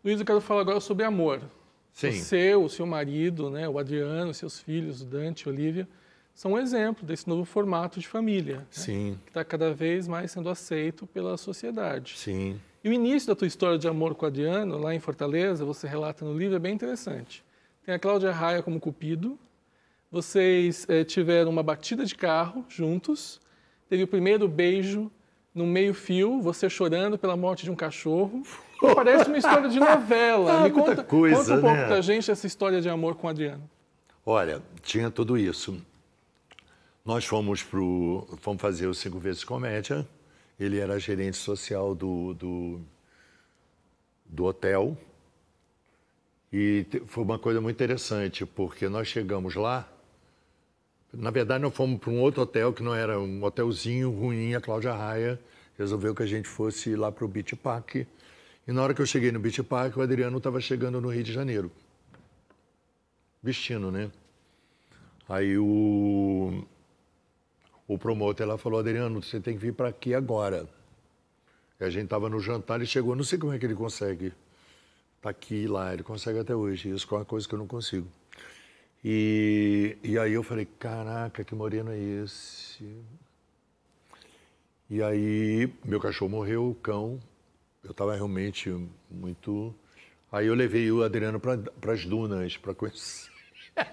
[0.02, 1.42] Luiz, eu quero falar agora sobre amor.
[1.92, 2.12] Sim.
[2.12, 5.86] Você, o seu marido, né, o Adriano, seus filhos, o Dante, a Olivia,
[6.34, 8.56] são um exemplo desse novo formato de família.
[8.60, 9.18] Né, Sim.
[9.24, 12.14] Que está cada vez mais sendo aceito pela sociedade.
[12.16, 12.58] Sim.
[12.82, 15.86] E o início da tua história de amor com o Adriano, lá em Fortaleza, você
[15.86, 17.44] relata no livro, é bem interessante.
[17.84, 19.38] Tem a Cláudia Raia como cupido,
[20.10, 23.46] vocês é, tiveram uma batida de carro juntos,
[23.88, 25.10] teve o primeiro beijo
[25.54, 28.42] no meio-fio, você chorando pela morte de um cachorro.
[28.94, 30.60] Parece uma história de novela.
[30.60, 31.86] Ah, Me conta, coisa, conta um pouco né?
[31.86, 33.68] pra gente essa história de amor com o Adriano.
[34.24, 35.80] Olha, tinha tudo isso.
[37.04, 40.06] Nós fomos, pro, fomos fazer o Cinco Vezes Comédia.
[40.60, 42.80] Ele era gerente social do, do,
[44.26, 44.96] do hotel.
[46.52, 49.88] E foi uma coisa muito interessante, porque nós chegamos lá
[51.12, 54.60] na verdade, nós fomos para um outro hotel, que não era um hotelzinho ruim, a
[54.60, 55.40] Cláudia Raia
[55.78, 57.94] resolveu que a gente fosse lá para o Beach Park.
[57.96, 61.22] E na hora que eu cheguei no Beach Park, o Adriano estava chegando no Rio
[61.22, 61.70] de Janeiro.
[63.42, 64.10] Vestindo, né?
[65.28, 66.64] Aí o,
[67.86, 70.68] o promotor lá falou, Adriano, você tem que vir para aqui agora.
[71.80, 74.32] E a gente estava no jantar, ele chegou, não sei como é que ele consegue.
[75.22, 76.90] Tá aqui e lá, ele consegue até hoje.
[76.90, 78.08] Isso é uma coisa que eu não consigo.
[79.04, 82.84] E, e aí eu falei, caraca, que moreno é esse?
[84.90, 87.20] E aí meu cachorro morreu, o cão,
[87.84, 88.74] eu estava realmente
[89.10, 89.74] muito...
[90.30, 93.30] Aí eu levei o Adriano para as dunas, para conhecer.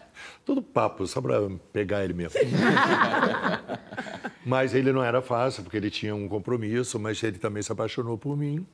[0.45, 2.37] Tudo papo, só para pegar ele mesmo.
[4.45, 8.17] mas ele não era fácil, porque ele tinha um compromisso, mas ele também se apaixonou
[8.17, 8.65] por mim.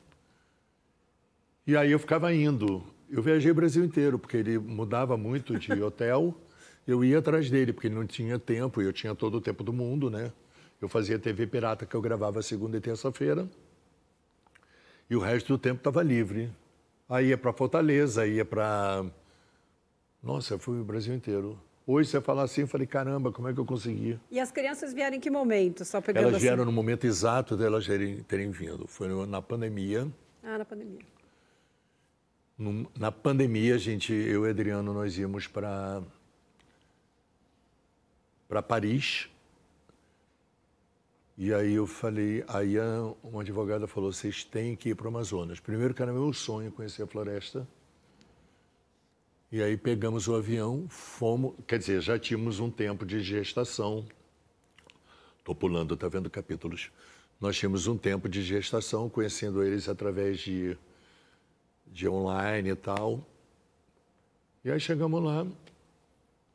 [1.66, 2.84] E aí eu ficava indo.
[3.12, 6.34] Eu viajei o Brasil inteiro, porque ele mudava muito de hotel.
[6.88, 9.64] Eu ia atrás dele, porque ele não tinha tempo, e eu tinha todo o tempo
[9.64, 10.32] do mundo, né?
[10.82, 13.48] Eu fazia TV Pirata, que eu gravava segunda e terça-feira.
[15.10, 16.50] E o resto do tempo estava livre.
[17.10, 19.06] Aí ia para Fortaleza, ia para.
[20.24, 21.60] Nossa, eu fui o Brasil inteiro.
[21.86, 24.18] Hoje, você falar assim, eu falei, caramba, como é que eu consegui?
[24.32, 25.84] E as crianças vieram em que momento?
[25.84, 26.66] Só pegando Elas vieram assim.
[26.66, 28.88] no momento exato delas terem, terem vindo.
[28.88, 30.08] Foi na pandemia.
[30.42, 31.11] Ah, na pandemia
[33.00, 36.04] na pandemia, a gente, eu e Adriano, nós íamos para
[38.48, 39.28] para Paris.
[41.38, 42.76] E aí eu falei, aí
[43.24, 45.60] uma advogada falou, vocês têm que ir para o Amazonas.
[45.60, 47.68] Primeiro que era meu sonho conhecer a floresta.
[49.52, 54.06] E aí pegamos o avião, fomos, quer dizer, já tínhamos um tempo de gestação.
[55.40, 56.92] Estou pulando, está vendo capítulos.
[57.40, 60.78] Nós tínhamos um tempo de gestação, conhecendo eles através de
[61.92, 63.20] de online e tal.
[64.64, 65.46] E aí chegamos lá,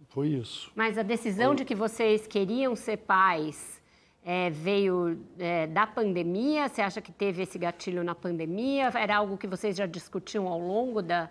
[0.08, 0.70] foi isso.
[0.74, 1.56] Mas a decisão foi...
[1.56, 3.80] de que vocês queriam ser pais
[4.24, 6.68] é, veio é, da pandemia?
[6.68, 8.90] Você acha que teve esse gatilho na pandemia?
[8.94, 11.28] Era algo que vocês já discutiam ao longo da,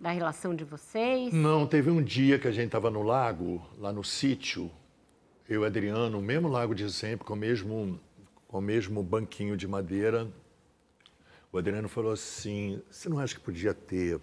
[0.00, 1.32] da relação de vocês?
[1.32, 4.70] Não, teve um dia que a gente estava no lago, lá no sítio,
[5.48, 7.98] eu e Adriano, o mesmo lago de sempre, com o mesmo,
[8.46, 10.28] com o mesmo banquinho de madeira,
[11.52, 14.20] o Adriano falou assim: Você não acha que podia ter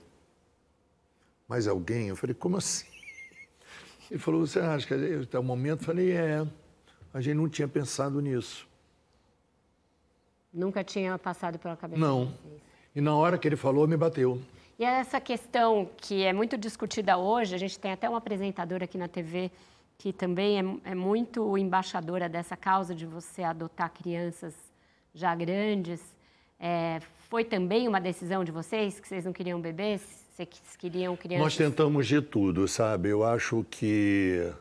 [1.47, 2.09] mais alguém?
[2.09, 2.85] Eu falei: Como assim?
[4.09, 5.81] Ele falou: Você acha que até o momento?
[5.81, 6.45] Eu falei: É,
[7.13, 8.67] a gente não tinha pensado nisso.
[10.53, 12.33] Nunca tinha passado pela cabeça Não.
[12.95, 14.41] E na hora que ele falou, me bateu.
[14.79, 18.97] E essa questão que é muito discutida hoje, a gente tem até uma apresentadora aqui
[18.97, 19.51] na TV
[19.97, 24.53] que também é, é muito embaixadora dessa causa de você adotar crianças
[25.13, 26.01] já grandes.
[26.59, 26.99] É,
[27.29, 30.01] foi também uma decisão de vocês que vocês não queriam bebês?
[30.31, 31.43] Vocês queriam crianças?
[31.43, 33.09] Nós tentamos de tudo, sabe?
[33.09, 34.51] Eu acho que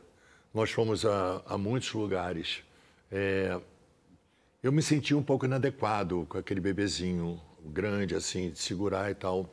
[0.52, 2.62] nós fomos a, a muitos lugares.
[3.10, 3.60] É,
[4.62, 9.50] eu me senti um pouco inadequado com aquele bebezinho grande, assim, de segurar e tal.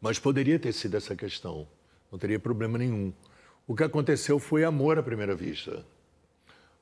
[0.00, 1.66] Mas poderia ter sido essa questão,
[2.10, 3.12] não teria problema nenhum.
[3.66, 5.84] O que aconteceu foi amor à primeira vista.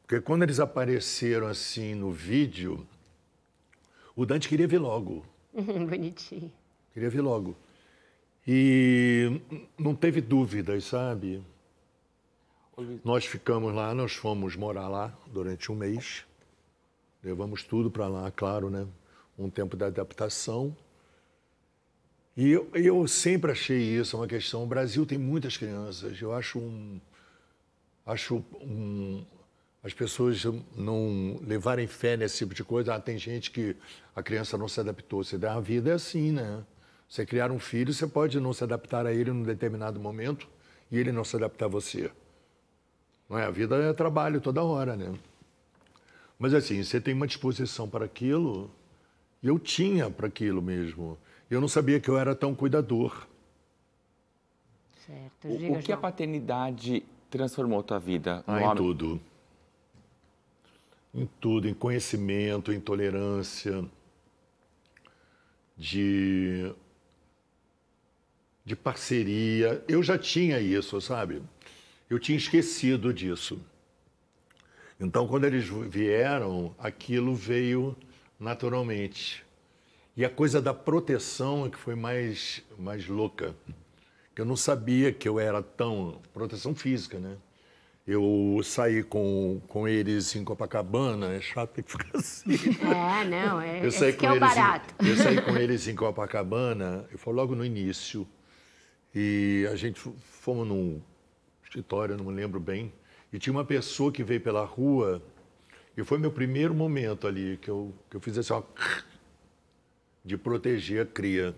[0.03, 2.87] Porque quando eles apareceram assim no vídeo,
[4.17, 5.25] o Dante queria vir logo.
[5.53, 6.53] Bonitinho.
[6.93, 7.57] Queria vir logo.
[8.47, 9.41] E
[9.79, 11.43] não teve dúvidas, sabe?
[13.05, 16.25] Nós ficamos lá, nós fomos morar lá durante um mês.
[17.23, 18.87] Levamos tudo para lá, claro, né?
[19.39, 20.77] Um tempo de adaptação.
[22.37, 24.65] E eu, eu sempre achei isso uma questão.
[24.65, 26.21] O Brasil tem muitas crianças.
[26.21, 27.01] Eu acho um.
[28.07, 29.25] Acho um.
[29.83, 30.45] As pessoas
[30.77, 32.95] não levarem fé nesse tipo de coisa.
[32.95, 33.77] Ah, tem gente que
[34.15, 35.25] a criança não se adaptou.
[35.25, 36.63] Você dá a vida é assim, né?
[37.09, 40.49] Você criar um filho, você pode não se adaptar a ele num determinado momento
[40.91, 42.11] e ele não se adaptar a você.
[43.29, 43.45] Não é?
[43.45, 45.13] A vida é trabalho toda hora, né?
[46.39, 48.71] Mas assim, você tem uma disposição para aquilo,
[49.43, 51.19] e eu tinha para aquilo mesmo.
[51.51, 53.27] Eu não sabia que eu era tão cuidador.
[55.07, 55.49] Certo.
[55.49, 58.45] O, Diga, o que a paternidade transformou a tua vida?
[58.47, 59.21] Ah, em homem- tudo.
[61.15, 63.85] Em tudo, em conhecimento, em tolerância,
[65.77, 66.73] de,
[68.65, 69.85] de parceria.
[69.89, 71.43] Eu já tinha isso, sabe?
[72.09, 73.61] Eu tinha esquecido disso.
[74.99, 77.97] Então, quando eles vieram, aquilo veio
[78.39, 79.45] naturalmente.
[80.17, 83.57] E a coisa da proteção é que foi mais, mais louca.
[84.37, 86.21] Eu não sabia que eu era tão.
[86.33, 87.37] proteção física, né?
[88.07, 92.55] Eu saí com, com eles em Copacabana, é chato que ficar assim.
[92.83, 94.95] É, não, é, Eu saí com é o eles em- barato.
[95.07, 98.27] eu saí com eles em Copacabana, eu fui logo no início.
[99.15, 100.01] E a gente
[100.41, 101.01] fomos num
[101.63, 102.93] escritório, não me lembro bem.
[103.33, 105.23] E tinha uma pessoa que veio pela rua,
[105.97, 108.63] e foi meu primeiro momento ali, que eu, que eu fiz assim, ó,
[110.25, 111.55] de proteger a cria.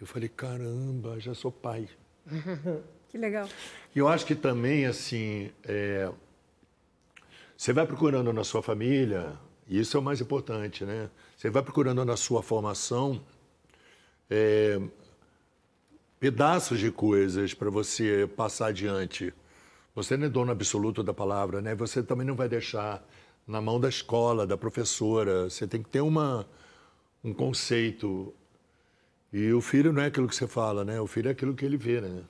[0.00, 1.88] Eu falei, caramba, já sou pai.
[3.10, 3.48] Que legal.
[3.94, 6.10] E eu acho que também, assim, é,
[7.56, 9.36] você vai procurando na sua família,
[9.66, 11.10] e isso é o mais importante, né?
[11.36, 13.20] Você vai procurando na sua formação
[14.30, 14.80] é,
[16.20, 19.34] pedaços de coisas para você passar adiante.
[19.94, 21.74] Você não é dono absoluto da palavra, né?
[21.74, 23.04] Você também não vai deixar
[23.46, 25.50] na mão da escola, da professora.
[25.50, 26.46] Você tem que ter uma,
[27.24, 28.32] um conceito.
[29.32, 31.00] E o filho não é aquilo que você fala, né?
[31.00, 32.22] O filho é aquilo que ele vê, né?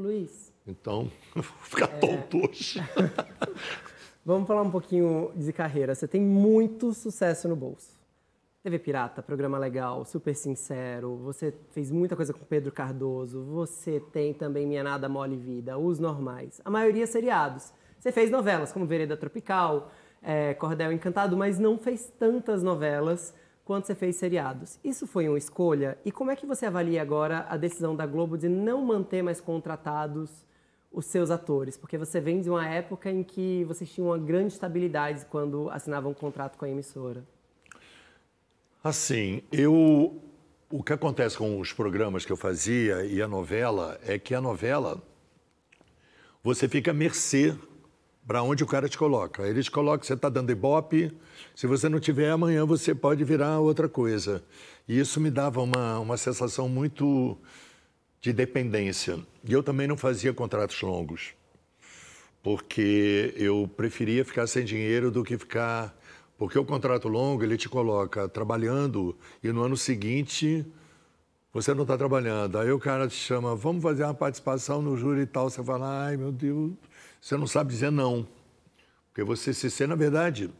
[0.00, 2.80] Luiz, Então, vou ficar tonto hoje.
[4.24, 5.94] vamos falar um pouquinho de carreira.
[5.94, 8.00] Você tem muito sucesso no bolso.
[8.62, 11.16] TV Pirata, programa legal, super sincero.
[11.18, 13.42] Você fez muita coisa com Pedro Cardoso.
[13.44, 16.60] Você tem também Minha Nada Mole Vida, Os Normais.
[16.64, 17.72] A maioria seriados.
[17.98, 19.90] Você fez novelas como Vereda Tropical,
[20.22, 23.34] é, Cordel Encantado, mas não fez tantas novelas
[23.70, 24.80] quanto você fez seriados.
[24.82, 25.96] Isso foi uma escolha?
[26.04, 29.40] E como é que você avalia agora a decisão da Globo de não manter mais
[29.40, 30.28] contratados
[30.90, 31.76] os seus atores?
[31.76, 36.10] Porque você vem de uma época em que vocês tinham uma grande estabilidade quando assinavam
[36.10, 37.22] um contrato com a emissora.
[38.82, 40.20] Assim, eu.
[40.68, 44.40] O que acontece com os programas que eu fazia e a novela é que a
[44.40, 45.00] novela
[46.42, 47.56] você fica à mercê
[48.26, 49.46] para onde o cara te coloca.
[49.46, 51.12] Eles colocam, você está dando ibope,
[51.54, 54.42] se você não tiver, amanhã você pode virar outra coisa.
[54.88, 57.36] E isso me dava uma, uma sensação muito
[58.20, 59.18] de dependência.
[59.44, 61.34] E eu também não fazia contratos longos,
[62.42, 65.96] porque eu preferia ficar sem dinheiro do que ficar.
[66.36, 70.64] Porque o contrato longo ele te coloca trabalhando e no ano seguinte
[71.52, 72.58] você não está trabalhando.
[72.58, 75.50] Aí o cara te chama, vamos fazer uma participação no júri e tal.
[75.50, 76.72] Você fala, ai meu Deus,
[77.20, 78.26] você não sabe dizer não.
[79.08, 80.50] Porque você se sente, na verdade,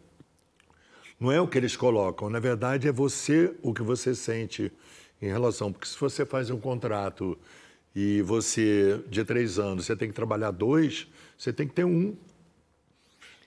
[1.19, 4.73] não é o que eles colocam, na verdade é você o que você sente
[5.21, 5.73] em relação.
[5.73, 7.39] Porque se você faz um contrato
[7.95, 11.07] e você, de três anos, você tem que trabalhar dois,
[11.37, 12.17] você tem que ter um.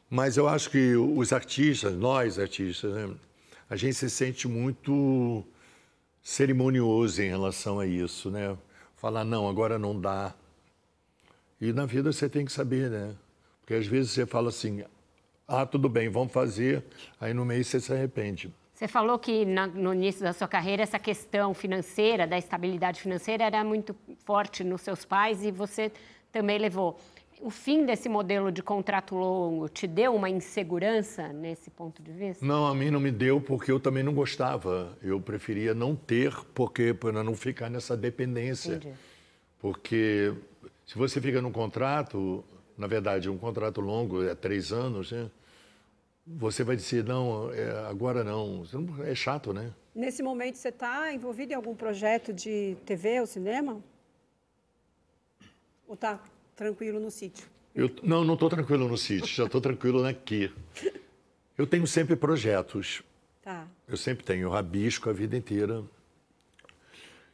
[0.10, 3.10] Mas eu acho que os artistas, nós artistas, né,
[3.70, 5.44] a gente se sente muito
[6.22, 8.56] cerimonioso em relação a isso, né?
[8.96, 10.34] Falar, não, agora não dá.
[11.60, 13.16] E na vida você tem que saber, né?
[13.62, 14.84] Porque às vezes você fala assim,
[15.48, 16.84] ah, tudo bem, vamos fazer,
[17.20, 18.54] aí no meio você se arrepende.
[18.74, 23.46] Você falou que na, no início da sua carreira essa questão financeira, da estabilidade financeira,
[23.46, 23.96] era muito
[24.26, 25.92] forte nos seus pais e você
[26.32, 27.00] também levou.
[27.40, 32.46] O fim desse modelo de contrato longo te deu uma insegurança nesse ponto de vista?
[32.46, 34.98] Não, a mim não me deu porque eu também não gostava.
[35.02, 38.76] Eu preferia não ter, porque para não ficar nessa dependência.
[38.76, 38.96] Entendi.
[39.60, 40.34] Porque
[40.86, 42.44] se você fica num contrato,
[42.78, 45.30] na verdade, um contrato longo é três anos, né?
[46.26, 48.64] Você vai dizer, não, é, agora não.
[49.04, 49.74] É chato, né?
[49.94, 53.84] Nesse momento, você está envolvido em algum projeto de TV ou cinema?
[55.88, 56.22] Ou está
[56.56, 57.46] tranquilo no sítio?
[57.76, 60.52] Eu, não, não estou tranquilo no sítio, já estou tranquilo aqui.
[61.58, 63.04] Eu tenho sempre projetos.
[63.44, 63.68] Tá.
[63.88, 65.84] Eu sempre tenho, rabisco a vida inteira.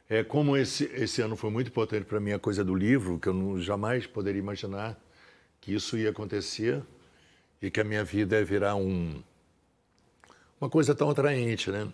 [0.09, 3.29] É como esse, esse ano foi muito importante para mim a coisa do livro, que
[3.29, 4.97] eu não, jamais poderia imaginar
[5.61, 6.81] que isso ia acontecer
[7.61, 9.21] e que a minha vida ia virar um,
[10.59, 11.87] uma coisa tão atraente, né?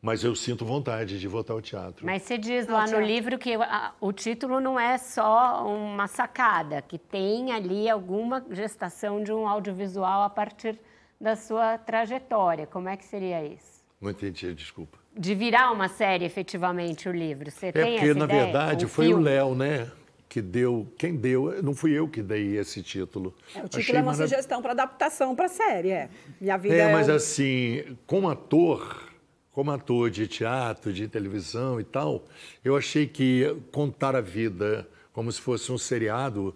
[0.00, 2.04] Mas eu sinto vontade de voltar ao teatro.
[2.04, 6.80] Mas você diz lá no livro que a- o título não é só uma sacada,
[6.82, 10.78] que tem ali alguma gestação de um audiovisual a partir
[11.20, 12.66] da sua trajetória.
[12.66, 13.82] Como é que seria isso?
[14.00, 14.98] Não entendi, desculpa.
[15.16, 17.50] De virar uma série, efetivamente, o livro.
[17.50, 18.44] Você É tem porque, essa na ideia?
[18.44, 19.24] verdade, Um foi o filme?
[19.24, 19.90] Léo, né?
[20.28, 20.92] Que deu.
[20.98, 21.62] Quem deu?
[21.62, 23.32] Não fui eu que dei esse título.
[23.54, 26.08] É, o título Achei é uma marav- sugestão para adaptação para a série, é.
[26.40, 29.12] Minha vida É, mas um- assim, como ator,
[29.52, 32.24] como ator de teatro, de televisão e tal,
[32.64, 36.52] eu achei que contar a vida como se fosse um seriado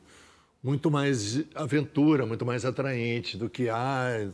[0.61, 4.28] muito mais aventura, muito mais atraente do que ah,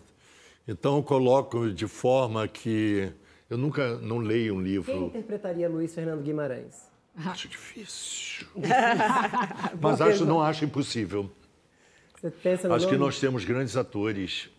[0.66, 3.12] então eu coloco de forma que
[3.50, 5.06] eu nunca não leio um Quem livro.
[5.06, 6.90] interpretaria Luiz Fernando Guimarães?
[7.16, 8.46] Acho difícil.
[9.80, 11.30] Mas acho, não acho impossível.
[12.20, 13.04] Você pensa no Acho que nome?
[13.06, 14.50] nós temos grandes atores.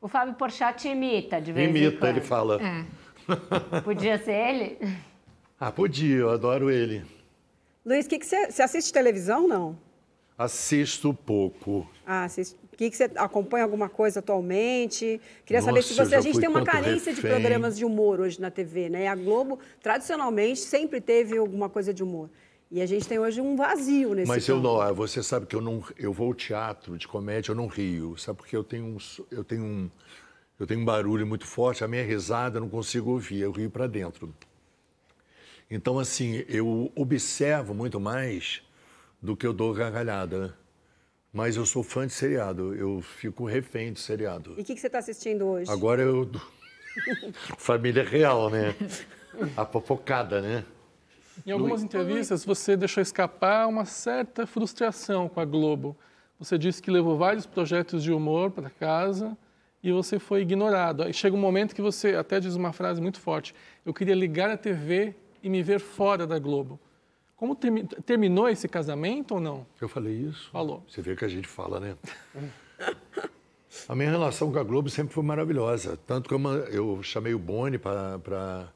[0.00, 2.10] O Fábio Porchat imita de vez em Imita, quando.
[2.16, 2.60] ele fala.
[2.60, 3.80] É.
[3.82, 4.78] Podia ser ele?
[5.58, 7.04] Ah, podia, eu adoro ele.
[7.86, 9.78] Luiz, que que você, você assiste televisão, não?
[10.36, 11.88] Assisto pouco.
[12.04, 12.56] Ah, assiste.
[12.76, 15.20] Que que você acompanha alguma coisa atualmente?
[15.46, 16.16] Queria saber se Nossa, você.
[16.16, 17.40] A gente tem uma carência de refém.
[17.40, 19.06] programas de humor hoje na TV, né?
[19.06, 22.28] A Globo, tradicionalmente, sempre teve alguma coisa de humor.
[22.70, 25.54] E a gente tem hoje um vazio nesse Mas eu não, ah, você sabe que
[25.54, 28.84] eu não, eu vou ao teatro de comédia, eu não rio, sabe porque eu tenho
[28.86, 28.96] um,
[29.30, 29.90] eu tenho um,
[30.58, 33.70] eu tenho um barulho muito forte, a minha risada eu não consigo ouvir, eu rio
[33.70, 34.34] para dentro.
[35.70, 38.60] Então assim, eu observo muito mais
[39.24, 40.54] do que eu dou gargalhada.
[41.32, 44.54] Mas eu sou fã de seriado, eu fico refém de seriado.
[44.56, 45.68] E o que, que você está assistindo hoje?
[45.70, 46.30] Agora eu
[47.58, 48.76] família real, né?
[49.56, 50.64] A fofocada, né?
[51.44, 55.96] Em algumas entrevistas, você deixou escapar uma certa frustração com a Globo.
[56.38, 59.36] Você disse que levou vários projetos de humor para casa
[59.82, 61.02] e você foi ignorado.
[61.02, 63.54] Aí chega um momento que você até diz uma frase muito forte:
[63.84, 66.78] Eu queria ligar a TV e me ver fora da Globo.
[67.36, 69.66] Como termi- terminou esse casamento ou não?
[69.80, 70.48] Eu falei isso?
[70.50, 70.82] Falou.
[70.88, 71.96] Você vê que a gente fala, né?
[73.88, 75.98] A minha relação com a Globo sempre foi maravilhosa.
[76.06, 76.34] Tanto que
[76.76, 78.68] eu, chamei o Boni para.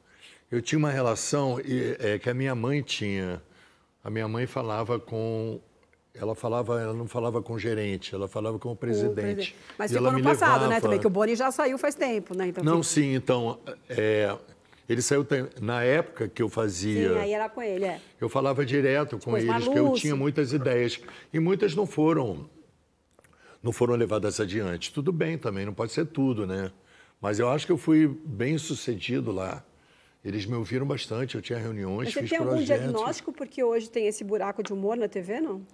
[0.50, 3.40] Eu tinha uma relação e, é, que a minha mãe tinha.
[4.02, 5.60] A minha mãe falava com.
[6.12, 9.54] Ela falava, ela não falava com o gerente, ela falava com o O presidente.
[9.78, 10.66] Mas E ficou ela no me passado, né?
[10.66, 12.48] levava- Também, que o Boni já saiu faz tempo, né?
[12.48, 13.60] Então, Não, fica- sim, então.
[13.88, 14.36] é,
[14.88, 15.26] ele saiu.
[15.60, 17.10] Na época que eu fazia.
[17.14, 18.00] Sim, aí era com ele, é.
[18.20, 21.00] Eu falava direto com os eles, porque eu tinha muitas ideias.
[21.32, 22.48] E muitas não foram,
[23.62, 24.92] não foram levadas adiante.
[24.92, 26.72] Tudo bem também, não pode ser tudo, né?
[27.20, 29.64] Mas eu acho que eu fui bem sucedido lá.
[30.24, 32.82] Eles me ouviram bastante, eu tinha reuniões, Mas você fiz tem algum projetos.
[32.84, 35.64] diagnóstico porque hoje tem esse buraco de humor na TV, não?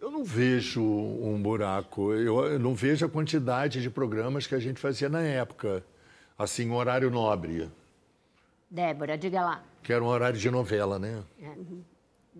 [0.00, 4.78] Eu não vejo um buraco, eu, não vejo a quantidade de programas que a gente
[4.78, 5.84] fazia na época.
[6.38, 7.68] Assim, um horário nobre,
[8.70, 9.64] Débora, diga lá.
[9.82, 11.22] que era um horário de novela, né?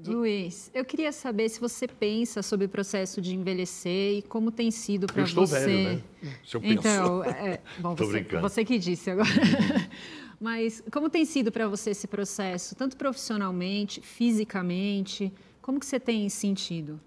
[0.04, 4.70] Luiz, eu queria saber se você pensa sobre o processo de envelhecer e como tem
[4.70, 5.61] sido para Eu estou você.
[5.66, 6.02] velho, né?
[6.44, 6.72] Se eu penso.
[6.74, 8.42] Então, é, bom, Tô você, brincando.
[8.42, 9.28] você que disse agora.
[10.38, 15.32] Mas como tem sido para você esse processo, tanto profissionalmente, fisicamente?
[15.62, 17.00] Como que você tem sentido?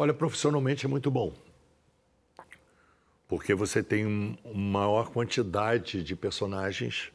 [0.00, 1.30] Olha, profissionalmente é muito bom.
[3.28, 7.12] Porque você tem um- uma maior quantidade de personagens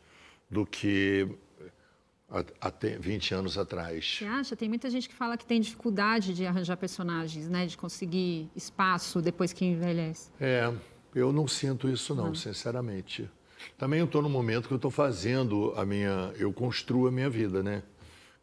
[0.48, 1.28] do que
[2.62, 4.18] até 20 anos atrás.
[4.20, 4.56] Você acha?
[4.56, 7.66] Tem muita gente que fala que tem dificuldade de arranjar personagens, né?
[7.66, 10.30] De conseguir espaço depois que envelhece.
[10.40, 10.72] É,
[11.16, 13.28] eu não sinto isso não, sinceramente.
[13.80, 17.32] Também eu estou no momento que eu estou fazendo a minha, eu construo a minha
[17.32, 17.82] vida, né?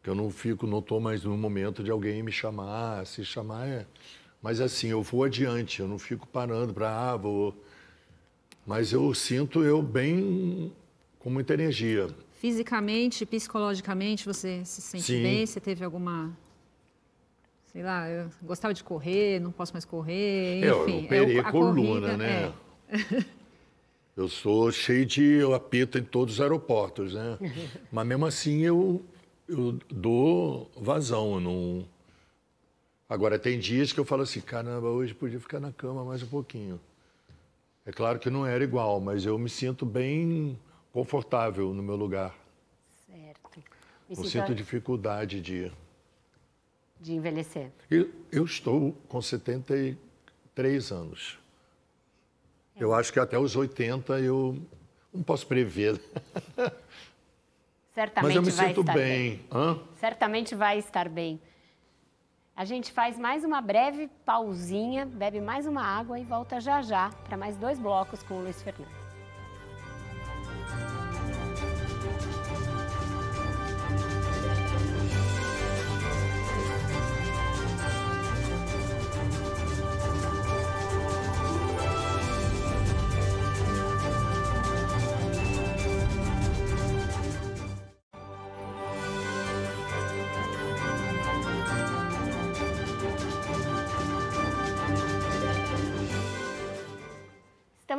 [0.03, 3.65] Que eu não fico, não estou mais no momento de alguém me chamar, se chamar
[3.69, 3.87] é,
[4.43, 7.55] mas assim eu vou adiante, eu não fico parando para ah vou,
[8.67, 10.71] Mas eu sinto eu bem
[11.17, 12.09] com muita energia.
[12.33, 15.23] Fisicamente, psicologicamente, você se sente Sim.
[15.23, 15.45] bem?
[15.45, 16.37] Você teve alguma.
[17.71, 20.97] Sei lá, eu gostava de correr, não posso mais correr, Eu, enfim.
[20.99, 22.53] eu operei é a a coluna, corrida, né?
[22.89, 23.25] é.
[24.15, 27.39] Eu sou cheio de eu apito em todos os aeroportos, né?
[27.91, 29.03] Mas mesmo assim eu,
[29.47, 31.85] eu dou vazão, eu não.
[33.13, 36.27] Agora tem dias que eu falo assim, caramba, hoje podia ficar na cama mais um
[36.27, 36.81] pouquinho.
[37.85, 40.59] É claro que não era igual, mas eu me sinto bem
[40.91, 42.35] confortável no meu lugar.
[43.05, 43.59] Certo.
[44.09, 45.71] Me Não sinto sinto dificuldade de.
[46.99, 47.69] de envelhecer.
[47.87, 51.37] Eu, eu estou com 73 anos.
[52.75, 54.57] Eu acho que até os 80 eu
[55.13, 56.01] não posso prever.
[57.93, 59.45] Certamente Mas eu me vai sinto estar bem.
[59.51, 59.79] Hã?
[59.99, 61.39] Certamente vai estar bem.
[62.55, 67.09] A gente faz mais uma breve pausinha, bebe mais uma água e volta já já
[67.25, 69.02] para mais dois blocos com o Luiz Fernando.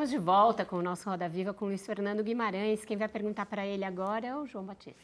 [0.04, 2.84] Estamos de volta com o nosso Roda Viva com o Luiz Fernando Guimarães.
[2.84, 5.00] Quem vai perguntar para ele agora é o João Batista.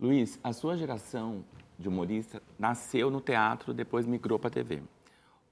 [0.00, 1.44] Luiz, a sua geração
[1.78, 4.82] de humorista nasceu no teatro, depois migrou para a TV.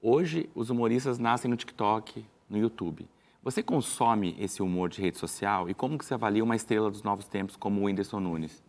[0.01, 3.07] Hoje, os humoristas nascem no TikTok, no YouTube.
[3.43, 7.03] Você consome esse humor de rede social e como que você avalia uma estrela dos
[7.03, 8.63] novos tempos como o Whindersson Nunes?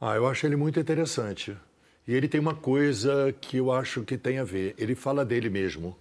[0.00, 1.54] Ah, eu acho ele muito interessante.
[2.08, 4.74] E ele tem uma coisa que eu acho que tem a ver.
[4.78, 5.94] Ele fala dele mesmo.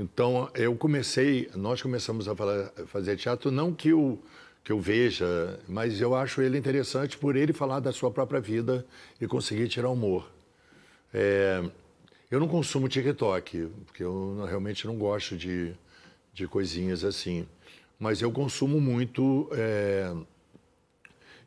[0.00, 4.22] Então, eu comecei, nós começamos a falar- fazer teatro, não que eu,
[4.62, 8.86] que eu veja, mas eu acho ele interessante por ele falar da sua própria vida
[9.20, 10.30] e conseguir tirar humor.
[11.12, 11.68] É,
[12.30, 15.74] eu não consumo TikTok, porque eu realmente não gosto de,
[16.32, 17.44] de coisinhas assim.
[17.98, 20.14] Mas eu consumo muito é,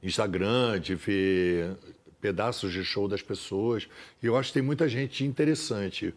[0.03, 1.77] Instagram, de ver
[2.19, 3.87] pedaços de show das pessoas.
[4.21, 6.13] E eu acho que tem muita gente interessante.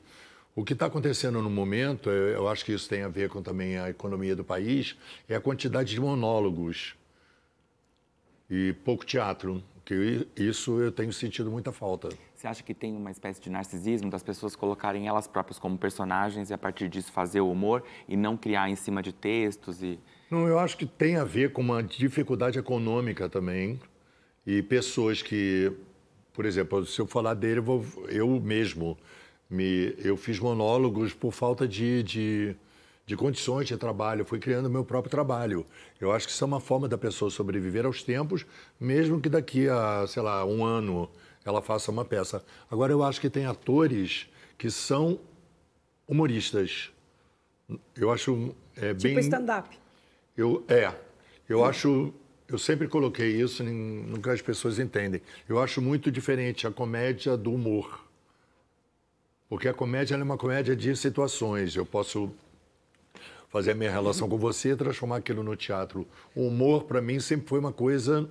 [0.54, 3.42] O que está acontecendo no momento, é- eu acho que isso tem a ver com
[3.42, 4.96] também a economia do país,
[5.28, 6.94] é a quantidade de monólogos
[8.48, 9.62] e pouco teatro.
[9.84, 12.08] Que isso eu tenho sentido muita falta.
[12.34, 16.48] Você acha que tem uma espécie de narcisismo das pessoas colocarem elas próprias como personagens
[16.48, 19.98] e a partir disso fazer o humor e não criar em cima de textos e
[20.30, 23.78] Não, eu acho que tem a ver com uma dificuldade econômica também.
[24.46, 25.70] E pessoas que,
[26.32, 28.96] por exemplo, se eu falar dele, eu, vou, eu mesmo,
[29.48, 32.56] me, eu fiz monólogos por falta de, de,
[33.06, 34.22] de condições de trabalho.
[34.22, 35.66] Eu fui criando meu próprio trabalho.
[36.00, 38.44] Eu acho que isso é uma forma da pessoa sobreviver aos tempos,
[38.80, 41.08] mesmo que daqui a, sei lá, um ano
[41.44, 42.44] ela faça uma peça.
[42.70, 44.26] Agora, eu acho que tem atores
[44.56, 45.20] que são
[46.06, 46.90] humoristas.
[47.96, 49.18] Eu acho é, Tipo bem...
[49.18, 49.76] stand-up.
[50.36, 50.92] Eu, é,
[51.48, 52.12] eu acho,
[52.48, 55.22] eu sempre coloquei isso, nunca as pessoas entendem.
[55.48, 58.03] Eu acho muito diferente a comédia do humor.
[59.54, 61.76] Porque a comédia é uma comédia de situações.
[61.76, 62.28] Eu posso
[63.48, 66.08] fazer a minha relação com você e transformar aquilo no teatro.
[66.34, 68.28] O humor, para mim, sempre foi uma coisa,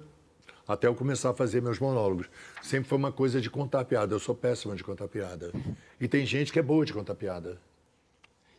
[0.67, 2.29] até eu começar a fazer meus monólogos,
[2.61, 4.13] sempre foi uma coisa de contar piada.
[4.13, 5.53] Eu sou péssima de contar piada.
[5.97, 7.57] E tem gente que é boa de contar piada.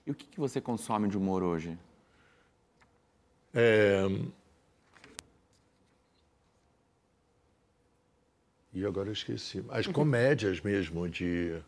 [0.07, 1.78] E o que, que você consome de humor hoje?
[3.53, 4.07] É...
[8.73, 9.62] E agora eu esqueci.
[9.69, 11.62] As comédias mesmo de.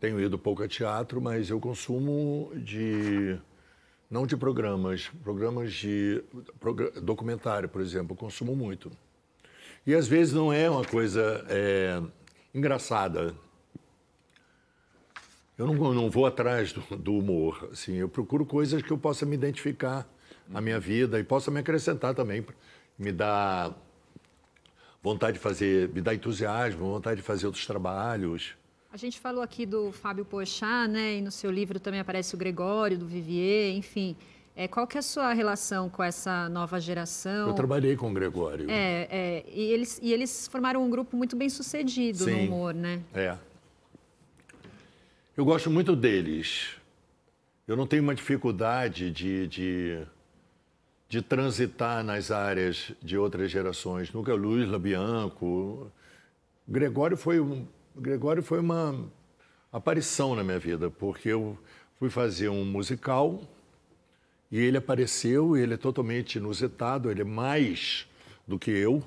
[0.00, 3.38] Tenho ido pouco a teatro, mas eu consumo de.
[4.10, 6.24] Não de programas, programas de
[7.02, 8.90] documentário, por exemplo, eu consumo muito.
[9.86, 12.02] E às vezes não é uma coisa é,
[12.52, 13.34] engraçada.
[15.56, 17.68] Eu não, não vou atrás do, do humor.
[17.70, 20.08] Assim, eu procuro coisas que eu possa me identificar
[20.48, 22.44] na minha vida e possa me acrescentar também.
[22.98, 23.72] Me dá
[25.02, 28.58] vontade de fazer, me dá entusiasmo, vontade de fazer outros trabalhos.
[28.92, 31.18] A gente falou aqui do Fábio Pochá, né?
[31.18, 34.16] E no seu livro também aparece o Gregório, do Vivier, enfim.
[34.56, 37.48] É, qual que é a sua relação com essa nova geração?
[37.48, 38.68] Eu trabalhei com o Gregório.
[38.68, 42.48] É, é, e, eles, e eles formaram um grupo muito bem sucedido no Sim.
[42.48, 43.00] humor, né?
[43.14, 43.38] É.
[45.36, 46.70] Eu gosto muito deles.
[47.68, 50.02] Eu não tenho uma dificuldade de, de,
[51.08, 54.12] de transitar nas áreas de outras gerações.
[54.12, 55.92] Nunca Luiz Labianco.
[56.66, 57.64] Gregório foi, um,
[58.00, 58.98] Gregório foi uma
[59.70, 61.58] aparição na minha vida, porque eu
[61.98, 63.42] fui fazer um musical
[64.50, 68.08] e ele apareceu, ele é totalmente inusitado, ele é mais
[68.48, 69.02] do que eu,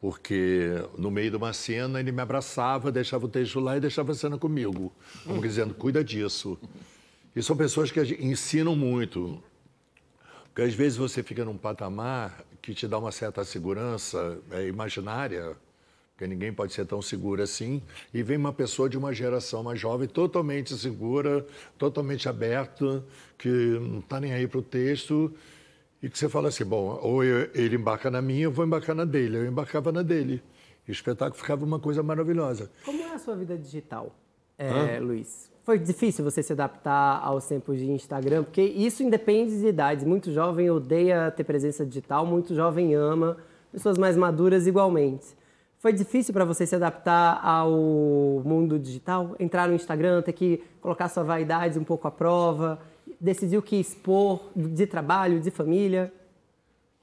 [0.00, 4.10] porque no meio de uma cena ele me abraçava, deixava o texto lá e deixava
[4.10, 4.92] a cena comigo,
[5.24, 6.58] como dizendo, cuida disso.
[7.34, 9.40] E são pessoas que ensinam muito.
[10.46, 15.56] Porque às vezes você fica num patamar que te dá uma certa segurança é, imaginária,
[16.14, 17.82] porque ninguém pode ser tão seguro assim,
[18.12, 21.44] e vem uma pessoa de uma geração mais jovem, totalmente segura,
[21.76, 23.04] totalmente aberta,
[23.36, 25.34] que não está nem aí para o texto,
[26.00, 28.94] e que você fala assim, bom, ou eu, ele embarca na minha, eu vou embarcar
[28.94, 29.38] na dele.
[29.38, 30.40] Eu embarcava na dele.
[30.86, 32.70] E o espetáculo ficava uma coisa maravilhosa.
[32.84, 34.14] Como é a sua vida digital,
[34.56, 35.50] é, Luiz?
[35.64, 38.44] Foi difícil você se adaptar aos tempos de Instagram?
[38.44, 40.04] Porque isso independe de idades.
[40.04, 43.38] Muito jovem odeia ter presença digital, muito jovem ama,
[43.72, 45.28] pessoas mais maduras igualmente.
[45.84, 47.70] Foi difícil para você se adaptar ao
[48.42, 49.36] mundo digital?
[49.38, 52.80] Entrar no Instagram, ter que colocar sua vaidade um pouco à prova?
[53.20, 56.10] Decidir o que expor de trabalho, de família?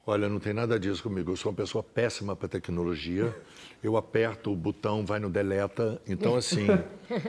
[0.03, 1.31] Olha, não tem nada disso comigo.
[1.31, 3.37] Eu sou uma pessoa péssima para tecnologia.
[3.83, 6.01] Eu aperto o botão, vai no deleta.
[6.07, 6.65] Então, assim,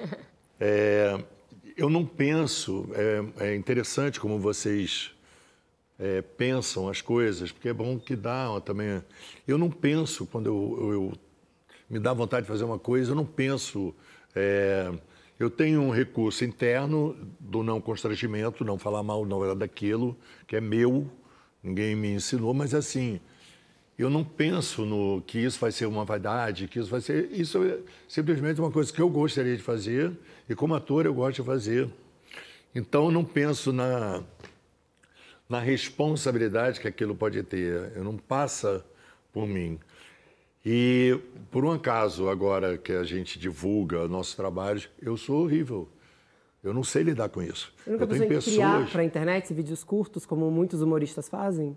[0.58, 1.22] é,
[1.76, 2.88] eu não penso.
[2.94, 5.14] É, é interessante como vocês
[5.98, 9.02] é, pensam as coisas, porque é bom que dá também.
[9.46, 11.12] Eu não penso quando eu, eu
[11.92, 13.94] me dá vontade de fazer uma coisa, eu não penso.
[14.34, 14.90] É,
[15.38, 20.16] eu tenho um recurso interno do não constrangimento, não falar mal não, daquilo,
[20.46, 21.06] que é meu,
[21.62, 23.20] ninguém me ensinou, mas assim,
[23.98, 27.30] eu não penso no que isso vai ser uma vaidade, que isso vai ser.
[27.30, 27.78] Isso é
[28.08, 30.12] simplesmente uma coisa que eu gostaria de fazer
[30.48, 31.90] e, como ator, eu gosto de fazer.
[32.74, 34.22] Então, eu não penso na,
[35.46, 37.92] na responsabilidade que aquilo pode ter.
[37.94, 38.82] Eu não passa
[39.30, 39.78] por mim.
[40.64, 41.18] E,
[41.50, 45.88] por um acaso, agora que a gente divulga nossos trabalhos, eu sou horrível.
[46.62, 47.74] Eu não sei lidar com isso.
[47.78, 48.54] Você nunca eu tenho pessoas...
[48.54, 51.76] criar para a internet vídeos curtos, como muitos humoristas fazem?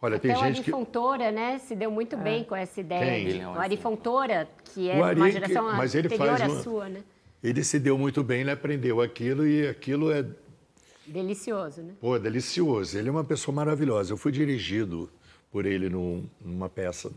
[0.00, 0.70] Olha, tem Até gente o Ari que...
[0.70, 2.18] Fontoura, né, se deu muito é.
[2.18, 3.32] bem com essa ideia.
[3.32, 3.46] Quem?
[3.46, 6.58] O Ari Fontoura, que é Ari, uma geração mas ele anterior faz uma...
[6.58, 7.02] à sua, né?
[7.42, 10.24] Ele se deu muito bem, ele aprendeu aquilo e aquilo é...
[11.06, 11.94] Delicioso, né?
[12.00, 12.98] Pô, delicioso.
[12.98, 14.12] Ele é uma pessoa maravilhosa.
[14.12, 15.08] Eu fui dirigido
[15.52, 17.12] por ele num, numa peça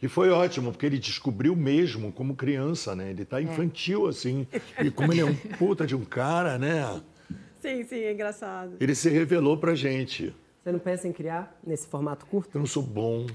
[0.00, 3.10] e foi ótimo, porque ele descobriu mesmo como criança, né?
[3.10, 4.10] Ele tá infantil, é.
[4.10, 4.46] assim.
[4.84, 7.00] E como ele é um puta de um cara, né?
[7.60, 8.76] Sim, sim, é engraçado.
[8.78, 10.34] Ele se revelou pra gente.
[10.62, 12.50] Você não pensa em criar nesse formato curto?
[12.54, 13.26] Eu não sou bom.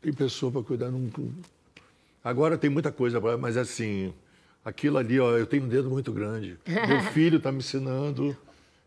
[0.00, 0.90] Tem pessoa para cuidar.
[0.90, 1.10] Não...
[2.22, 4.14] Agora tem muita coisa, mas assim,
[4.64, 6.58] aquilo ali, ó, eu tenho um dedo muito grande.
[6.66, 8.36] Meu filho está me ensinando.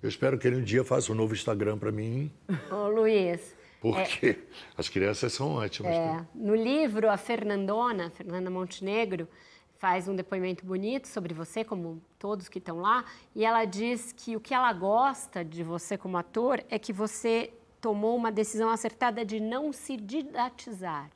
[0.01, 2.31] Eu espero que ele um dia faça um novo Instagram para mim.
[2.71, 4.37] Ô, Luiz, porque é,
[4.77, 5.93] as crianças são ótimas.
[5.93, 9.27] É, no livro, a Fernandona, Fernanda Montenegro,
[9.77, 14.35] faz um depoimento bonito sobre você, como todos que estão lá, e ela diz que
[14.35, 19.23] o que ela gosta de você como ator é que você tomou uma decisão acertada
[19.23, 21.09] de não se didatizar.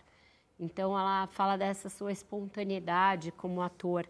[0.58, 4.08] Então, ela fala dessa sua espontaneidade como ator.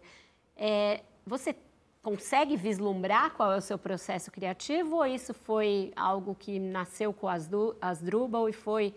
[0.56, 1.56] É, você
[2.04, 7.26] consegue vislumbrar qual é o seu processo criativo ou isso foi algo que nasceu com
[7.26, 7.48] as
[7.80, 8.94] Asdrubal e foi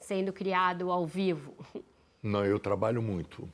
[0.00, 1.54] sendo criado ao vivo?
[2.22, 3.48] Não, eu trabalho muito.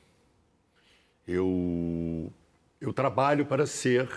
[1.27, 2.31] Eu
[2.79, 4.09] eu trabalho para ser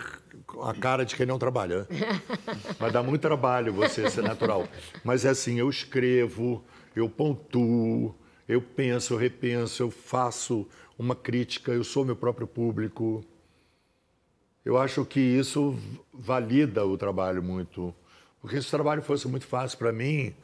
[0.62, 1.86] a cara de quem não trabalha.
[2.80, 4.66] Mas dá muito trabalho você ser natural.
[5.04, 6.64] Mas é assim, eu escrevo,
[6.94, 8.14] eu pontuo,
[8.48, 10.66] eu penso, eu repenso, eu faço
[10.98, 13.24] uma crítica, eu sou meu próprio público.
[14.66, 15.78] Eu acho que isso
[16.12, 17.94] valida o trabalho muito.
[18.40, 20.34] Porque se o trabalho fosse muito fácil para mim,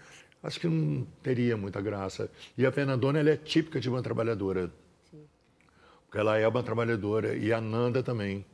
[0.40, 2.30] acho que não teria muita graça.
[2.56, 4.70] E a Fernandona ela é típica de uma trabalhadora.
[5.10, 5.24] Sim.
[6.04, 7.34] Porque ela é uma trabalhadora.
[7.34, 8.46] E a Nanda também.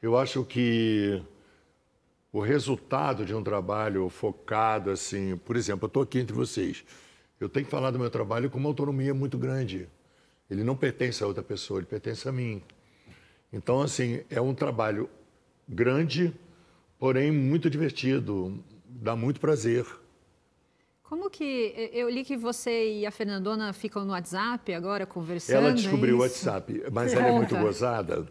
[0.00, 1.22] Eu acho que
[2.32, 6.82] o resultado de um trabalho focado, assim, por exemplo, eu estou aqui entre vocês.
[7.38, 9.86] Eu tenho que falar do meu trabalho com uma autonomia muito grande.
[10.48, 12.62] Ele não pertence a outra pessoa, ele pertence a mim.
[13.54, 15.08] Então, assim, é um trabalho
[15.68, 16.34] grande,
[16.98, 19.86] porém muito divertido, dá muito prazer.
[21.04, 25.56] Como que eu li que você e a Fernandona ficam no WhatsApp agora conversando?
[25.56, 28.26] Ela descobriu é o WhatsApp, mas ela é muito gozada,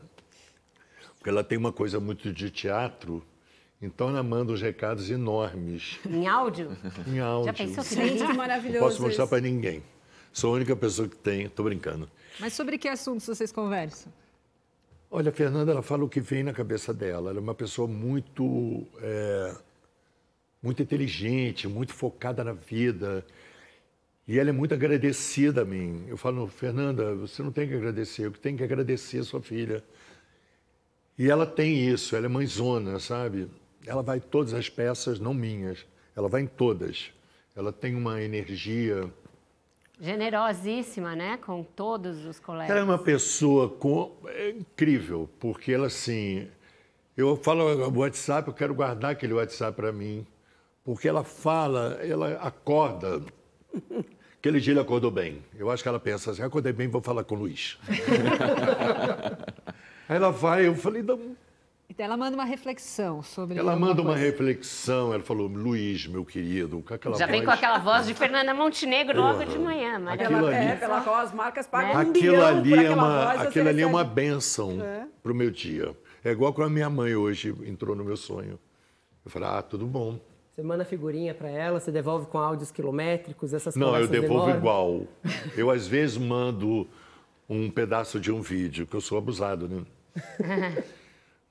[1.15, 3.23] porque ela tem uma coisa muito de teatro.
[3.81, 5.99] Então ela manda uns recados enormes.
[6.05, 6.75] Em áudio?
[7.07, 7.45] Em áudio.
[7.45, 8.79] Já pensou que Gente, que maravilhoso.
[8.79, 9.81] Não posso mostrar para ninguém.
[10.33, 12.11] Sou a única pessoa que tem, estou brincando.
[12.41, 14.11] Mas sobre que assuntos vocês conversam?
[15.15, 17.29] Olha, a Fernanda, ela fala o que vem na cabeça dela.
[17.29, 19.55] Ela é uma pessoa muito, é,
[20.59, 23.23] muito inteligente, muito focada na vida.
[24.27, 26.03] E ela é muito agradecida a mim.
[26.07, 29.83] Eu falo, Fernanda, você não tem que agradecer, eu tenho que agradecer a sua filha.
[31.15, 33.47] E ela tem isso, ela é mãezona, sabe?
[33.85, 35.85] Ela vai em todas as peças, não minhas,
[36.15, 37.11] ela vai em todas.
[37.55, 39.07] Ela tem uma energia.
[39.99, 41.37] Generosíssima, né?
[41.37, 42.69] Com todos os colegas.
[42.69, 44.11] Ela é uma pessoa com...
[44.27, 46.47] é incrível, porque ela, assim.
[47.15, 50.25] Eu falo o WhatsApp, eu quero guardar aquele WhatsApp para mim.
[50.83, 53.21] Porque ela fala, ela acorda.
[54.43, 55.41] Aquele dia ele acordou bem.
[55.57, 57.77] Eu acho que ela pensa assim: acordei bem, vou falar com o Luiz.
[60.09, 61.33] Aí ela vai, eu falei, não,
[61.93, 63.55] Então ela manda uma reflexão sobre.
[63.59, 64.25] Ela manda uma coisa.
[64.25, 67.37] reflexão, ela falou, Luiz, meu querido, com aquela Já voz...
[67.37, 69.97] vem com aquela voz de Fernanda Montenegro logo de manhã.
[70.07, 70.47] Aquilo Maravilhoso.
[70.47, 73.41] ali- É, pela qual as marcas pagam um Aquilo bilhão ali por é uma, voz,
[73.41, 75.05] aquilo ali é uma benção É.
[75.21, 75.95] pro meu dia.
[76.25, 78.57] É igual quando a minha mãe hoje entrou no meu sonho.
[79.23, 80.19] Eu falei, ah, tudo bom.
[80.55, 84.57] Você manda figurinha para ela, você devolve com áudios quilométricos, essas Não, eu devolvo demoram.
[84.57, 85.01] igual.
[85.55, 86.87] Eu, às vezes, mando
[87.47, 89.83] um pedaço de um vídeo, que eu sou abusado, né?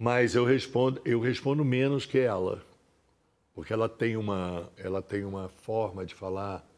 [0.03, 2.61] Mas eu respondo, eu respondo menos que ela.
[3.55, 6.69] Porque ela tem uma, ela tem uma forma de falar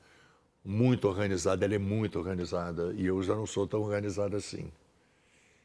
[0.62, 2.92] muito organizada, ela é muito organizada.
[2.94, 4.70] E eu já não sou tão organizada assim.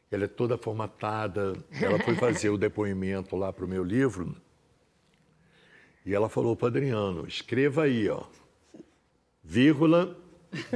[0.10, 1.52] Ela é toda formatada.
[1.82, 4.34] Ela foi fazer o depoimento lá para o meu livro.
[6.06, 8.24] E ela falou para Adriano, escreva aí, ó,
[9.44, 10.16] vírgula,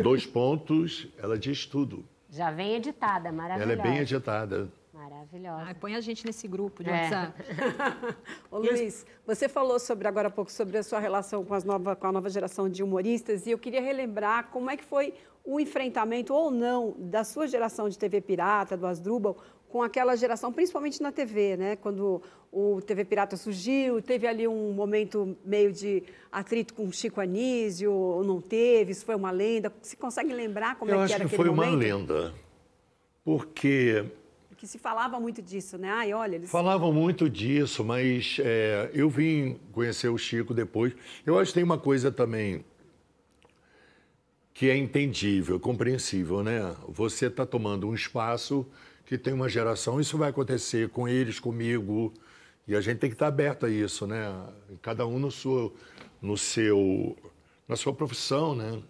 [0.04, 2.04] dois pontos, ela diz tudo.
[2.30, 3.72] Já vem editada, Ela maravilhosa.
[3.72, 4.83] é bem editada.
[4.94, 5.64] Maravilhosa.
[5.66, 6.94] Ai, põe a gente nesse grupo de É.
[6.94, 7.34] WhatsApp.
[8.52, 11.96] Ô, Luiz, você falou sobre agora há pouco sobre a sua relação com, as nova,
[11.96, 15.14] com a nova geração de humoristas e eu queria relembrar como é que foi
[15.44, 19.36] o enfrentamento ou não da sua geração de TV Pirata, do Asdrubal,
[19.68, 21.76] com aquela geração, principalmente na TV, né?
[21.76, 22.22] Quando
[22.52, 28.24] o TV Pirata surgiu, teve ali um momento meio de atrito com Chico Anísio, ou
[28.24, 29.74] não teve, isso foi uma lenda.
[29.82, 31.80] Você consegue lembrar como Eu é que acho era que aquele foi uma momento?
[32.14, 32.34] lenda.
[33.26, 34.06] Porque
[34.64, 35.90] Que se falava muito disso, né?
[35.90, 36.50] Ai, olha, eles...
[36.50, 40.94] falavam muito disso, mas é, eu vim conhecer o Chico depois.
[41.26, 42.64] Eu acho que tem uma coisa também
[44.54, 46.74] que é entendível, compreensível, né?
[46.88, 48.66] Você está tomando um espaço
[49.06, 52.14] que tem uma geração, isso vai acontecer com eles, comigo,
[52.66, 54.34] e a gente tem que estar aberto a isso, né?
[54.82, 55.76] Cada um no seu,
[56.22, 57.18] no seu,
[57.68, 58.82] na sua profissão, né?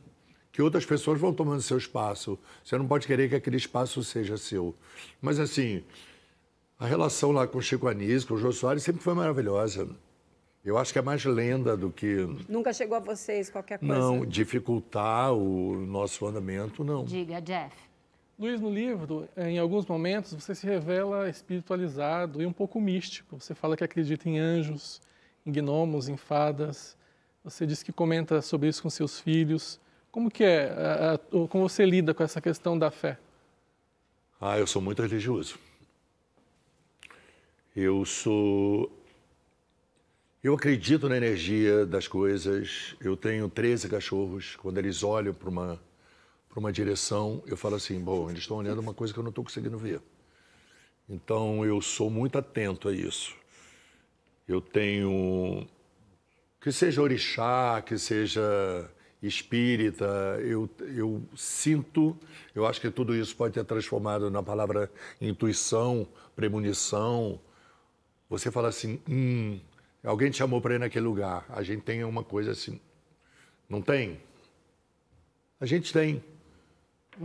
[0.53, 2.37] Que outras pessoas vão tomando seu espaço.
[2.63, 4.73] Você não pode querer que aquele espaço seja seu.
[5.19, 5.83] Mas assim,
[6.79, 9.89] a relação lá com o Chico Anísio, com o Jô Soares, sempre foi maravilhosa.
[10.63, 13.93] Eu acho que é mais lenda do que Nunca chegou a vocês qualquer coisa?
[13.93, 17.03] não dificultar o nosso andamento, não.
[17.03, 17.75] Diga, Jeff.
[18.37, 23.39] Luiz, no livro, eh, em alguns momentos, você se revela espiritualizado e um pouco místico.
[23.39, 25.01] Você fala que acredita em anjos,
[25.45, 26.95] em gnomos, em fadas.
[27.43, 29.79] Você diz que comenta sobre isso com seus filhos.
[30.13, 30.67] Como que é?
[30.69, 33.17] a- o- como você lida com essa questão da fé?
[34.39, 35.57] Ah, eu sou muito religioso.
[37.75, 38.91] Eu sou.
[40.43, 42.95] Eu acredito na energia das coisas.
[43.01, 44.55] Eu tenho 13 cachorros.
[44.57, 45.81] Quando eles olham para uma,
[46.55, 49.43] uma direção, eu falo assim: bom, eles estão olhando uma coisa que eu não estou
[49.43, 49.99] conseguindo ver.
[51.09, 53.35] Então, eu sou muito atento a isso.
[54.47, 55.67] Eu tenho.
[56.61, 58.87] Que seja orixá, que seja
[59.27, 60.05] espírita,
[60.41, 62.17] eu, eu sinto,
[62.53, 64.91] eu acho que tudo isso pode ter transformado na palavra
[65.21, 67.39] intuição, premonição.
[68.29, 69.59] Você fala assim, hum,
[70.03, 71.45] alguém te chamou para ir naquele lugar.
[71.49, 72.79] A gente tem uma coisa assim,
[73.69, 74.19] não tem?
[75.59, 76.23] A gente tem.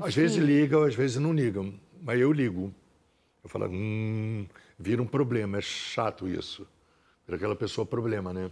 [0.00, 2.72] Às vezes ligam, às vezes não ligam, mas eu ligo.
[3.42, 4.46] Eu falo, hum,
[4.78, 6.66] vira um problema, é chato isso.
[7.26, 8.50] Vira aquela pessoa problema, né?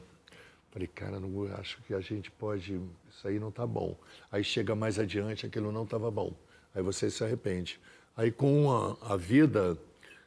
[0.77, 2.79] Falei, cara, não acho que a gente pode.
[3.17, 3.97] Isso aí não tá bom.
[4.31, 6.35] Aí chega mais adiante, aquilo não estava bom.
[6.75, 7.81] Aí você se arrepende.
[8.15, 9.79] Aí com a, a vida,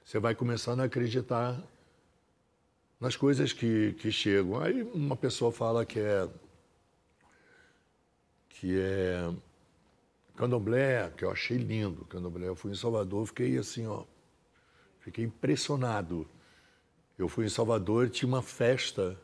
[0.03, 1.61] você vai começando a acreditar
[2.99, 4.59] nas coisas que, que chegam.
[4.59, 6.27] Aí uma pessoa fala que é.
[8.49, 9.31] que é.
[10.35, 12.47] Candomblé, que eu achei lindo, candomblé.
[12.47, 14.03] Eu fui em Salvador, fiquei assim, ó.
[14.99, 16.27] Fiquei impressionado.
[17.19, 19.15] Eu fui em Salvador, tinha uma festa.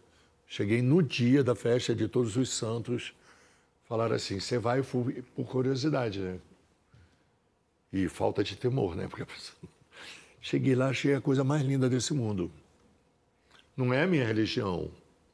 [0.46, 3.16] Cheguei no dia da festa de Todos os Santos.
[3.86, 6.40] Falaram assim: você vai eu fui por curiosidade, né?
[7.94, 9.08] E falta de temor, né?
[9.10, 9.58] Porque a pessoa...
[10.42, 12.52] Cheguei lá, achei a coisa mais linda desse mundo.
[13.76, 14.92] Não é a minha religião,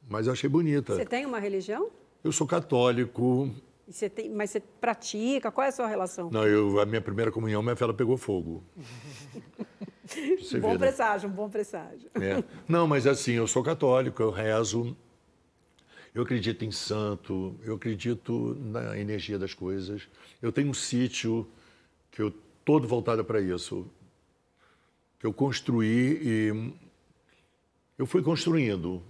[0.08, 0.94] mas eu achei bonita.
[0.94, 1.90] Você tem uma religião?
[2.24, 3.50] Eu sou católico.
[3.86, 5.50] E você tem, mas você pratica?
[5.50, 6.30] Qual é a sua relação?
[6.30, 8.62] Não, eu, a minha primeira comunhão, minha vela pegou fogo.
[10.38, 10.78] Você bom vê, né?
[10.78, 12.10] presságio, um bom presságio.
[12.16, 12.42] É.
[12.68, 14.96] Não, mas assim, eu sou católico, eu rezo,
[16.14, 20.02] eu acredito em santo, eu acredito na energia das coisas.
[20.42, 21.46] Eu tenho um sítio
[22.10, 22.32] que eu
[22.64, 23.86] todo voltado para isso,
[25.18, 26.72] que eu construí e
[27.98, 29.02] eu fui construindo.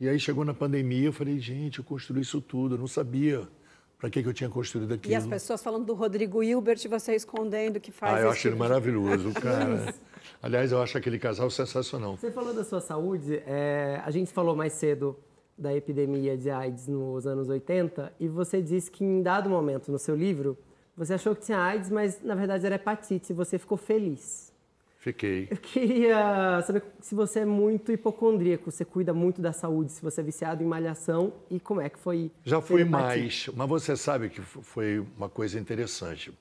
[0.00, 3.48] E aí chegou na pandemia, eu falei, gente, eu construí isso tudo, eu não sabia
[3.96, 5.12] para que, que eu tinha construído aquilo.
[5.12, 8.48] E as pessoas falando do Rodrigo Hilbert e você escondendo que faz Ah, eu acho
[8.48, 9.94] ele tipo maravilhoso, cara.
[10.42, 12.16] Aliás, eu acho aquele casal sensacional.
[12.16, 15.16] Você falou da sua saúde, é, a gente falou mais cedo
[15.56, 19.98] da epidemia de AIDS nos anos 80 e você disse que em dado momento no
[19.98, 20.56] seu livro
[20.96, 24.52] você achou que tinha AIDS, mas na verdade era hepatite e você ficou feliz.
[24.98, 25.48] Fiquei.
[25.50, 30.20] Eu queria saber se você é muito hipocondríaco, você cuida muito da saúde, se você
[30.20, 32.30] é viciado em malhação e como é que foi.
[32.44, 36.32] Já fui mais, mas você sabe que foi uma coisa interessante,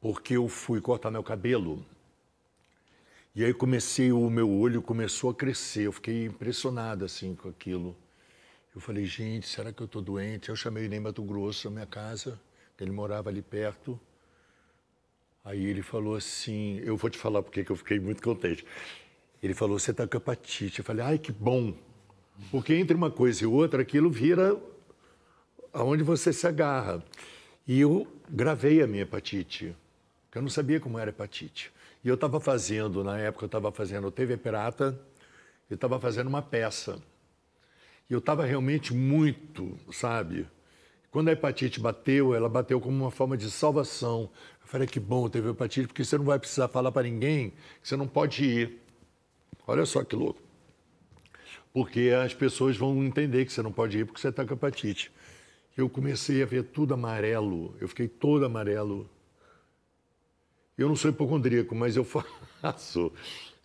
[0.00, 1.84] porque eu fui cortar meu cabelo
[3.34, 7.96] e aí comecei, o meu olho começou a crescer, eu fiquei impressionado assim com aquilo.
[8.74, 10.48] Eu falei, gente, será que eu estou doente?
[10.48, 12.40] Eu chamei ele em Mato Grosso, na minha casa,
[12.76, 14.00] que ele morava ali perto.
[15.44, 18.64] Aí ele falou assim, eu vou te falar porque que eu fiquei muito contente.
[19.42, 20.78] Ele falou, você está com hepatite.
[20.78, 21.74] Eu falei, ai, que bom.
[22.50, 24.58] Porque entre uma coisa e outra, aquilo vira
[25.72, 27.04] aonde você se agarra.
[27.66, 29.76] E eu gravei a minha hepatite,
[30.24, 31.70] porque eu não sabia como era hepatite.
[32.02, 34.98] E eu estava fazendo, na época eu estava fazendo TV Pirata,
[35.68, 37.00] eu estava fazendo uma peça.
[38.08, 40.46] E eu estava realmente muito, sabe?
[41.10, 44.30] Quando a hepatite bateu, ela bateu como uma forma de salvação.
[44.62, 47.50] Eu falei, que bom, teve hepatite, porque você não vai precisar falar para ninguém
[47.82, 48.78] que você não pode ir.
[49.66, 50.40] Olha só que louco.
[51.72, 55.12] Porque as pessoas vão entender que você não pode ir porque você está com hepatite.
[55.76, 59.08] Eu comecei a ver tudo amarelo, eu fiquei todo amarelo.
[60.76, 62.04] Eu não sou hipocondríaco, mas eu
[62.60, 63.12] faço.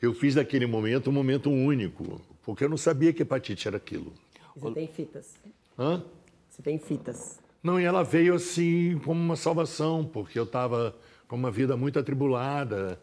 [0.01, 4.14] Eu fiz daquele momento um momento único, porque eu não sabia que hepatite era aquilo.
[4.58, 5.36] E Você tem fitas.
[5.78, 6.04] Hã?
[6.50, 7.40] Você tem fitas.
[7.62, 10.96] Não, e ela veio assim como uma salvação, porque eu estava
[11.28, 13.00] com uma vida muito atribulada.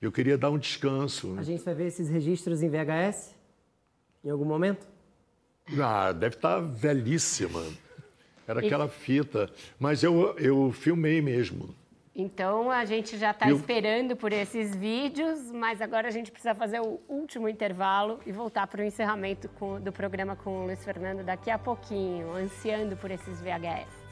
[0.00, 1.34] Eu queria dar um descanso.
[1.38, 3.34] A gente vai ver esses registros em VHS
[4.24, 4.86] em algum momento?
[5.78, 7.62] Ah, deve estar velhíssima.
[8.46, 9.50] Era aquela fita.
[9.78, 11.74] Mas eu, eu filmei mesmo.
[12.20, 16.80] Então a gente já está esperando por esses vídeos, mas agora a gente precisa fazer
[16.80, 21.22] o último intervalo e voltar para o encerramento com- do programa com o Luiz Fernando
[21.22, 24.07] daqui a pouquinho, ansiando por esses VHS.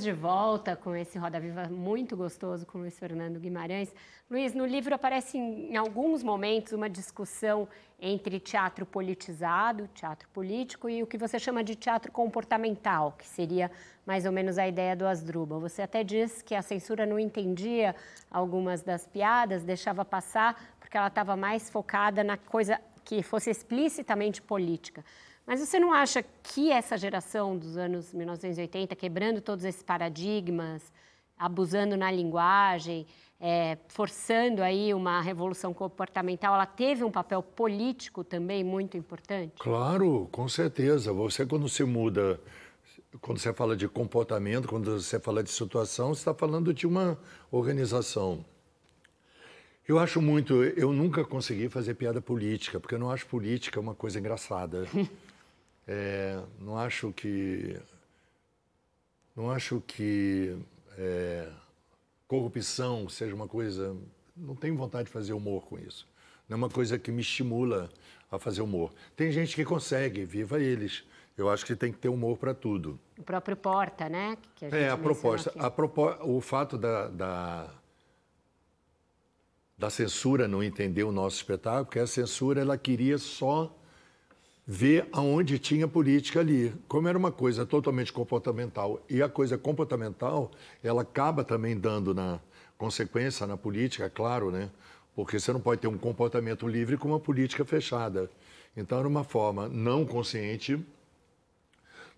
[0.00, 3.92] Estamos de volta com esse Roda Viva muito gostoso com o Luiz Fernando Guimarães.
[4.30, 7.68] Luiz, no livro aparece em, em alguns momentos uma discussão
[8.00, 13.70] entre teatro politizado, teatro político, e o que você chama de teatro comportamental, que seria
[14.06, 15.60] mais ou menos a ideia do Asdrubal.
[15.60, 17.94] Você até diz que a censura não entendia
[18.30, 24.40] algumas das piadas, deixava passar, porque ela estava mais focada na coisa que fosse explicitamente
[24.40, 25.04] política.
[25.50, 30.92] Mas você não acha que essa geração dos anos 1980, quebrando todos esses paradigmas,
[31.36, 33.04] abusando na linguagem,
[33.40, 39.54] é, forçando aí uma revolução comportamental, ela teve um papel político também muito importante?
[39.58, 41.12] Claro, com certeza.
[41.12, 42.40] Você, quando se muda,
[43.20, 47.18] quando você fala de comportamento, quando você fala de situação, você está falando de uma
[47.50, 48.44] organização.
[49.88, 50.62] Eu acho muito.
[50.62, 54.86] Eu nunca consegui fazer piada política, porque eu não acho política uma coisa engraçada.
[55.92, 57.76] É, não acho que.
[59.34, 60.56] Não acho que
[60.96, 61.48] é,
[62.28, 63.96] corrupção seja uma coisa.
[64.36, 66.06] Não tenho vontade de fazer humor com isso.
[66.48, 67.90] Não é uma coisa que me estimula
[68.30, 68.92] a fazer humor.
[69.16, 71.02] Tem gente que consegue, viva eles.
[71.36, 72.96] Eu acho que tem que ter humor para tudo.
[73.18, 74.38] O próprio Porta, né?
[74.54, 75.52] Que gente É, a proposta.
[75.58, 76.24] A.
[76.24, 77.70] O fato da, da,
[79.76, 83.74] da censura não entender o nosso espetáculo, porque a censura ela queria só
[84.72, 86.72] ver aonde tinha política ali.
[86.86, 90.48] Como era uma coisa totalmente comportamental, e a coisa comportamental,
[90.80, 92.38] ela acaba também dando na
[92.78, 94.70] consequência na política, é claro, né?
[95.12, 98.30] Porque você não pode ter um comportamento livre com uma política fechada.
[98.76, 100.80] Então era uma forma não consciente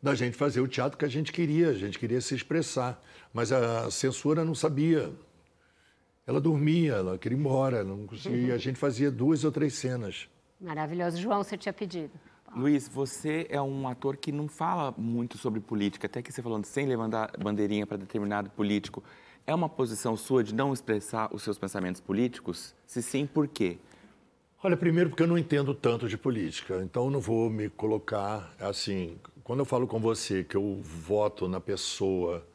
[0.03, 3.03] da gente fazer o teatro que a gente queria, a gente queria se expressar,
[3.33, 5.11] mas a censura não sabia.
[6.27, 8.55] Ela dormia, ela queria ir embora, não conseguia.
[8.55, 10.29] A gente fazia duas ou três cenas.
[10.61, 11.16] Maravilhoso.
[11.16, 12.12] João, você tinha pedido.
[12.55, 16.66] Luiz, você é um ator que não fala muito sobre política, até que você falando
[16.66, 19.03] sem levantar bandeirinha para determinado político.
[19.47, 22.74] É uma posição sua de não expressar os seus pensamentos políticos?
[22.87, 23.79] Se sim, por quê?
[24.62, 29.16] Olha, primeiro porque eu não entendo tanto de política, então não vou me colocar assim
[29.43, 32.47] quando eu falo com você que eu voto na pessoa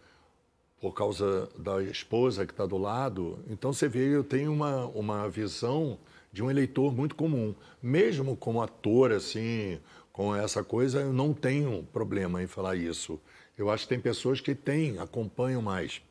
[0.80, 5.28] por causa da esposa que está do lado, então você vê, eu tenho uma, uma
[5.28, 5.98] visão
[6.32, 7.56] de um eleitor muito comum.
[7.82, 9.80] Mesmo como ator, assim,
[10.12, 13.20] com essa coisa, eu não tenho problema em falar isso.
[13.58, 16.02] Eu acho que tem pessoas que têm, acompanham mais.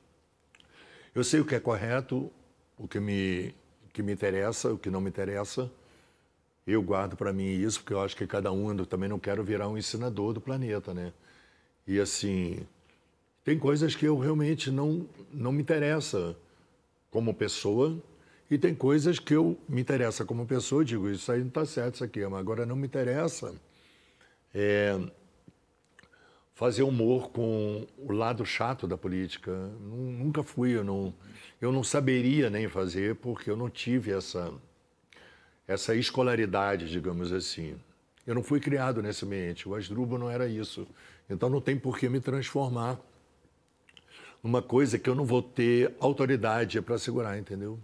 [1.14, 2.30] Eu sei o que é correto,
[2.78, 3.54] o que me,
[3.92, 5.70] que me interessa, o que não me interessa.
[6.66, 9.42] Eu guardo para mim isso, porque eu acho que cada um, eu também não quero
[9.44, 11.12] virar um ensinador do planeta, né?
[11.86, 12.66] E assim,
[13.44, 16.36] tem coisas que eu realmente não, não me interessa
[17.10, 17.96] como pessoa,
[18.50, 21.94] e tem coisas que eu me interessa como pessoa, digo, isso aí não está certo,
[21.96, 23.52] isso aqui, mas agora não me interessa
[24.54, 24.98] é,
[26.54, 29.52] fazer humor com o lado chato da política.
[29.80, 31.12] Nunca fui, eu não,
[31.60, 34.50] eu não saberia nem fazer, porque eu não tive essa,
[35.68, 37.76] essa escolaridade, digamos assim.
[38.26, 40.86] Eu não fui criado nesse ambiente, o Asdrubal não era isso.
[41.28, 42.98] Então não tem por que me transformar
[44.42, 47.78] numa coisa que eu não vou ter autoridade para segurar, entendeu?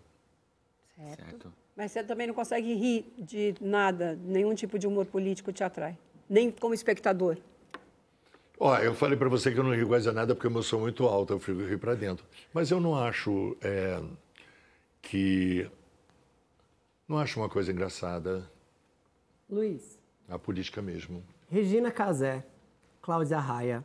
[1.08, 1.24] Certo.
[1.24, 1.52] certo.
[1.76, 5.96] Mas você também não consegue rir de nada, nenhum tipo de humor político te atrai,
[6.28, 7.38] nem como espectador.
[8.58, 11.04] Ó, eu falei para você que eu não rio quase nada porque eu sou muito
[11.04, 12.24] alto, eu fico rir para dentro.
[12.52, 14.00] Mas eu não acho é,
[15.00, 15.68] que
[17.08, 18.48] não acho uma coisa engraçada.
[19.50, 19.98] Luiz.
[20.28, 21.24] A política mesmo.
[21.50, 22.44] Regina Casé,
[23.00, 23.84] Cláudia Raia,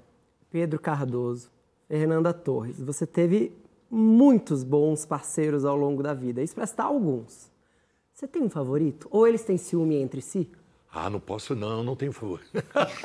[0.51, 1.49] Pedro Cardoso,
[1.87, 3.51] Fernanda Torres, você teve
[3.89, 6.41] muitos bons parceiros ao longo da vida.
[6.41, 7.51] Isso para citar alguns.
[8.13, 9.07] Você tem um favorito?
[9.11, 10.49] Ou eles têm ciúme entre si?
[10.91, 12.49] Ah, não posso não, não tenho favorito.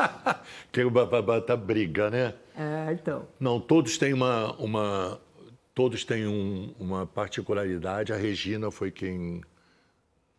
[0.72, 2.34] Quero botar briga, né?
[2.56, 3.26] É, então.
[3.38, 5.20] Não, todos têm uma, uma
[5.74, 8.12] todos têm um, uma particularidade.
[8.12, 9.42] A Regina foi quem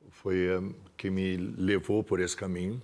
[0.10, 0.62] foi eh,
[0.96, 2.82] quem me levou por esse caminho.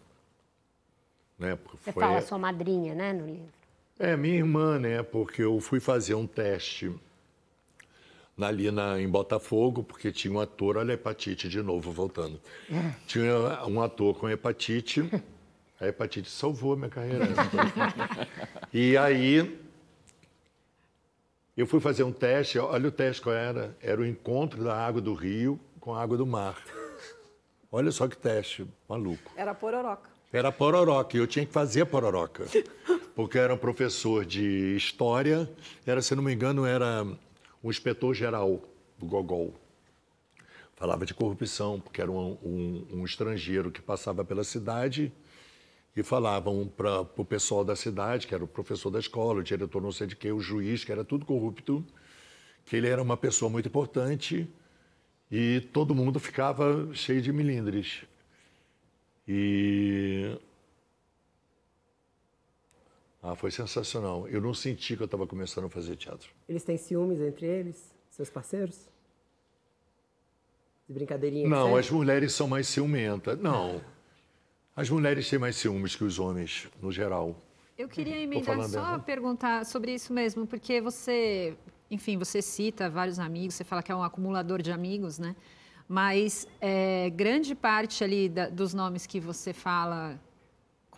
[1.37, 1.57] Né?
[1.71, 3.49] Você foi, fala sua madrinha, né, no livro?
[3.97, 5.01] É, minha irmã, né?
[5.01, 6.93] Porque eu fui fazer um teste
[8.47, 12.39] ali na, em Botafogo, porque tinha um ator, olha a hepatite de novo, voltando.
[13.07, 15.09] Tinha um ator com hepatite,
[15.79, 17.25] a hepatite salvou a minha carreira.
[18.73, 19.59] e aí,
[21.55, 25.01] eu fui fazer um teste, olha o teste qual era, era o encontro da água
[25.01, 26.57] do rio com a água do mar.
[27.71, 29.31] Olha só que teste, maluco.
[29.35, 30.09] Era pororoca.
[30.31, 32.45] Era pororoca, e eu tinha que fazer a pororoca
[33.19, 35.49] porque eu era um professor de história,
[35.85, 37.05] era, se não me engano, era
[37.63, 38.61] um inspetor-geral
[38.97, 39.53] do Gogol.
[40.75, 45.11] Falava de corrupção, porque era um, um, um estrangeiro que passava pela cidade
[45.95, 49.81] e falavam para o pessoal da cidade, que era o professor da escola, o diretor
[49.81, 51.85] não sei de que, o juiz, que era tudo corrupto,
[52.65, 54.47] que ele era uma pessoa muito importante
[55.29, 58.03] e todo mundo ficava cheio de milindres.
[59.27, 60.39] E
[63.21, 64.27] ah, foi sensacional.
[64.29, 66.29] Eu não senti que eu estava começando a fazer teatro.
[66.47, 68.87] Eles têm ciúmes entre eles, seus parceiros?
[70.87, 71.47] De brincadeirinha?
[71.47, 73.37] Não, as mulheres são mais ciumentas.
[73.39, 73.81] Não.
[74.75, 77.35] As mulheres têm mais ciúmes que os homens, no geral.
[77.77, 81.57] Eu queria emendar só perguntar sobre isso mesmo, porque você,
[81.91, 85.35] enfim, você cita vários amigos, você fala que é um acumulador de amigos, né?
[85.87, 90.19] Mas é, grande parte ali da, dos nomes que você fala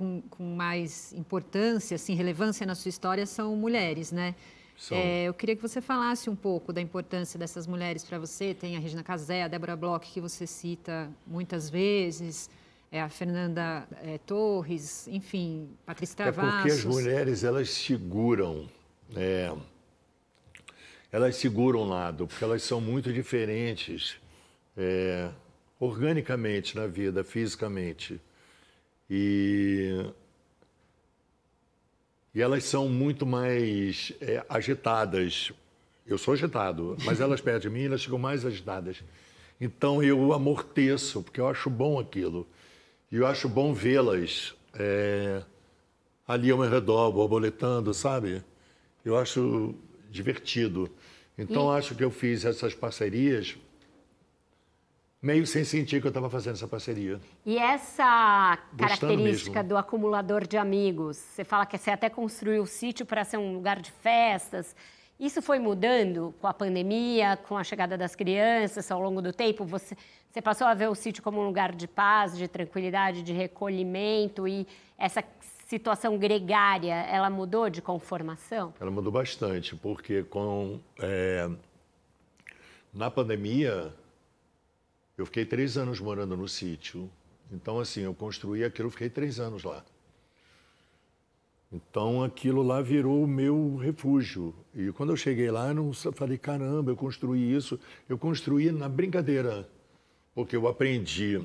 [0.02, 4.34] com, com mais importância, assim, relevância na sua história são mulheres, né?
[4.90, 8.56] É, eu queria que você falasse um pouco da importância dessas mulheres para você.
[8.56, 12.50] Tem a Regina Casé, a Débora Bloch, que você cita muitas vezes,
[12.92, 16.52] é a Fernanda é, Torres, enfim, Patrícia Travassos.
[16.52, 18.68] É porque as mulheres, elas seguram,
[19.16, 19.54] é,
[21.12, 24.16] elas seguram um lado, porque elas são muito diferentes
[24.76, 25.30] é,
[25.80, 28.20] organicamente na vida, fisicamente.
[29.14, 30.06] E,
[32.34, 35.52] e elas são muito mais é, agitadas.
[36.08, 39.04] Eu sou agitado, mas elas perto de mim elas ficam mais agitadas.
[39.60, 42.48] Então eu amorteço, porque eu acho bom aquilo.
[43.12, 45.44] E eu acho bom vê-las é,
[46.26, 48.42] ali ao meu redor, borboletando, sabe?
[49.04, 49.76] Eu acho
[50.10, 50.90] divertido.
[51.38, 51.78] Então e...
[51.78, 53.58] acho que eu fiz essas parcerias
[55.22, 57.20] meio sem sentir que eu estava fazendo essa parceria.
[57.46, 63.06] E essa característica do acumulador de amigos, você fala que você até construiu o sítio
[63.06, 64.76] para ser um lugar de festas.
[65.20, 69.64] Isso foi mudando com a pandemia, com a chegada das crianças ao longo do tempo?
[69.66, 69.96] Você,
[70.32, 74.48] você passou a ver o sítio como um lugar de paz, de tranquilidade, de recolhimento
[74.48, 74.66] e
[74.98, 75.24] essa
[75.68, 78.74] situação gregária, ela mudou de conformação?
[78.82, 81.48] Ela mudou bastante, porque com é,
[82.92, 83.94] na pandemia
[85.18, 87.10] eu fiquei três anos morando no sítio.
[87.52, 89.84] Então, assim, eu construí aquilo, fiquei três anos lá.
[91.72, 94.54] Então aquilo lá virou o meu refúgio.
[94.76, 97.80] E quando eu cheguei lá, eu não falei, caramba, eu construí isso.
[98.10, 99.68] Eu construí na brincadeira,
[100.36, 101.42] porque eu aprendi.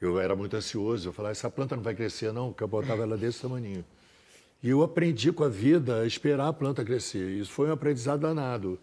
[0.00, 3.02] Eu era muito ansioso, eu falava, essa planta não vai crescer não, porque eu botava
[3.02, 3.84] ela desse tamanho.
[4.62, 7.28] E eu aprendi com a vida a esperar a planta crescer.
[7.32, 8.78] Isso foi um aprendizado danado.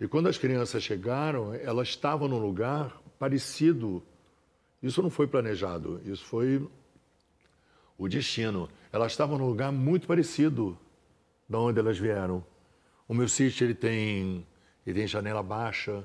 [0.00, 4.02] E quando as crianças chegaram, elas estavam num lugar parecido.
[4.82, 6.68] Isso não foi planejado, isso foi
[7.96, 8.68] o destino.
[8.92, 10.78] Elas estavam num lugar muito parecido
[11.48, 12.44] da onde elas vieram.
[13.08, 14.46] O meu sítio ele tem,
[14.86, 16.04] ele tem janela baixa,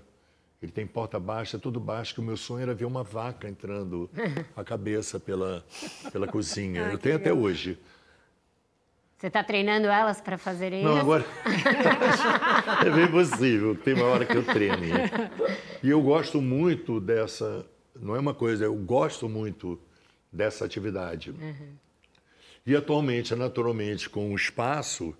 [0.61, 4.09] ele tem porta baixa, tudo baixo, que o meu sonho era ver uma vaca entrando
[4.55, 5.65] a cabeça pela,
[6.11, 6.83] pela cozinha.
[6.83, 7.77] Eu tenho até hoje.
[9.21, 11.01] Você está treinando elas para fazerem Não, isso?
[11.01, 11.23] agora
[12.83, 13.75] é bem possível.
[13.75, 14.87] Tem uma hora que eu treine.
[15.83, 17.63] E eu gosto muito dessa.
[17.95, 19.79] Não é uma coisa, eu gosto muito
[20.33, 21.35] dessa atividade.
[22.65, 25.15] E atualmente, naturalmente, com o espaço,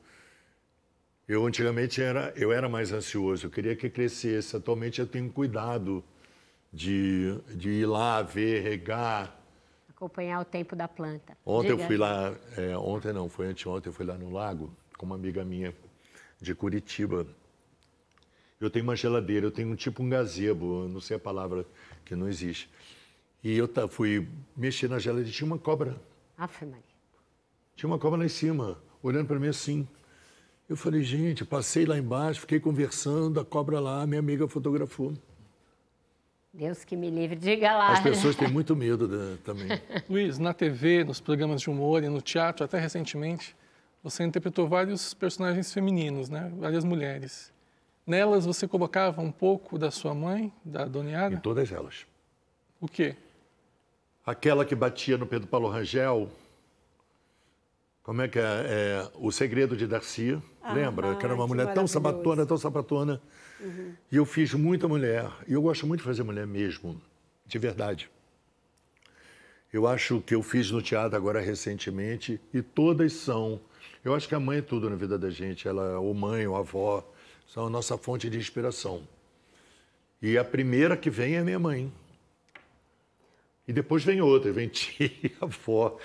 [1.27, 4.55] eu antigamente era, eu era mais ansioso, eu queria que crescesse.
[4.55, 6.03] Atualmente eu tenho cuidado
[6.73, 9.39] de, de ir lá, ver, regar.
[10.01, 11.37] Acompanhar o tempo da planta.
[11.45, 11.87] Ontem eu Diga.
[11.87, 15.45] fui lá, é, ontem não, foi anteontem, eu fui lá no lago com uma amiga
[15.45, 15.75] minha
[16.41, 17.27] de Curitiba.
[18.59, 21.67] Eu tenho uma geladeira, eu tenho um tipo um gazebo, eu não sei a palavra
[22.03, 22.67] que não existe.
[23.43, 25.95] E eu fui mexer na geladeira e tinha uma cobra.
[26.35, 26.81] Afe Maria.
[27.75, 29.87] Tinha uma cobra lá em cima, olhando para mim assim.
[30.67, 35.13] Eu falei, gente, passei lá embaixo, fiquei conversando, a cobra lá, minha amiga fotografou.
[36.53, 37.35] Deus que me livre.
[37.37, 37.93] Diga lá.
[37.93, 39.67] As pessoas têm muito medo da- também.
[40.09, 43.55] Luiz, na TV, nos programas de humor e no teatro, até recentemente,
[44.03, 46.51] você interpretou vários personagens femininos, né?
[46.57, 47.51] Várias mulheres.
[48.05, 51.37] Nelas você colocava um pouco da sua mãe, da Dona Em Yara?
[51.37, 52.05] todas elas.
[52.81, 53.15] O quê?
[54.25, 56.29] Aquela que batia no Pedro Paulo Rangel.
[58.03, 58.41] Como é que é?
[58.43, 60.41] É, o Segredo de Darcy.
[60.73, 61.15] lembra?
[61.15, 63.21] Que era uma mulher tão sabatona, tão sabatona.
[64.11, 65.29] E eu fiz muita mulher.
[65.47, 67.01] E eu gosto muito de fazer mulher mesmo.
[67.45, 68.09] De verdade.
[69.71, 72.39] Eu acho que eu fiz no teatro agora recentemente.
[72.53, 73.59] E todas são.
[74.03, 75.67] Eu acho que a mãe é tudo na vida da gente.
[75.67, 77.07] Ela, ou mãe, ou avó,
[77.47, 79.07] são a nossa fonte de inspiração.
[80.21, 81.91] E a primeira que vem é minha mãe.
[83.67, 85.97] E depois vem outra, vem tia, avó.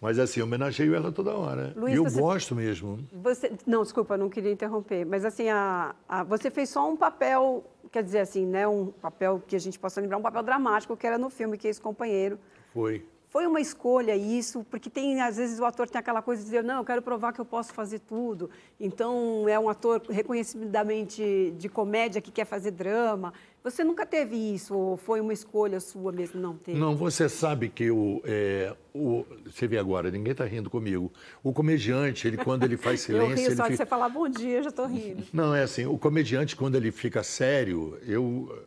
[0.00, 1.72] Mas assim, homenageio ela toda hora.
[1.76, 3.00] Luiz, e eu você- gosto mesmo.
[3.12, 7.64] Você, não, desculpa, não queria interromper, mas assim, a, a- você fez só um papel,
[7.90, 11.06] quer dizer assim, né, um papel que a gente possa lembrar, um papel dramático que
[11.06, 12.38] era no filme, que é esse companheiro.
[12.72, 13.04] Foi.
[13.30, 16.64] Foi uma escolha isso, porque tem às vezes o ator tem aquela coisa de dizer,
[16.64, 18.48] não, eu quero provar que eu posso fazer tudo.
[18.80, 23.34] Então é um ator reconhecidamente de comédia que quer fazer drama.
[23.62, 26.74] Você nunca teve isso ou foi uma escolha sua mesmo não ter?
[26.74, 29.24] Não, você sabe que o, é, o.
[29.44, 31.12] Você vê agora, ninguém está rindo comigo.
[31.42, 33.36] O comediante, ele, quando ele faz eu silêncio.
[33.36, 35.24] rio ele só de fica- você falar bom dia, eu já estou rindo.
[35.32, 38.64] Não, é assim, o comediante, quando ele fica sério, eu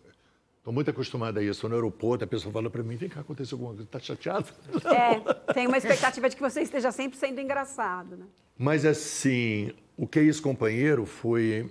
[0.60, 1.68] estou muito acostumado a isso.
[1.70, 4.48] No aeroporto, a pessoa fala para mim, vem cá, aconteceu alguma coisa, está chateado?
[4.86, 8.26] É, tem uma expectativa de que você esteja sempre sendo engraçado, né?
[8.58, 11.70] Mas assim, o que é isso, companheiro, foi.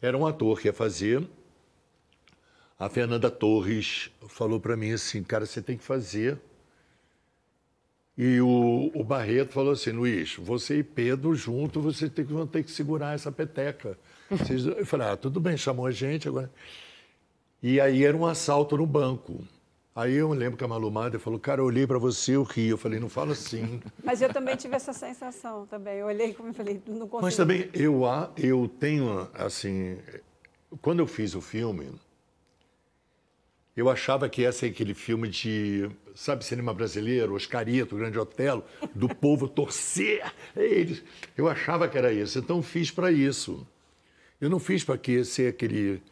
[0.00, 1.28] Era um ator que ia fazer.
[2.80, 6.38] A Fernanda Torres falou para mim assim, cara, você tem que fazer.
[8.16, 12.46] E o, o Barreto falou assim, Luiz, você e Pedro junto, você tem que, vão
[12.46, 13.98] ter que segurar essa peteca.
[14.30, 16.50] Vocês- Eu falei, ah, tudo bem, chamou a gente agora.
[17.62, 19.44] E aí era um assalto no banco.
[19.94, 22.68] Aí eu lembro que a Malu Mader falou, cara, eu olhei para você, eu ri.
[22.68, 23.80] Eu falei, não fala assim.
[24.02, 25.98] Mas eu também tive essa sensação também.
[25.98, 27.22] Eu olhei como eu falei, não consigo.
[27.22, 28.02] Mas também eu,
[28.38, 29.98] eu tenho, assim,
[30.80, 31.90] quando eu fiz o filme,
[33.80, 38.62] eu achava que ia ser aquele filme de, sabe, cinema brasileiro, Oscarito, Grande Otelo,
[38.94, 40.22] do povo torcer
[40.54, 41.02] eles.
[41.34, 43.66] Eu achava que era isso, então fiz para isso.
[44.38, 46.02] Eu não fiz para que ser aquele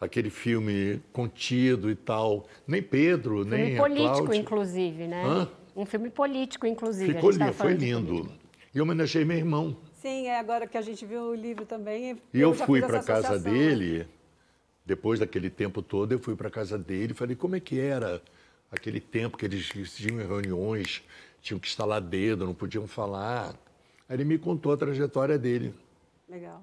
[0.00, 2.48] aquele filme contido e tal.
[2.66, 4.40] Nem Pedro, Um filme nem a político, Cláudia.
[4.40, 5.24] inclusive, né?
[5.24, 5.48] Hã?
[5.76, 7.12] Um filme político, inclusive.
[7.12, 8.32] a Ficou tava lindo, foi lindo.
[8.74, 9.76] E eu homenageei meu irmão.
[10.02, 12.18] Sim, é agora que a gente viu o livro também.
[12.32, 14.06] E eu, já fui para casa né?
[14.84, 18.22] Depois daquele tempo todo, eu fui para casa dele e falei como é que era
[18.70, 21.02] aquele tempo que eles tinham reuniões,
[21.40, 23.54] tinham que estalar dedo, não podiam falar.
[24.08, 25.74] Aí ele me contou a trajetória dele.
[26.28, 26.62] Legal.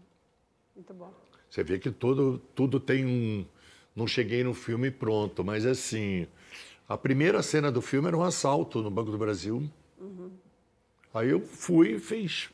[0.76, 1.11] Muito bom.
[1.49, 3.45] Você vê que tudo, tudo tem um.
[3.95, 6.27] Não cheguei no filme pronto, mas assim.
[6.88, 9.69] A primeira cena do filme era um assalto no Banco do Brasil.
[11.14, 12.49] Aí eu fui e fiz.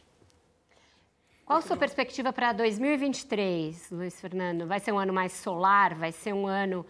[1.47, 4.67] Qual a sua perspectiva para 2023, Luiz Fernando?
[4.67, 5.95] Vai ser um ano mais solar?
[5.95, 6.85] Vai ser um ano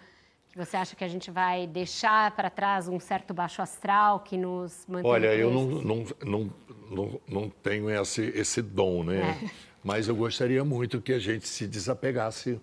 [0.52, 4.36] que Você acha que a gente vai deixar para trás um certo baixo astral que
[4.36, 6.54] nos mantém Olha, eu não, não, não,
[6.90, 9.38] não, não tenho esse, esse dom, né?
[9.44, 9.50] É.
[9.84, 12.60] Mas eu gostaria muito que a gente se desapegasse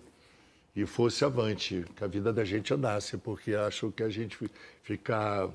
[0.75, 4.51] e fosse avante, que a vida da gente andasse, porque acho que a gente fi-
[4.83, 5.49] ficar.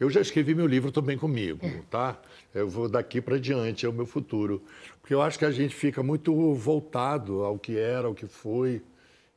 [0.00, 2.18] Eu já escrevi meu livro também comigo, tá?
[2.52, 4.60] Eu vou daqui para diante, é o meu futuro.
[5.02, 8.80] Porque eu acho que a gente fica muito voltado ao que era, ao que foi.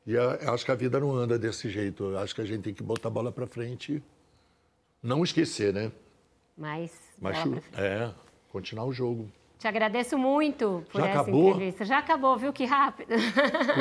[0.06, 2.04] E a- acho que a vida não anda desse jeito.
[2.12, 4.02] Eu acho que a gente tem que botar a bola para frente e
[5.06, 5.90] não esquecer, né?
[6.56, 7.36] Mas, Mas
[7.76, 8.10] é,
[8.50, 9.28] continuar o jogo.
[9.58, 11.50] te agradeço muito por Já essa acabou?
[11.50, 11.84] entrevista.
[11.84, 13.14] Já acabou, viu que rápido?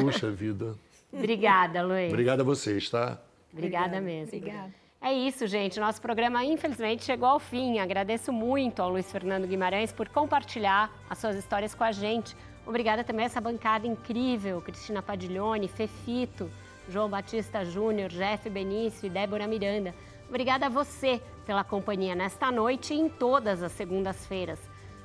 [0.01, 0.75] Puxa vida.
[1.13, 2.11] Obrigada, Luiz.
[2.11, 3.21] Obrigado a vocês, tá?
[3.53, 4.35] Obrigada mesmo.
[4.35, 4.73] Obrigada.
[5.05, 5.79] É isso, gente.
[5.79, 7.77] Nosso programa, infelizmente, chegou ao fim.
[7.77, 12.35] Agradeço muito ao Luiz Fernando Guimarães por compartilhar as suas histórias com a gente.
[12.65, 16.49] Obrigada também a essa bancada incrível: Cristina Padiglione, Fefito,
[16.89, 19.93] João Batista Júnior, Jeff Benício e Débora Miranda.
[20.27, 24.59] Obrigada a você pela companhia nesta noite e em todas as segundas-feiras.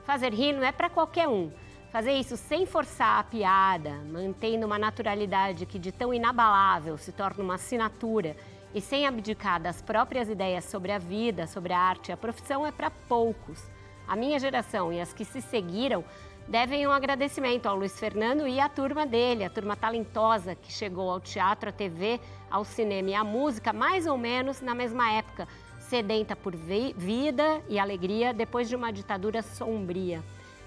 [0.07, 1.53] Fazer rir não é para qualquer um.
[1.93, 7.45] Fazer isso sem forçar a piada, mantendo uma naturalidade que de tão inabalável se torna
[7.45, 8.35] uma assinatura
[8.75, 12.71] e sem abdicar das próprias ideias sobre a vida, sobre a arte a profissão é
[12.73, 13.63] para poucos.
[14.07, 16.05] A minha geração e as que se seguiram
[16.49, 21.11] devem um agradecimento ao Luiz Fernando e à turma dele, a turma talentosa que chegou
[21.11, 22.21] ao teatro, à TV,
[22.51, 25.47] ao cinema e à música mais ou menos na mesma época,
[25.79, 30.23] sedenta por vi- vida e alegria depois de uma ditadura sombria.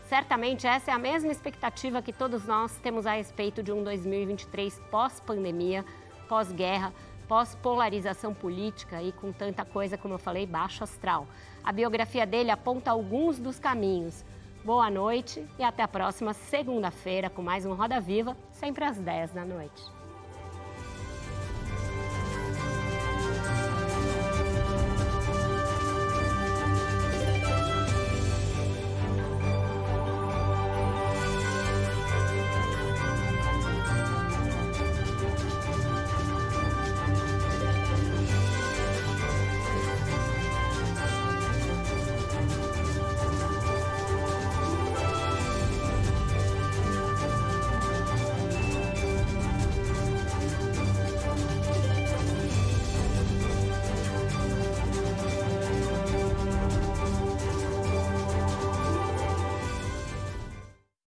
[0.08, 4.80] Certamente essa é a mesma expectativa que todos nós temos a respeito de um 2023
[4.92, 5.84] pós-pandemia,
[6.30, 6.94] pós-guerra,
[7.28, 11.28] pós-polarização política e com tanta coisa, como eu falei, baixo astral.
[11.64, 14.24] A biografia dele aponta alguns dos caminhos.
[14.64, 19.32] Boa noite e até a próxima segunda-feira com mais um Roda Viva, sempre às 10
[19.32, 20.03] da noite.